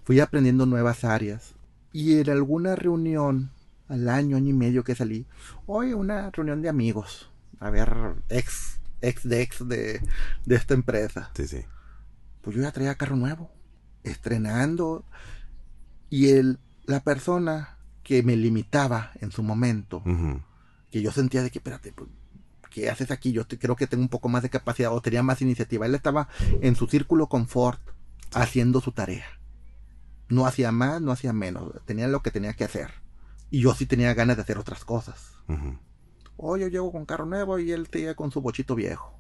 Fui 0.04 0.20
aprendiendo 0.20 0.66
nuevas 0.66 1.04
áreas. 1.06 1.54
Y 1.94 2.20
en 2.20 2.30
alguna 2.30 2.76
reunión, 2.76 3.52
al 3.88 4.10
año, 4.10 4.36
año 4.36 4.50
y 4.50 4.54
medio 4.54 4.84
que 4.84 4.96
salí, 4.96 5.26
oye, 5.68 5.94
una 5.96 6.30
reunión 6.32 6.62
de 6.62 6.68
amigos. 6.70 7.30
A 7.60 7.70
ver, 7.70 8.16
ex, 8.30 8.80
ex 9.02 9.24
de 9.24 9.42
ex 9.42 9.66
de, 9.68 10.02
de 10.46 10.56
esta 10.56 10.74
empresa. 10.74 11.30
Sí, 11.36 11.48
sí. 11.48 11.62
Pues 12.42 12.56
yo 12.58 12.62
ya 12.64 12.72
traía 12.74 12.96
carro 12.96 13.16
nuevo, 13.16 13.52
estrenando. 14.04 15.06
Y 16.10 16.30
el, 16.30 16.60
la 16.86 17.02
persona 17.04 17.78
que 18.04 18.22
me 18.24 18.36
limitaba 18.36 19.12
en 19.22 19.32
su 19.32 19.44
momento, 19.44 20.04
que 20.92 21.02
yo 21.02 21.12
sentía 21.12 21.42
de 21.42 21.50
que, 21.52 21.60
espérate, 21.60 21.94
pues, 21.94 22.10
¿qué 22.70 22.90
haces 22.90 23.12
aquí? 23.12 23.32
Yo 23.32 23.46
te- 23.46 23.58
creo 23.58 23.76
que 23.76 23.88
tengo 23.88 24.04
un 24.04 24.10
poco 24.10 24.30
más 24.30 24.44
de 24.44 24.50
capacidad 24.50 24.92
o 24.94 25.02
tenía 25.02 25.24
más 25.24 25.42
iniciativa. 25.42 25.86
Él 25.86 25.96
estaba 25.96 26.28
en 26.62 26.76
su 26.76 26.88
círculo 26.88 27.28
confort 27.28 27.80
haciendo 28.34 28.82
su 28.82 28.92
tarea. 28.92 29.26
No 30.34 30.48
hacía 30.48 30.72
más, 30.72 31.00
no 31.00 31.12
hacía 31.12 31.32
menos. 31.32 31.72
Tenía 31.86 32.08
lo 32.08 32.24
que 32.24 32.32
tenía 32.32 32.54
que 32.54 32.64
hacer. 32.64 32.90
Y 33.52 33.62
yo 33.62 33.76
sí 33.76 33.86
tenía 33.86 34.16
ganas 34.16 34.36
de 34.36 34.42
hacer 34.42 34.58
otras 34.58 34.84
cosas. 34.84 35.34
Ujú. 35.48 35.78
Oh, 36.38 36.58
yo 36.58 36.68
llego 36.70 36.92
con 36.92 37.06
carro 37.06 37.28
nuevo 37.28 37.60
y 37.60 37.72
él 37.72 37.88
seguía 37.92 38.16
con 38.16 38.32
su 38.32 38.42
bochito 38.42 38.74
viejo. 38.74 39.14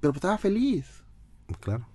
Pero 0.00 0.12
pues 0.12 0.18
estaba 0.18 0.38
feliz. 0.38 0.86
Claro. 1.60 1.86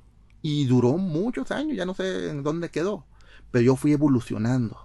Y 0.44 0.66
duró 0.66 0.98
muchos 0.98 1.50
años, 1.50 1.76
ya 1.76 1.86
no 1.86 1.96
sé 1.96 2.30
en 2.30 2.44
dónde 2.44 2.70
quedó. 2.70 3.08
Pero 3.50 3.64
yo 3.64 3.76
fui 3.76 3.92
evolucionando. 3.92 4.78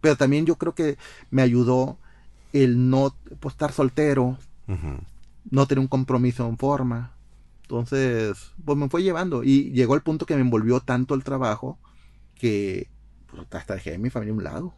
Pero 0.00 0.16
también 0.16 0.46
yo 0.46 0.56
creo 0.56 0.74
que 0.74 0.96
me 1.30 1.42
ayudó 1.42 1.98
el 2.54 2.88
no 2.88 3.14
pues, 3.40 3.52
estar 3.52 3.72
soltero, 3.72 4.38
no 5.50 5.66
tener 5.66 5.80
un 5.80 5.88
compromiso 5.88 6.48
en 6.48 6.56
forma. 6.56 7.14
Entonces, 7.62 8.52
pues 8.64 8.78
me 8.78 8.88
fue 8.88 9.02
llevando. 9.02 9.44
Y 9.44 9.72
llegó 9.72 9.94
el 9.94 10.02
punto 10.02 10.24
que 10.24 10.36
me 10.36 10.40
envolvió 10.40 10.80
tanto 10.80 11.14
el 11.14 11.22
trabajo 11.22 11.78
que 12.34 12.93
pues, 13.34 13.46
hasta 13.52 13.74
dejé 13.74 13.94
a 13.94 13.98
mi 13.98 14.10
familia 14.10 14.32
a 14.32 14.36
un 14.36 14.44
lado. 14.44 14.74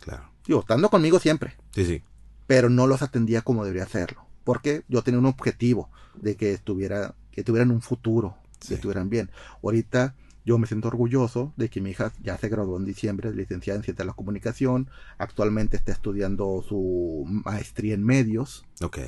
Claro. 0.00 0.30
Digo, 0.46 0.60
estando 0.60 0.90
conmigo 0.90 1.18
siempre, 1.18 1.54
Sí, 1.72 1.84
sí. 1.84 2.02
pero 2.46 2.68
no 2.68 2.86
los 2.86 3.02
atendía 3.02 3.42
como 3.42 3.64
debería 3.64 3.84
hacerlo. 3.84 4.24
Porque 4.44 4.84
yo 4.88 5.02
tenía 5.02 5.18
un 5.20 5.26
objetivo 5.26 5.90
de 6.14 6.36
que 6.36 6.52
estuviera, 6.52 7.14
que 7.32 7.42
tuvieran 7.42 7.70
un 7.70 7.80
futuro, 7.80 8.36
Sí. 8.60 8.68
que 8.68 8.74
estuvieran 8.74 9.08
bien. 9.08 9.30
Ahorita 9.62 10.14
yo 10.44 10.58
me 10.58 10.66
siento 10.66 10.88
orgulloso 10.88 11.54
de 11.56 11.70
que 11.70 11.80
mi 11.80 11.90
hija 11.90 12.12
ya 12.22 12.36
se 12.36 12.50
graduó 12.50 12.76
en 12.76 12.84
diciembre, 12.84 13.32
licenciada 13.34 13.78
en 13.78 13.82
Ciencia 13.84 14.04
de 14.04 14.08
la 14.08 14.12
Comunicación. 14.12 14.90
Actualmente 15.16 15.78
está 15.78 15.92
estudiando 15.92 16.62
su 16.68 17.24
maestría 17.26 17.94
en 17.94 18.04
medios. 18.04 18.66
Ok. 18.82 18.98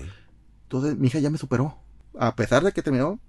Entonces 0.62 0.96
mi 0.96 1.08
hija 1.08 1.18
ya 1.18 1.28
me 1.30 1.36
superó. 1.38 1.78
A 2.18 2.34
pesar 2.34 2.64
de 2.64 2.72
que 2.72 2.82
terminó, 2.82 3.20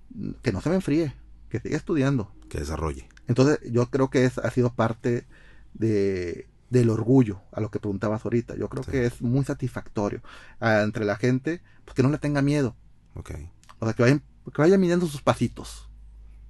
que 0.42 0.54
no 0.54 0.62
se 0.62 0.70
me 0.70 0.76
enfríe, 0.76 1.14
que 1.50 1.60
siga 1.60 1.78
estudiando. 1.78 2.32
Que 2.50 2.60
desarrolle. 2.60 3.08
Entonces 3.28 3.60
yo 3.72 3.90
creo 3.90 4.10
que 4.10 4.26
es, 4.26 4.38
ha 4.38 4.50
sido 4.52 4.74
parte 4.74 5.26
de, 5.74 6.48
del 6.70 6.90
orgullo 6.90 7.42
a 7.52 7.62
lo 7.62 7.70
que 7.72 7.80
preguntabas 7.80 8.24
ahorita. 8.26 8.56
Yo 8.56 8.70
creo 8.70 8.84
Sí. 8.84 8.92
que 8.92 9.06
es 9.06 9.22
muy 9.22 9.44
satisfactorio 9.46 10.22
ah, 10.60 10.82
entre 10.84 11.06
la 11.06 11.16
gente, 11.18 11.62
pues 11.86 11.96
que 11.96 12.04
no 12.04 12.10
le 12.10 12.18
tenga 12.18 12.42
miedo. 12.42 12.76
Ok. 13.16 13.32
O 13.80 13.86
sea, 13.86 13.94
que 13.94 14.04
vayan, 14.04 14.24
que 14.46 14.62
vayan 14.62 14.80
midiendo 14.80 15.08
sus 15.08 15.22
pasitos. 15.22 15.90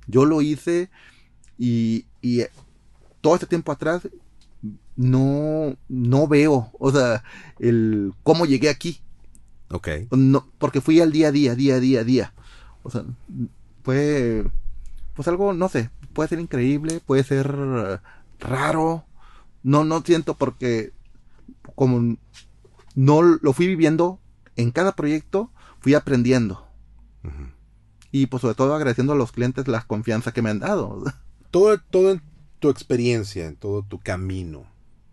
Yo 0.07 0.25
lo 0.25 0.41
hice 0.41 0.89
y, 1.57 2.05
y 2.21 2.41
eh, 2.41 2.49
todo 3.21 3.33
este 3.35 3.47
tiempo 3.47 3.71
atrás 3.71 4.07
no, 4.95 5.75
no 5.89 6.27
veo, 6.27 6.71
o 6.79 6.91
sea, 6.91 7.23
el 7.59 8.13
cómo 8.23 8.45
llegué 8.45 8.69
aquí. 8.69 9.01
Ok. 9.69 9.87
No, 10.11 10.47
porque 10.57 10.81
fui 10.81 11.01
al 11.01 11.11
día 11.11 11.27
a 11.27 11.31
día, 11.31 11.55
día 11.55 11.75
a 11.75 11.79
día, 11.79 12.03
día. 12.03 12.33
O 12.83 12.89
sea, 12.89 13.03
fue 13.83 14.45
pues 15.17 15.27
algo, 15.27 15.51
no 15.51 15.67
sé, 15.67 15.89
puede 16.13 16.29
ser 16.29 16.39
increíble, 16.39 17.01
puede 17.05 17.23
ser 17.25 17.53
eh, 17.59 17.97
raro. 18.39 19.03
No, 19.63 19.83
no 19.83 20.01
siento 20.01 20.35
porque 20.35 20.93
como 21.75 22.15
no 22.95 23.21
lo 23.21 23.51
fui 23.53 23.67
viviendo 23.67 24.19
en 24.55 24.71
cada 24.71 24.93
proyecto, 24.95 25.51
fui 25.81 25.93
aprendiendo. 25.95 26.65
Y 28.11 28.27
pues 28.27 28.41
sobre 28.41 28.55
todo 28.55 28.73
agradeciendo 28.73 29.13
a 29.13 29.17
los 29.17 29.31
clientes 29.33 29.67
la 29.67 29.81
confianza 29.85 30.31
que 30.31 30.41
me 30.41 30.49
han 30.49 30.59
dado. 30.59 31.03
Todo, 31.51 31.77
todo 31.79 32.11
en 32.11 32.21
tu 32.59 32.69
experiencia, 32.69 33.45
en 33.47 33.55
todo 33.55 33.81
tu 33.81 33.99
camino, 33.99 34.65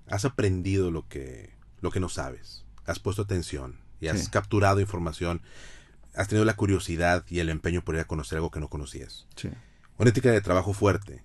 has 0.08 0.24
aprendido 0.24 0.90
lo 0.90 1.06
que, 1.08 1.50
lo 1.80 1.90
que 1.92 2.00
no 2.00 2.08
sabes. 2.08 2.64
Has 2.86 2.98
puesto 2.98 3.22
atención 3.22 3.78
y 4.00 4.08
has 4.08 4.20
Sí. 4.24 4.30
capturado 4.30 4.80
información. 4.80 5.40
Has 6.14 6.28
tenido 6.28 6.44
la 6.44 6.56
curiosidad 6.56 7.24
y 7.28 7.38
el 7.38 7.48
empeño 7.50 7.82
por 7.82 7.94
ir 7.94 8.00
a 8.02 8.06
conocer 8.06 8.36
algo 8.38 8.50
que 8.50 8.60
no 8.60 8.68
conocías. 8.68 9.26
Sí. 9.36 9.48
Una 9.98 10.10
ética 10.10 10.30
de 10.30 10.40
trabajo 10.40 10.72
fuerte. 10.72 11.22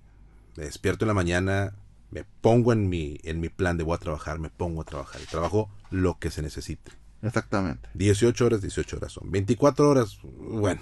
Me 0.55 0.65
despierto 0.65 1.05
en 1.05 1.07
la 1.09 1.13
mañana, 1.13 1.73
me 2.11 2.23
pongo 2.41 2.73
en 2.73 2.89
mi, 2.89 3.19
en 3.23 3.39
mi 3.39 3.49
plan 3.49 3.77
de 3.77 3.83
voy 3.83 3.95
a 3.95 3.99
trabajar, 3.99 4.39
me 4.39 4.49
pongo 4.49 4.81
a 4.81 4.85
trabajar. 4.85 5.21
Y 5.21 5.25
trabajo 5.25 5.69
lo 5.89 6.19
que 6.19 6.31
se 6.31 6.41
necesite. 6.41 6.91
Exactamente. 7.21 7.89
18 7.95 8.45
horas, 8.45 8.61
18 8.61 8.97
horas 8.97 9.11
son. 9.13 9.31
24 9.31 9.89
horas, 9.89 10.17
bueno, 10.23 10.81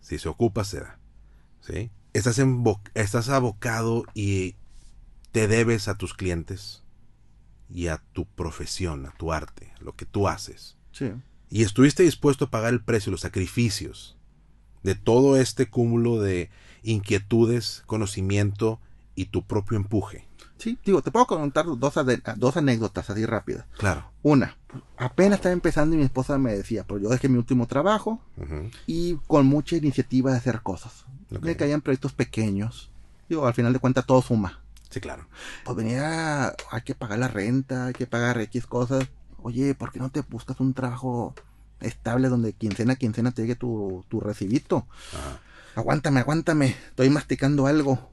si 0.00 0.18
se 0.18 0.28
ocupa, 0.28 0.64
se 0.64 0.80
da. 0.80 0.98
¿Sí? 1.60 1.90
Estás, 2.12 2.38
embo- 2.38 2.80
estás 2.94 3.28
abocado 3.28 4.04
y 4.14 4.56
te 5.30 5.48
debes 5.48 5.88
a 5.88 5.96
tus 5.96 6.12
clientes 6.14 6.82
y 7.70 7.86
a 7.86 7.98
tu 8.12 8.26
profesión, 8.26 9.06
a 9.06 9.12
tu 9.12 9.32
arte, 9.32 9.72
a 9.80 9.82
lo 9.84 9.94
que 9.94 10.04
tú 10.04 10.28
haces. 10.28 10.76
Sí. 10.90 11.12
Y 11.48 11.62
estuviste 11.62 12.02
dispuesto 12.02 12.46
a 12.46 12.50
pagar 12.50 12.72
el 12.72 12.82
precio, 12.82 13.10
los 13.12 13.20
sacrificios 13.22 14.16
de 14.82 14.94
todo 14.94 15.36
este 15.36 15.70
cúmulo 15.70 16.20
de 16.20 16.50
inquietudes, 16.82 17.82
conocimiento 17.86 18.80
y 19.14 19.26
tu 19.26 19.42
propio 19.42 19.76
empuje. 19.76 20.26
Sí, 20.62 20.78
digo, 20.84 21.02
te 21.02 21.10
puedo 21.10 21.26
contar 21.26 21.66
dos, 21.66 21.94
dos 22.36 22.56
anécdotas 22.56 23.10
así 23.10 23.26
rápidas. 23.26 23.64
Claro. 23.78 24.04
Una, 24.22 24.56
apenas 24.96 25.38
estaba 25.38 25.52
empezando 25.52 25.96
y 25.96 25.98
mi 25.98 26.04
esposa 26.04 26.38
me 26.38 26.52
decía, 26.52 26.84
pues 26.84 27.02
yo 27.02 27.08
dejé 27.08 27.28
mi 27.28 27.36
último 27.36 27.66
trabajo 27.66 28.20
y 28.86 29.16
con 29.26 29.46
mucha 29.46 29.74
iniciativa 29.74 30.30
de 30.30 30.36
hacer 30.36 30.62
cosas. 30.62 31.04
Ok. 31.34 31.42
Me 31.42 31.56
caían 31.56 31.80
proyectos 31.80 32.12
pequeños. 32.12 32.90
Digo, 33.28 33.44
al 33.44 33.54
final 33.54 33.72
de 33.72 33.80
cuentas 33.80 34.06
todo 34.06 34.22
suma. 34.22 34.60
Sí, 34.88 35.00
claro. 35.00 35.26
Pues 35.64 35.76
venía, 35.76 36.54
hay 36.70 36.82
que 36.84 36.94
pagar 36.94 37.18
la 37.18 37.26
renta, 37.26 37.86
hay 37.86 37.92
que 37.94 38.06
pagar 38.06 38.40
X 38.40 38.66
cosas. 38.66 39.08
Oye, 39.42 39.74
¿por 39.74 39.90
qué 39.90 39.98
no 39.98 40.10
te 40.10 40.20
buscas 40.20 40.60
un 40.60 40.74
trabajo 40.74 41.34
estable 41.80 42.28
donde 42.28 42.52
quincena 42.52 42.92
a 42.92 42.96
quincena 42.96 43.32
te 43.32 43.42
llegue 43.42 43.56
tu, 43.56 44.04
tu 44.08 44.20
recibito? 44.20 44.86
Ajá. 45.12 45.40
Aguántame, 45.74 46.20
aguántame, 46.20 46.76
estoy 46.88 47.10
masticando 47.10 47.66
algo. 47.66 48.10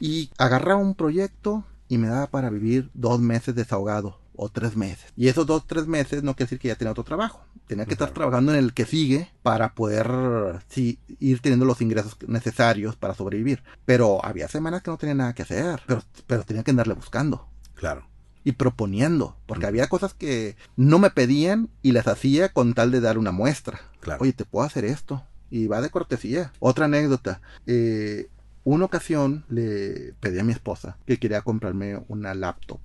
Y 0.00 0.30
agarraba 0.38 0.80
un 0.80 0.94
proyecto 0.94 1.64
y 1.88 1.98
me 1.98 2.08
daba 2.08 2.26
para 2.28 2.50
vivir 2.50 2.90
dos 2.94 3.20
meses 3.20 3.54
desahogado 3.54 4.18
o 4.34 4.48
tres 4.48 4.76
meses. 4.76 5.12
Y 5.16 5.28
esos 5.28 5.46
dos, 5.46 5.66
tres 5.66 5.86
meses 5.86 6.22
no 6.22 6.34
quiere 6.34 6.46
decir 6.46 6.58
que 6.58 6.68
ya 6.68 6.74
tenía 6.76 6.92
otro 6.92 7.04
trabajo. 7.04 7.44
Tenía 7.66 7.84
que 7.84 7.92
estar 7.92 8.08
Claro. 8.08 8.14
trabajando 8.14 8.48
trabajando 8.48 8.52
en 8.54 8.64
el 8.64 8.74
que 8.74 8.86
sigue 8.86 9.30
para 9.42 9.74
poder 9.74 10.62
sí, 10.68 10.98
ir 11.20 11.40
teniendo 11.40 11.64
los 11.66 11.80
ingresos 11.80 12.16
necesarios 12.26 12.96
para 12.96 13.14
sobrevivir. 13.14 13.62
Pero 13.84 14.24
había 14.24 14.48
semanas 14.48 14.82
que 14.82 14.90
no 14.90 14.96
tenía 14.98 15.14
nada 15.14 15.34
que 15.34 15.42
hacer, 15.42 15.80
pero, 15.86 16.02
pero 16.26 16.42
tenía 16.44 16.62
que 16.64 16.70
andarle 16.72 16.94
buscando 16.94 17.46
Claro. 17.74 18.06
y 18.42 18.52
proponiendo, 18.52 19.36
porque 19.46 19.66
Mm. 19.66 19.68
había 19.68 19.86
cosas 19.88 20.14
que 20.14 20.56
no 20.76 20.98
me 20.98 21.10
pedían 21.10 21.68
y 21.82 21.92
las 21.92 22.08
hacía 22.08 22.48
con 22.52 22.74
tal 22.74 22.90
de 22.90 23.00
dar 23.00 23.18
una 23.18 23.30
muestra. 23.32 23.80
Claro. 24.00 24.22
Oye, 24.22 24.32
te 24.32 24.44
puedo 24.44 24.66
hacer 24.66 24.84
esto. 24.84 25.22
Y 25.52 25.66
va 25.66 25.80
de 25.82 25.90
cortesía. 25.90 26.50
Otra 26.60 26.86
anécdota. 26.86 27.40
Eh, 27.66 28.28
una 28.64 28.86
ocasión 28.86 29.44
le 29.50 30.14
pedí 30.20 30.38
a 30.38 30.44
mi 30.44 30.52
esposa 30.52 30.96
que 31.06 31.18
quería 31.18 31.42
comprarme 31.42 32.02
una 32.08 32.32
laptop. 32.34 32.80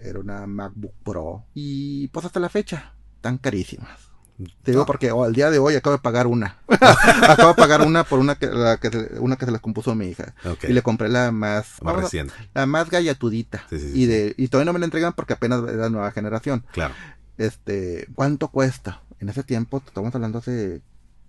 Era 0.00 0.18
una 0.18 0.46
MacBook 0.46 0.94
Pro. 1.04 1.44
Y 1.54 2.08
pues 2.08 2.26
hasta 2.26 2.40
la 2.40 2.48
fecha, 2.48 2.94
tan 3.20 3.38
carísimas. 3.38 4.10
Te 4.62 4.72
digo 4.72 4.80
No. 4.82 4.86
porque 4.86 5.12
oh, 5.12 5.22
al 5.24 5.34
día 5.34 5.50
de 5.50 5.58
hoy 5.58 5.74
acabo 5.76 5.94
de 5.96 6.02
pagar 6.02 6.26
una. 6.26 6.56
acabo 7.28 7.50
de 7.50 7.54
pagar 7.54 7.82
una 7.82 8.04
por 8.04 8.18
una 8.18 8.34
que, 8.36 8.46
la 8.46 8.78
que 8.78 8.88
se- 8.90 9.18
una 9.20 9.36
que 9.36 9.44
se 9.44 9.50
la 9.52 9.58
compuso 9.58 9.94
mi 9.94 10.06
hija. 10.08 10.34
Y 10.66 10.72
le 10.72 10.82
compré 10.82 11.08
la 11.10 11.30
más, 11.30 11.66
Más 11.82 11.94
vamos 11.94 12.02
reciente. 12.04 12.32
la 12.54 12.64
más 12.66 12.88
gallatudita. 12.90 13.66
Sí, 13.70 13.78
sí, 13.78 13.92
sí, 13.92 14.02
y 14.02 14.06
de, 14.06 14.34
y 14.38 14.48
todavía 14.48 14.64
no 14.64 14.72
me 14.72 14.78
la 14.80 14.86
entregan 14.86 15.12
porque 15.12 15.34
apenas 15.34 15.62
es 15.68 15.76
la 15.76 15.90
nueva 15.90 16.10
generación. 16.10 16.64
Claro. 16.72 16.94
Este, 17.36 18.08
¿cuánto 18.14 18.48
cuesta? 18.48 19.02
En 19.20 19.28
ese 19.28 19.42
tiempo, 19.44 19.82
estamos 19.86 20.14
hablando 20.14 20.38
hace 20.38 20.80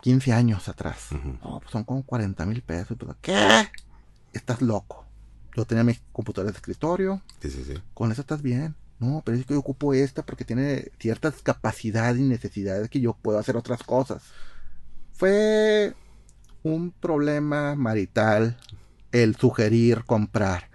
15 0.02 0.34
años 0.34 0.68
atrás. 0.68 1.10
No, 1.12 1.60
pues 1.60 1.72
son 1.72 1.84
como 1.84 2.04
40 2.04 2.46
mil 2.46 2.62
pesos. 2.62 2.98
Todo. 2.98 3.16
¿Qué? 3.22 3.68
Estás 4.34 4.62
loco. 4.62 5.06
Yo 5.56 5.66
tenía 5.66 5.84
mi 5.84 5.96
computadora 6.12 6.52
de 6.52 6.58
escritorio. 6.58 7.22
Sí, 7.42 7.50
sí, 7.50 7.64
sí. 7.64 7.74
Con 7.94 8.12
eso 8.12 8.22
estás 8.22 8.42
bien. 8.42 8.76
No, 9.00 9.22
pero 9.26 9.38
es 9.38 9.46
que 9.46 9.54
yo 9.54 9.60
ocupo 9.60 9.94
esta 9.94 10.24
porque 10.24 10.46
tiene 10.46 10.92
ciertas 11.00 11.42
capacidades 11.42 12.20
y 12.20 12.24
necesidades 12.24 12.90
que 12.90 13.02
yo 13.02 13.14
puedo 13.14 13.40
hacer 13.40 13.58
otras 13.58 13.84
cosas. 13.84 14.24
Fue 15.14 15.96
un 16.64 16.92
problema 16.92 17.76
marital 17.76 18.58
el 19.12 19.36
sugerir 19.36 20.04
comprar 20.06 20.70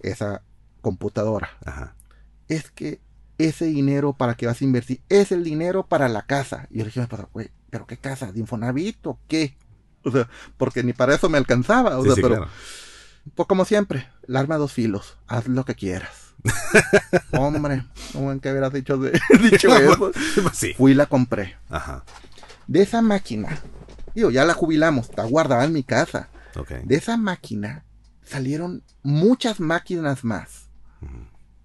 esa 0.00 0.42
computadora. 0.80 1.50
Ajá. 1.64 1.94
Es 2.48 2.70
que 2.70 3.00
ese 3.38 3.66
dinero 3.66 4.12
para 4.12 4.34
que 4.36 4.46
vas 4.46 4.60
a 4.60 4.64
invertir 4.64 5.00
es 5.08 5.32
el 5.32 5.44
dinero 5.44 5.86
para 5.86 6.08
la 6.08 6.22
casa. 6.26 6.66
Y 6.70 6.78
yo 6.78 6.84
le 6.84 6.90
dije, 6.90 7.00
a 7.00 7.28
güey, 7.32 7.50
¿pero 7.70 7.86
qué 7.86 7.96
casa? 7.96 8.32
¿De 8.32 8.40
Infonavit 8.40 9.06
o 9.06 9.18
qué? 9.28 9.56
O 10.04 10.10
sea, 10.12 10.28
porque 10.56 10.82
ni 10.84 10.92
para 10.92 11.14
eso 11.14 11.28
me 11.28 11.38
alcanzaba. 11.38 11.98
O 11.98 12.02
Sí, 12.02 12.06
sea, 12.08 12.14
sí, 12.14 12.22
pero 12.22 12.36
claro. 12.36 12.50
pues 13.34 13.48
como 13.48 13.64
siempre, 13.64 14.08
el 14.26 14.36
arma 14.36 14.54
a 14.54 14.58
dos 14.58 14.72
filos, 14.72 15.18
haz 15.26 15.48
lo 15.48 15.64
que 15.64 15.74
quieras. 15.74 16.34
Hombre, 17.32 17.84
no 18.14 18.30
en 18.32 18.38
que 18.40 18.50
hubieras 18.50 18.72
dicho, 18.72 18.96
de- 18.96 19.20
dicho 19.50 19.74
eso. 19.76 20.12
Pues 20.42 20.56
sí. 20.56 20.72
Fui 20.74 20.92
y 20.92 20.94
la 20.94 21.06
compré. 21.06 21.56
Ajá. 21.68 22.04
De 22.68 22.80
esa 22.82 23.02
máquina, 23.02 23.58
digo, 24.14 24.30
ya 24.30 24.44
la 24.44 24.54
jubilamos, 24.54 25.10
está 25.10 25.24
guardada 25.24 25.64
en 25.64 25.72
mi 25.72 25.82
casa. 25.82 26.28
De 26.84 26.96
esa 26.96 27.16
máquina 27.16 27.84
salieron 28.24 28.82
muchas 29.02 29.58
máquinas 29.60 30.24
más. 30.24 30.68
Ujú. 31.02 31.12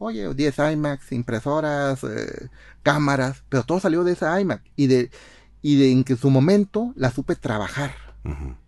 Oye, 0.04 0.34
10 0.34 0.56
iMacs, 0.74 1.12
impresoras, 1.14 2.04
eh, 2.04 2.50
cámaras, 2.84 3.44
pero 3.50 3.64
todo 3.64 3.80
salió 3.80 4.04
de 4.04 4.12
esa 4.14 4.40
iMac. 4.42 4.62
Y 4.76 4.88
de, 4.88 5.10
y 5.62 5.78
de 5.78 5.92
en 5.92 6.04
que 6.04 6.14
en 6.14 6.20
su 6.20 6.30
momento 6.30 6.92
la 6.96 7.10
supe 7.12 7.36
trabajar. 7.36 7.92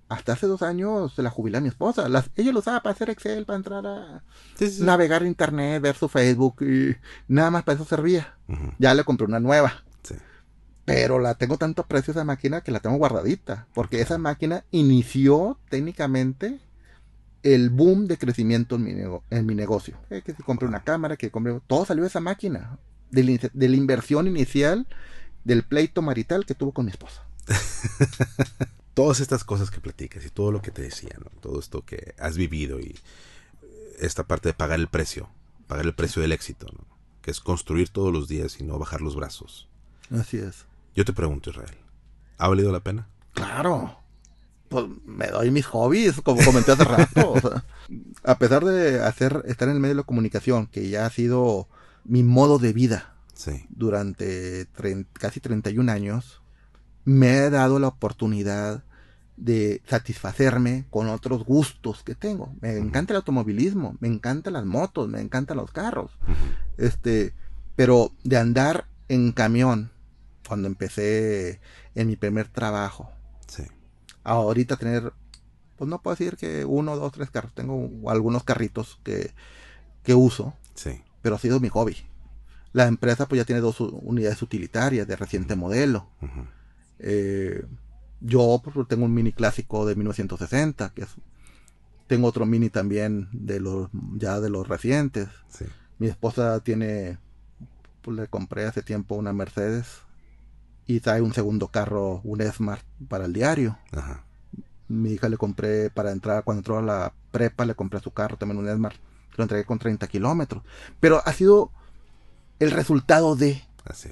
Hasta 0.08 0.34
hace 0.34 0.48
dos 0.48 0.62
años 0.62 1.14
se 1.14 1.24
la 1.24 1.30
jubilé 1.30 1.58
a 1.58 1.62
mi 1.62 1.68
esposa. 1.68 2.08
Las, 2.10 2.30
ella 2.36 2.52
lo 2.54 2.60
usaba 2.60 2.82
para 2.82 2.94
hacer 2.94 3.10
Excel, 3.10 3.46
para 3.46 3.58
entrar 3.58 3.86
a, 3.86 4.24
Sí, 4.58 4.68
sí, 4.70 4.78
sí. 4.78 4.84
navegar 4.84 5.24
en 5.24 5.30
internet, 5.30 5.82
ver 5.82 5.96
su 5.96 6.08
Facebook 6.08 6.58
y 6.62 6.96
nada 7.28 7.52
más 7.52 7.64
para 7.64 7.76
eso 7.76 7.86
servía. 7.86 8.38
Ya 8.78 8.94
le 8.94 9.04
compré 9.04 9.26
una 9.28 9.40
nueva. 9.40 9.84
Sí. 10.04 10.16
Pero 10.86 11.20
la 11.20 11.34
tengo 11.34 11.58
tanto 11.58 11.82
aprecio 11.82 12.12
esa 12.12 12.24
máquina 12.24 12.62
que 12.62 12.72
la 12.72 12.80
tengo 12.80 12.96
guardadita. 12.98 13.68
Porque 13.74 14.00
esa 14.00 14.18
máquina 14.18 14.64
inició 14.72 15.60
técnicamente 15.70 16.60
el 17.46 17.70
boom 17.70 18.08
de 18.08 18.18
crecimiento 18.18 18.76
en 18.76 18.84
mi, 18.84 18.94
nego- 18.94 19.24
en 19.30 19.46
mi 19.46 19.54
negocio. 19.56 19.98
Eh, 20.10 20.22
que 20.26 20.34
si 20.34 20.42
compré 20.44 20.68
una 20.68 20.84
cámara, 20.84 21.16
que 21.16 21.30
compré... 21.32 21.60
Todo 21.68 21.86
salió 21.86 22.02
de 22.04 22.10
esa 22.10 22.20
máquina. 22.20 22.78
De 23.12 23.24
la, 23.24 23.32
in- 23.32 23.52
de 23.54 23.70
la 23.70 23.76
inversión 23.76 24.28
inicial 24.28 24.88
del 25.44 25.64
pleito 25.64 26.02
marital 26.02 26.46
que 26.46 26.56
tuvo 26.56 26.72
con 26.74 26.86
mi 26.86 26.92
esposa. 26.92 27.24
Todas 28.94 29.20
estas 29.20 29.44
cosas 29.44 29.70
que 29.72 29.80
platicas 29.82 30.26
y 30.26 30.30
todo 30.30 30.52
lo 30.52 30.62
que 30.62 30.72
te 30.72 30.82
decía, 30.82 31.16
¿no? 31.20 31.30
Todo 31.42 31.60
esto 31.60 31.84
que 31.86 32.16
has 32.18 32.38
vivido 32.38 32.80
y 32.80 32.96
esta 34.00 34.24
parte 34.24 34.50
de 34.50 34.54
pagar 34.54 34.80
el 34.80 34.88
precio, 34.88 35.30
pagar 35.68 35.86
el 35.86 35.94
precio 35.94 36.22
del 36.22 36.32
éxito, 36.32 36.68
¿no? 36.74 36.86
Que 37.22 37.30
es 37.32 37.42
construir 37.42 37.90
todos 37.90 38.14
los 38.14 38.28
días 38.30 38.60
y 38.60 38.64
no 38.64 38.80
bajar 38.80 39.02
los 39.02 39.16
brazos. 39.16 39.68
Así 40.12 40.38
es. 40.38 40.66
Yo 40.96 41.04
te 41.04 41.12
pregunto, 41.12 41.50
Israel, 41.50 41.76
¿ha 42.38 42.48
valido 42.48 42.72
la 42.72 42.80
pena? 42.80 43.08
Claro. 43.34 44.00
Pues 44.76 44.88
me 45.06 45.28
doy 45.28 45.52
mis 45.52 45.66
hobbies, 45.68 46.20
como 46.22 46.44
comenté 46.44 46.74
hace 46.74 46.84
rato. 46.84 47.32
o 47.32 47.40
sea, 47.40 47.64
a 48.26 48.38
pesar 48.38 48.66
de 48.66 49.00
hacer, 49.02 49.42
estar 49.48 49.70
en 49.70 49.76
el 49.76 49.80
medio 49.80 49.96
de 49.96 50.02
la 50.02 50.06
comunicación, 50.06 50.68
que 50.68 50.90
ya 50.90 51.06
ha 51.06 51.10
sido 51.10 51.70
mi 52.04 52.24
modo 52.24 52.60
de 52.60 52.74
vida 52.74 53.16
Sí. 53.34 53.66
durante 53.70 54.68
casi 55.14 55.40
31 55.40 55.88
años, 55.90 56.42
me 57.06 57.38
he 57.38 57.50
dado 57.50 57.80
la 57.80 57.88
oportunidad 57.88 58.84
de 59.38 59.82
satisfacerme 59.88 60.86
con 60.90 61.08
otros 61.08 61.46
gustos 61.46 62.04
que 62.04 62.16
tengo. 62.16 62.54
Me 62.60 62.76
encanta 62.78 63.14
el 63.14 63.18
automovilismo, 63.18 63.96
me 64.02 64.10
encantan 64.10 64.54
las 64.54 64.66
motos, 64.66 65.08
me 65.08 65.22
encantan 65.22 65.56
los 65.58 65.72
carros. 65.72 66.12
Este, 66.78 67.34
pero 67.78 68.12
de 68.26 68.38
andar 68.38 68.88
en 69.08 69.32
camión 69.32 69.92
cuando 70.48 70.68
empecé 70.68 71.62
en 71.96 72.08
mi 72.08 72.18
primer 72.18 72.50
trabajo, 72.50 73.10
Sí. 73.48 73.64
Ahorita 74.26 74.76
tener, 74.78 75.14
pues 75.78 75.90
no 75.90 76.02
puedo 76.02 76.16
decir 76.16 76.36
que 76.38 76.66
uno, 76.66 76.96
dos, 76.96 77.12
tres 77.14 77.30
carros, 77.32 77.54
tengo 77.54 77.90
algunos 78.10 78.44
carritos 78.44 79.00
que, 79.04 79.34
que 80.04 80.14
uso, 80.16 80.54
Sí. 80.74 81.02
pero 81.22 81.36
ha 81.36 81.40
sido 81.40 81.60
mi 81.60 81.70
hobby. 81.70 81.96
La 82.74 82.88
empresa 82.88 83.28
pues 83.28 83.40
ya 83.40 83.46
tiene 83.46 83.62
dos 83.62 83.80
unidades 83.80 84.42
utilitarias 84.42 85.08
de 85.08 85.16
reciente 85.16 85.56
modelo. 85.56 86.10
Eh, 87.00 87.66
yo 88.22 88.62
pues, 88.64 88.88
tengo 88.88 89.06
un 89.06 89.14
mini 89.14 89.32
clásico 89.32 89.86
de 89.86 89.96
1960, 89.96 90.94
que 90.94 91.04
es, 91.04 91.10
tengo 92.08 92.28
otro 92.28 92.46
mini 92.46 92.70
también 92.70 93.30
de 93.32 93.60
los, 93.60 93.90
ya 94.16 94.40
de 94.42 94.50
los 94.50 94.68
recientes. 94.68 95.30
Sí. 95.50 95.66
Mi 96.00 96.08
esposa 96.08 96.60
tiene, 96.62 97.18
pues 98.02 98.18
le 98.18 98.28
compré 98.28 98.66
hace 98.66 98.82
tiempo 98.82 99.16
una 99.16 99.32
Mercedes 99.34 99.88
y 100.88 101.00
trae 101.00 101.22
un 101.22 101.34
segundo 101.34 101.68
carro, 101.70 102.22
un 102.24 102.42
Smart 102.52 102.84
para 103.08 103.26
el 103.26 103.34
diario. 103.34 103.78
Ajá. 103.92 104.24
Mi 104.88 105.12
hija 105.14 105.30
le 105.30 105.38
compré 105.38 105.90
para 105.90 106.12
entrar, 106.12 106.44
cuando 106.44 106.60
entró 106.60 106.78
a 106.78 106.82
la 106.82 107.14
prepa, 107.32 107.66
le 107.66 107.74
compré 107.76 108.00
su 108.00 108.12
carro, 108.12 108.38
también 108.38 108.60
un 108.60 108.70
Smart. 108.74 108.96
Lo 109.36 109.44
entregué 109.44 109.66
con 109.66 109.80
30 109.80 110.08
kilómetros. 110.08 110.64
Pero 111.00 111.22
ha 111.26 111.34
sido 111.34 111.72
el 112.60 112.72
resultado 112.72 113.36
de 113.36 113.62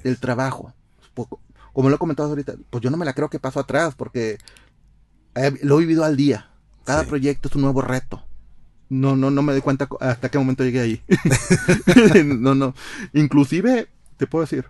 el 0.02 0.18
trabajo. 0.18 0.72
Poco- 1.14 1.40
Como 1.72 1.88
lo 1.88 1.96
he 1.96 1.98
comentado 1.98 2.28
ahorita, 2.28 2.54
pues 2.70 2.82
yo 2.82 2.90
no 2.90 2.96
me 2.96 3.04
la 3.04 3.14
creo 3.14 3.28
que 3.30 3.38
pasó 3.40 3.60
atrás 3.60 3.94
porque 3.96 4.38
he- 5.34 5.58
lo 5.64 5.76
he 5.76 5.80
vivido 5.80 6.04
al 6.04 6.16
día. 6.16 6.50
Cada 6.84 7.02
Sí. 7.02 7.08
proyecto 7.08 7.48
es 7.48 7.54
un 7.56 7.62
nuevo 7.62 7.80
reto. 7.80 8.22
No, 8.90 9.16
no, 9.16 9.30
no 9.30 9.42
me 9.42 9.52
doy 9.52 9.62
cuenta 9.62 9.88
hasta 10.00 10.28
qué 10.28 10.38
momento 10.38 10.62
llegué 10.62 10.80
ahí. 10.80 11.02
no, 12.24 12.54
no. 12.54 12.74
Inclusive, 13.12 13.88
te 14.16 14.26
puedo 14.26 14.44
decir, 14.44 14.66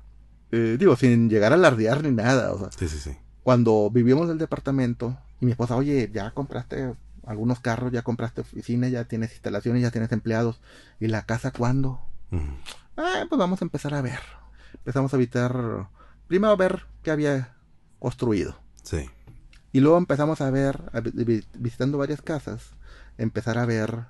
eh, 0.55 0.76
digo, 0.78 0.96
sin 0.96 1.28
llegar 1.28 1.52
a 1.52 1.57
alardear 1.57 2.02
ni 2.02 2.11
nada. 2.11 2.52
O 2.52 2.59
sea, 2.59 2.70
Sí, 2.76 2.88
sí, 2.88 2.98
sí. 2.98 3.16
cuando 3.42 3.90
vivíamos 3.90 4.26
en 4.26 4.32
el 4.32 4.38
departamento 4.38 5.16
y 5.40 5.46
mi 5.46 5.52
esposa, 5.52 5.76
oye, 5.76 6.11
ya 6.12 6.30
compraste 6.32 6.94
algunos 7.26 7.61
carros, 7.61 7.90
ya 7.92 8.02
compraste 8.02 8.42
oficina, 8.42 8.88
ya 8.88 9.05
tienes 9.05 9.32
instalaciones, 9.32 9.82
ya 9.82 9.90
tienes 9.90 10.12
empleados. 10.12 10.61
¿Y 11.00 11.09
la 11.09 11.26
casa 11.26 11.50
cuándo? 11.50 12.00
Ah, 12.96 13.24
pues 13.28 13.38
vamos 13.38 13.61
a 13.62 13.64
empezar 13.64 13.94
a 13.94 14.02
ver. 14.02 14.20
Empezamos 14.74 15.12
a 15.12 15.16
evitar, 15.16 15.88
primero 16.26 16.52
a 16.52 16.57
ver 16.57 16.86
qué 17.02 17.11
había 17.11 17.55
construido. 17.98 18.57
Sí. 18.82 19.09
Y 19.72 19.80
luego 19.80 19.98
empezamos 19.98 20.40
a 20.40 20.50
ver, 20.50 20.80
a 20.92 21.00
visitando 21.59 21.98
varias 21.98 22.22
casas, 22.22 22.70
empezar 23.18 23.59
a 23.59 23.66
ver 23.66 24.07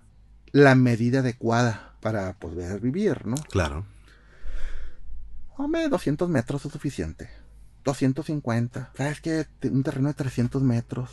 la 0.52 0.74
medida 0.74 1.20
adecuada 1.20 1.94
para 2.00 2.34
poder 2.34 2.80
vivir, 2.80 3.26
¿no? 3.26 3.36
Claro. 3.50 3.86
Hombre, 5.56 5.88
200 5.88 6.28
metros 6.28 6.64
es 6.66 6.72
suficiente. 6.72 7.28
250. 7.84 8.92
¿Sabes 8.96 9.20
qué? 9.20 9.46
Un 9.64 9.82
terreno 9.82 10.08
de 10.08 10.14
300 10.14 10.62
metros. 10.62 11.10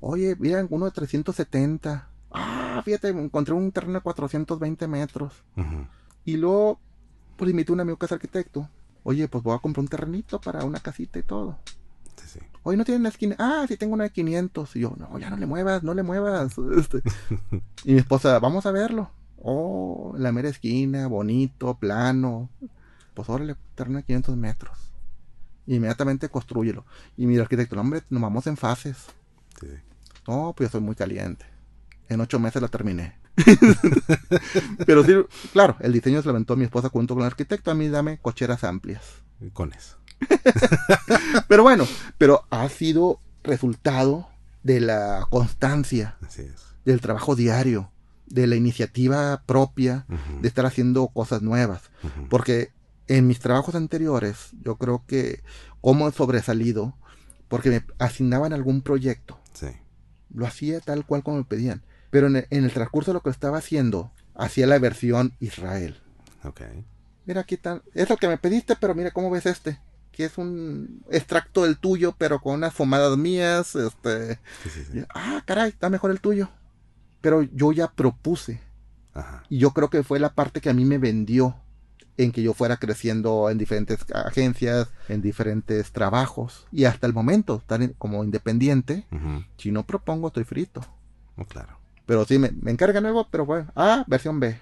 Oye, 0.00 0.36
mira, 0.38 0.66
uno 0.68 0.86
de 0.86 0.92
370. 0.92 2.08
Ah, 2.30 2.82
fíjate, 2.84 3.08
encontré 3.08 3.54
un 3.54 3.72
terreno 3.72 3.94
de 3.94 4.00
420 4.00 4.86
metros. 4.86 5.44
Y 6.24 6.36
luego, 6.36 6.78
pues 7.36 7.50
invité 7.50 7.72
a 7.72 7.74
un 7.74 7.80
amigo 7.80 7.98
que 7.98 8.06
es 8.06 8.12
arquitecto. 8.12 8.68
Oye, 9.02 9.28
pues 9.28 9.42
voy 9.42 9.56
a 9.56 9.58
comprar 9.58 9.82
un 9.82 9.88
terrenito 9.88 10.40
para 10.40 10.64
una 10.64 10.78
casita 10.78 11.18
y 11.18 11.22
todo. 11.22 11.58
Sí, 12.16 12.28
sí. 12.34 12.40
Oye, 12.62 12.76
¿no 12.76 12.84
tienen 12.84 13.02
la 13.02 13.08
esquina? 13.08 13.34
Ah, 13.38 13.64
sí 13.66 13.76
tengo 13.76 13.94
una 13.94 14.04
de 14.04 14.10
500. 14.10 14.76
Y 14.76 14.80
yo, 14.80 14.94
no, 14.96 15.18
ya 15.18 15.30
no 15.30 15.36
le 15.36 15.46
muevas, 15.46 15.82
no 15.82 15.94
le 15.94 16.02
muevas. 16.02 16.54
Este, 16.76 17.02
y 17.84 17.92
mi 17.92 17.98
esposa, 17.98 18.38
vamos 18.38 18.66
a 18.66 18.72
verlo. 18.72 19.10
Oh, 19.42 20.14
la 20.18 20.32
mera 20.32 20.50
esquina, 20.50 21.06
bonito, 21.08 21.74
plano. 21.78 22.50
Pues 23.14 23.28
órale, 23.28 23.56
terreno 23.74 23.98
de 23.98 24.04
500 24.04 24.36
metros. 24.36 24.78
Inmediatamente 25.66 26.28
construyelo. 26.28 26.84
Y 27.16 27.26
mi 27.26 27.38
arquitecto, 27.38 27.74
no, 27.76 27.82
hombre, 27.82 28.02
nos 28.10 28.22
vamos 28.22 28.46
en 28.46 28.56
fases. 28.56 28.96
Sí. 29.60 29.68
No, 30.26 30.52
pues 30.56 30.68
yo 30.68 30.72
soy 30.72 30.80
muy 30.80 30.94
caliente. 30.94 31.44
En 32.08 32.20
ocho 32.20 32.38
meses 32.38 32.60
la 32.62 32.68
terminé. 32.68 33.18
Pero 34.86 35.04
sí, 35.04 35.14
claro, 35.52 35.76
el 35.80 35.92
diseño 35.92 36.20
se 36.22 36.26
lo 36.26 36.30
aventó 36.32 36.56
mi 36.56 36.64
esposa 36.64 36.88
junto 36.88 37.14
con 37.14 37.22
el 37.22 37.26
arquitecto. 37.28 37.70
A 37.70 37.74
mí 37.74 37.88
dame 37.88 38.18
cocheras 38.18 38.64
amplias. 38.64 39.02
Con 39.52 39.72
eso. 39.72 39.96
Pero 41.48 41.62
bueno, 41.62 41.86
pero 42.18 42.44
ha 42.50 42.68
sido 42.68 43.20
resultado 43.42 44.28
de 44.62 44.80
la 44.80 45.26
constancia, 45.30 46.16
Así 46.20 46.42
es. 46.42 46.62
del 46.84 47.00
trabajo 47.00 47.34
diario. 47.36 47.90
de 48.26 48.46
la 48.46 48.54
iniciativa 48.54 49.42
propia, 49.46 50.04
de 50.40 50.46
estar 50.46 50.64
haciendo 50.66 51.08
cosas 51.08 51.40
nuevas. 51.42 51.90
Porque 52.28 52.70
en 53.16 53.26
mis 53.26 53.40
trabajos 53.40 53.74
anteriores, 53.74 54.50
yo 54.62 54.76
creo 54.76 55.04
que 55.06 55.42
como 55.80 56.08
he 56.08 56.12
sobresalido, 56.12 56.96
porque 57.48 57.70
me 57.70 57.84
asignaban 57.98 58.52
algún 58.52 58.82
proyecto, 58.82 59.38
Sí. 59.52 59.66
lo 60.32 60.46
hacía 60.46 60.80
tal 60.80 61.04
cual 61.04 61.22
como 61.24 61.38
me 61.38 61.44
pedían. 61.44 61.82
Pero 62.10 62.28
en 62.28 62.36
el, 62.36 62.46
en 62.50 62.64
el 62.64 62.72
transcurso 62.72 63.10
de 63.10 63.14
lo 63.14 63.20
que 63.22 63.30
estaba 63.30 63.58
haciendo, 63.58 64.12
hacía 64.34 64.66
la 64.66 64.78
versión 64.78 65.34
Israel. 65.40 66.00
Ok. 66.44 66.60
Mira, 67.26 67.40
aquí 67.42 67.56
está, 67.56 67.82
es 67.94 68.08
lo 68.08 68.16
que 68.16 68.28
me 68.28 68.38
pediste, 68.38 68.76
pero 68.76 68.94
mira 68.94 69.10
cómo 69.10 69.30
ves 69.30 69.46
este. 69.46 69.78
Que 70.12 70.24
es 70.24 70.38
un 70.38 71.04
extracto 71.10 71.64
del 71.64 71.78
tuyo, 71.78 72.14
pero 72.18 72.40
con 72.40 72.54
unas 72.54 72.74
fumadas 72.74 73.16
mías. 73.16 73.74
Este, 73.76 74.34
Sí, 74.62 74.70
sí, 74.70 74.84
sí. 74.92 75.04
ah, 75.14 75.42
caray, 75.46 75.70
está 75.70 75.88
mejor 75.90 76.10
el 76.10 76.20
tuyo. 76.20 76.48
Pero 77.20 77.42
yo 77.42 77.72
ya 77.72 77.88
propuse. 77.92 78.60
Ajá. 79.14 79.42
Y 79.48 79.58
yo 79.58 79.72
creo 79.72 79.90
que 79.90 80.02
fue 80.02 80.18
la 80.20 80.32
parte 80.34 80.60
que 80.60 80.70
a 80.70 80.74
mí 80.74 80.84
me 80.84 80.98
vendió 80.98 81.56
en 82.24 82.32
que 82.32 82.42
yo 82.42 82.54
fuera 82.54 82.76
creciendo 82.76 83.50
en 83.50 83.58
diferentes 83.58 84.04
agencias, 84.14 84.88
en 85.08 85.22
diferentes 85.22 85.92
trabajos. 85.92 86.66
Y 86.72 86.84
hasta 86.84 87.06
el 87.06 87.12
momento, 87.12 87.56
estar 87.56 87.94
como 87.94 88.24
independiente, 88.24 89.06
si 89.56 89.70
no 89.72 89.86
propongo, 89.86 90.28
estoy 90.28 90.44
frito. 90.44 90.80
Oh, 91.36 91.44
claro. 91.44 91.78
Pero 92.06 92.24
sí, 92.24 92.38
me, 92.38 92.50
me 92.60 92.70
encargan 92.70 93.06
algo, 93.06 93.28
pero 93.30 93.46
bueno, 93.46 93.70
ah, 93.76 94.04
versión 94.06 94.40
B. 94.40 94.58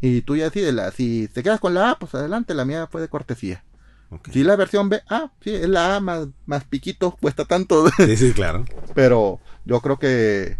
Y 0.00 0.22
tú 0.22 0.36
ya 0.36 0.44
decides, 0.44 0.72
la, 0.72 0.90
si 0.92 1.28
te 1.28 1.42
quedas 1.42 1.60
con 1.60 1.74
la 1.74 1.90
A, 1.90 1.98
pues 1.98 2.14
adelante, 2.14 2.54
la 2.54 2.64
mía 2.64 2.88
fue 2.90 3.00
de 3.00 3.08
cortesía. 3.08 3.64
Si 4.32 4.42
la 4.42 4.56
versión 4.56 4.88
B, 4.88 5.02
ah, 5.08 5.30
sí, 5.40 5.54
es 5.54 5.68
la 5.68 5.96
A 5.96 6.00
más, 6.00 6.28
más 6.46 6.64
piquito, 6.64 7.16
cuesta 7.20 7.44
tanto. 7.44 7.88
Sí, 7.96 8.16
sí, 8.16 8.32
claro. 8.32 8.64
pero 8.94 9.40
yo 9.64 9.80
creo 9.80 9.98
que 9.98 10.56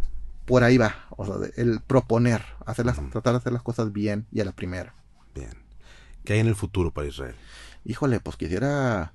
por 0.46 0.62
ahí 0.62 0.78
va, 0.78 1.06
o 1.10 1.24
sea, 1.24 1.34
el 1.56 1.80
proponer, 1.80 2.42
hacer 2.66 2.84
las, 2.86 2.96
tratar 3.10 3.32
de 3.34 3.38
hacer 3.38 3.52
las 3.52 3.62
cosas 3.62 3.92
bien 3.92 4.26
y 4.32 4.40
a 4.40 4.44
la 4.44 4.52
primera. 4.52 4.94
Bien. 5.34 5.59
¿Qué 6.30 6.34
hay 6.34 6.40
en 6.42 6.46
el 6.46 6.54
futuro 6.54 6.92
para 6.92 7.08
Israel? 7.08 7.34
Híjole, 7.84 8.20
pues 8.20 8.36
quisiera 8.36 9.14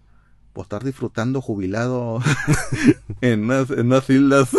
pues, 0.52 0.66
estar 0.66 0.84
disfrutando 0.84 1.40
jubilado 1.40 2.20
en 3.22 3.46
unas, 3.46 3.70
en 3.70 3.86
unas 3.86 4.10
islas. 4.10 4.50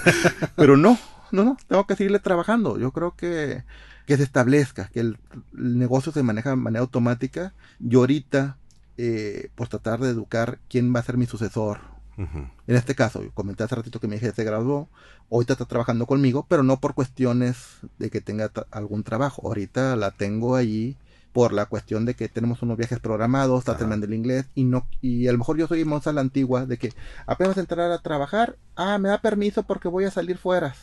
Pero 0.54 0.76
no, 0.76 0.96
no, 1.32 1.42
no, 1.42 1.56
tengo 1.66 1.84
que 1.84 1.96
seguirle 1.96 2.20
trabajando. 2.20 2.78
Yo 2.78 2.92
creo 2.92 3.16
que, 3.16 3.64
que 4.06 4.16
se 4.16 4.22
establezca, 4.22 4.86
que 4.86 5.00
el, 5.00 5.18
el 5.58 5.78
negocio 5.80 6.12
se 6.12 6.22
maneja 6.22 6.50
de 6.50 6.54
manera 6.54 6.82
automática. 6.82 7.54
Y 7.80 7.96
ahorita, 7.96 8.56
eh, 8.98 9.50
pues 9.56 9.68
tratar 9.68 9.98
de 9.98 10.10
educar 10.10 10.60
quién 10.68 10.94
va 10.94 11.00
a 11.00 11.02
ser 11.02 11.16
mi 11.16 11.26
sucesor. 11.26 11.80
En 12.16 12.76
este 12.76 12.94
caso, 12.94 13.20
yo 13.20 13.32
comenté 13.32 13.64
hace 13.64 13.74
ratito 13.74 13.98
que 13.98 14.06
mi 14.06 14.14
hija 14.14 14.30
se 14.30 14.44
graduó, 14.44 14.88
ahorita 15.28 15.54
está 15.54 15.64
trabajando 15.64 16.06
conmigo, 16.06 16.46
pero 16.48 16.62
no 16.62 16.78
por 16.78 16.94
cuestiones 16.94 17.78
de 17.98 18.10
que 18.10 18.20
tenga 18.20 18.52
algún 18.70 19.02
trabajo. 19.02 19.42
Ahorita 19.44 19.96
la 19.96 20.12
tengo 20.12 20.54
allí 20.54 20.96
por 21.36 21.52
la 21.52 21.66
cuestión 21.66 22.06
de 22.06 22.14
que 22.14 22.30
tenemos 22.30 22.62
unos 22.62 22.78
viajes 22.78 22.98
programados, 22.98 23.58
está 23.58 23.76
terminando 23.76 24.06
el 24.06 24.14
inglés 24.14 24.46
y 24.54 24.64
no 24.64 24.86
y 25.02 25.28
a 25.28 25.32
lo 25.32 25.36
mejor 25.38 25.58
yo 25.58 25.66
soy 25.66 25.84
monza 25.84 26.10
la 26.14 26.22
antigua 26.22 26.64
de 26.64 26.78
que 26.78 26.94
apenas 27.26 27.58
entrar 27.58 27.92
a 27.92 27.98
trabajar, 27.98 28.56
ah, 28.74 28.96
me 28.96 29.10
da 29.10 29.18
permiso 29.20 29.62
porque 29.62 29.86
voy 29.88 30.04
a 30.06 30.10
salir 30.10 30.38
fuera. 30.38 30.74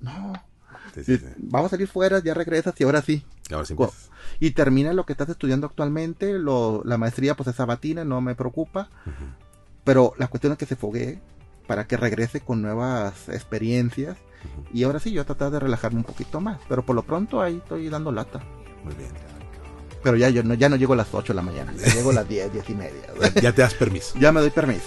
No, 0.00 0.34
Sí, 0.94 1.02
sí, 1.04 1.16
si- 1.16 1.24
sí. 1.24 1.32
vamos 1.38 1.68
a 1.68 1.70
salir 1.70 1.88
fuera, 1.88 2.18
ya 2.18 2.34
regresas 2.34 2.78
y 2.78 2.84
ahora 2.84 3.00
sí. 3.00 3.24
Ahora. 3.50 3.64
Y 4.38 4.50
termina 4.50 4.92
lo 4.92 5.06
que 5.06 5.12
estás 5.14 5.30
estudiando 5.30 5.66
actualmente, 5.66 6.38
lo, 6.38 6.82
la 6.84 6.98
maestría 6.98 7.34
pues 7.34 7.48
es 7.48 7.56
sabatina, 7.56 8.04
no 8.04 8.20
me 8.20 8.34
preocupa. 8.34 8.90
Ujú. 9.06 9.24
Pero 9.84 10.12
la 10.18 10.26
cuestión 10.28 10.52
es 10.52 10.58
que 10.58 10.66
se 10.66 10.76
foguee 10.76 11.20
para 11.66 11.86
que 11.86 11.96
regrese 11.96 12.40
con 12.42 12.60
nuevas 12.60 13.30
experiencias. 13.30 14.18
Ujú. 14.44 14.76
Y 14.76 14.82
ahora 14.82 14.98
sí, 15.00 15.10
yo 15.10 15.24
tratar 15.24 15.50
de 15.52 15.58
relajarme 15.60 16.00
un 16.00 16.04
poquito 16.04 16.38
más. 16.42 16.60
Pero 16.68 16.84
por 16.84 16.94
lo 16.94 17.02
pronto 17.02 17.40
ahí 17.40 17.56
estoy 17.56 17.88
dando 17.88 18.12
lata. 18.12 18.40
Muy 18.84 18.94
bien. 18.94 19.39
Pero 20.02 20.16
ya 20.16 20.30
yo 20.30 20.42
no, 20.42 20.54
ya 20.54 20.68
no 20.68 20.76
llego 20.76 20.94
a 20.94 20.96
las 20.96 21.08
8 21.12 21.32
de 21.32 21.36
la 21.36 21.42
mañana. 21.42 21.72
Ya 21.76 21.94
llego 21.94 22.10
a 22.10 22.14
las 22.14 22.28
10, 22.28 22.52
10 22.52 22.70
y 22.70 22.74
media. 22.74 23.02
Ya, 23.34 23.40
ya 23.40 23.52
te 23.52 23.62
das 23.62 23.74
permiso. 23.74 24.18
ya 24.18 24.32
me 24.32 24.40
doy 24.40 24.50
permiso. 24.50 24.84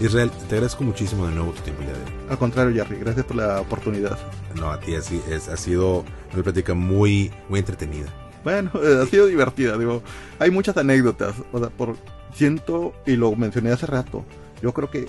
Israel, 0.00 0.30
te 0.48 0.56
agradezco 0.56 0.84
muchísimo 0.84 1.26
de 1.26 1.34
nuevo 1.34 1.52
tu 1.52 1.62
tiempo. 1.62 1.82
Al 2.28 2.36
contrario, 2.36 2.74
Jerry, 2.74 3.00
gracias 3.00 3.24
por 3.24 3.36
la 3.36 3.60
oportunidad. 3.60 4.18
No, 4.54 4.70
a 4.70 4.78
ti 4.78 4.94
así 4.94 5.22
es, 5.30 5.48
ha 5.48 5.56
sido 5.56 6.04
una 6.34 6.42
plática 6.42 6.74
muy, 6.74 7.30
muy 7.48 7.60
entretenida. 7.60 8.06
Bueno, 8.44 8.70
eh, 8.74 9.00
ha 9.02 9.06
sido 9.06 9.26
divertida. 9.26 9.78
Digo, 9.78 10.02
hay 10.38 10.50
muchas 10.50 10.76
anécdotas. 10.76 11.34
O 11.52 11.58
sea, 11.58 11.70
por 11.70 11.96
siento, 12.34 12.92
y 13.06 13.16
lo 13.16 13.34
mencioné 13.36 13.70
hace 13.72 13.86
rato, 13.86 14.24
yo 14.60 14.74
creo 14.74 14.90
que 14.90 15.06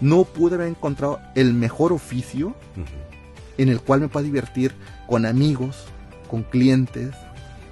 no 0.00 0.24
pude 0.24 0.56
haber 0.56 0.68
encontrado 0.68 1.20
el 1.36 1.54
mejor 1.54 1.92
oficio 1.92 2.48
Ujú. 2.48 2.86
en 3.58 3.68
el 3.68 3.80
cual 3.80 4.00
me 4.00 4.08
pueda 4.08 4.24
divertir 4.24 4.74
con 5.06 5.24
amigos, 5.24 5.84
con 6.28 6.42
clientes, 6.42 7.14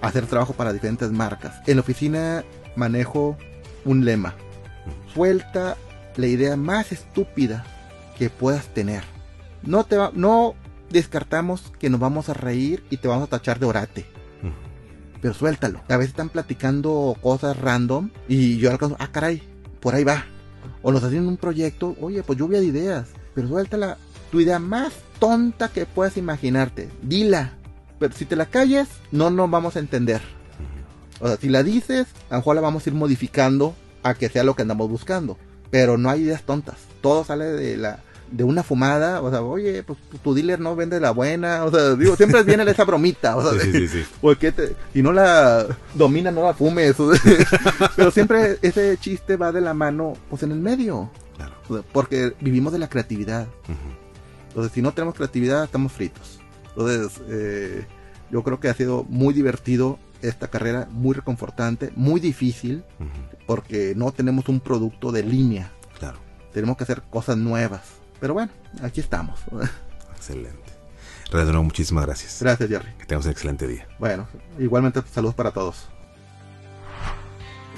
hacer 0.07 0.27
trabajo 0.27 0.53
para 0.55 0.73
diferentes 0.73 1.11
marcas. 1.13 1.61
En 1.67 1.77
la 1.77 1.81
oficina 1.83 2.45
manejo 2.77 3.37
un 3.85 4.05
lema. 4.05 4.35
Suelta 5.13 5.77
la 6.17 6.27
idea 6.27 6.57
más 6.57 6.93
estúpida 6.93 7.65
que 8.19 8.31
puedas 8.31 8.67
tener. 8.67 9.03
No 9.63 9.85
te 9.85 9.97
va- 9.97 10.11
no 10.15 10.55
descartamos 10.91 11.73
que 11.79 11.91
nos 11.91 12.01
vamos 12.01 12.29
a 12.29 12.35
reír 12.35 12.85
y 12.91 12.99
te 12.99 13.09
vamos 13.09 13.25
a 13.25 13.31
tachar 13.31 13.59
de 13.59 13.67
orate. 13.67 14.07
Pero 15.21 15.33
suéltalo. 15.35 15.81
A 15.89 15.97
veces 15.97 16.11
están 16.11 16.29
platicando 16.29 17.17
cosas 17.23 17.57
random 17.59 18.11
y 18.29 18.59
yo 18.59 18.71
alcanzo, 18.71 18.97
ah, 18.99 19.09
caray, 19.11 19.43
por 19.81 19.95
ahí 19.95 20.05
va. 20.05 20.27
O 20.83 20.93
nos 20.93 21.03
hacen 21.03 21.27
un 21.27 21.39
proyecto, 21.39 21.97
oye, 22.01 22.23
pues 22.23 22.39
lluvia 22.39 22.61
de 22.61 22.67
ideas. 22.67 23.09
Pero 23.35 23.49
suéltala. 23.49 23.97
Tu 24.31 24.41
idea 24.41 24.59
más 24.59 24.93
tonta 25.19 25.69
que 25.69 25.87
puedas 25.87 26.17
imaginarte. 26.19 26.91
Dila. 27.03 27.55
Pero 27.99 28.15
si 28.15 28.25
te 28.25 28.37
la 28.37 28.47
calles, 28.47 28.89
no 29.13 29.31
nos 29.31 29.51
vamos 29.51 29.77
a 29.77 29.79
entender. 29.79 30.21
O 31.21 31.29
sea, 31.29 31.37
si 31.37 31.49
la 31.49 31.63
dices, 31.63 32.07
a 32.29 32.35
lo 32.35 32.39
mejor 32.39 32.57
la 32.57 32.61
vamos 32.63 32.87
a 32.87 32.91
ir 32.91 32.95
modificando 32.97 33.75
a 34.03 34.15
que 34.15 34.29
sea 34.29 34.45
lo 34.45 34.55
que 34.57 34.63
andamos 34.63 34.91
buscando. 34.91 35.39
Pero 35.71 35.97
no 35.97 36.11
hay 36.11 36.23
ideas 36.23 36.43
tontas. 36.43 36.77
Todo 37.01 37.25
sale 37.25 37.45
de 37.47 37.77
la 37.77 38.01
de 38.31 38.43
una 38.43 38.63
fumada, 38.65 39.21
o 39.23 39.31
sea, 39.31 39.43
oye, 39.43 39.83
pues 39.85 39.97
tu- 40.11 40.19
tu 40.19 40.35
dealer 40.35 40.59
no 40.59 40.75
vende 40.75 40.99
la 40.99 41.13
buena, 41.13 41.63
o 41.65 41.71
sea, 41.71 41.95
digo, 41.95 42.17
siempre 42.17 42.43
viene 42.45 42.69
esa 42.69 42.83
bromita, 42.85 43.37
o 43.37 43.43
sea, 43.53 43.61
Sí, 43.63 43.71
sí, 43.71 43.87
sí, 43.87 44.05
porque 44.21 44.51
te- 44.51 44.75
si 44.93 45.03
no 45.03 45.13
la 45.13 45.67
domina, 45.95 46.33
no 46.33 46.43
la 46.43 46.53
fumes. 46.55 46.99
o 46.99 47.15
sea, 47.15 47.91
Pero 47.97 48.11
siempre 48.11 48.59
ese 48.63 48.97
chiste 48.99 49.37
va 49.37 49.53
de 49.53 49.61
la 49.61 49.73
mano, 49.73 50.15
pues 50.31 50.43
en 50.43 50.51
el 50.51 50.59
medio. 50.59 51.11
Claro. 51.37 51.53
o 51.69 51.75
sea, 51.75 51.85
Porque 51.93 52.33
vivimos 52.41 52.73
de 52.73 52.79
la 52.81 52.89
creatividad. 52.89 53.47
Entonces, 54.49 54.73
si 54.73 54.83
no 54.83 54.93
tenemos 54.93 55.15
creatividad, 55.15 55.63
estamos 55.65 55.93
fritos. 55.93 56.41
Entonces, 56.77 57.21
eh, 57.29 57.87
yo 58.31 58.43
creo 58.43 58.61
que 58.61 58.69
ha 58.69 58.75
sido 58.75 59.05
muy 59.09 59.33
divertido 59.33 59.99
esta 60.23 60.49
carrera, 60.49 60.89
muy 60.91 61.15
reconfortante, 61.15 61.93
muy 61.97 62.21
difícil, 62.21 62.83
porque 63.47 63.95
no 63.97 64.11
tenemos 64.13 64.49
un 64.49 64.61
producto 64.61 65.13
de 65.13 65.23
línea. 65.23 65.71
Claro. 65.99 66.19
Tenemos 66.53 66.77
que 66.77 66.85
hacer 66.85 67.03
cosas 67.03 67.37
nuevas. 67.37 67.83
Pero 68.21 68.35
bueno, 68.35 68.51
aquí 68.83 69.01
estamos. 69.01 69.41
Excelente. 70.17 70.75
Nuevo, 71.33 71.65
muchísimas 71.65 72.07
gracias. 72.07 72.39
Gracias, 72.41 72.69
Jerry. 72.69 72.93
Que 72.99 73.07
tengas 73.07 73.25
un 73.25 73.33
excelente 73.33 73.67
día. 73.67 73.89
Bueno, 73.99 74.29
igualmente 74.59 75.03
saludos 75.13 75.35
para 75.35 75.51
todos. 75.51 75.89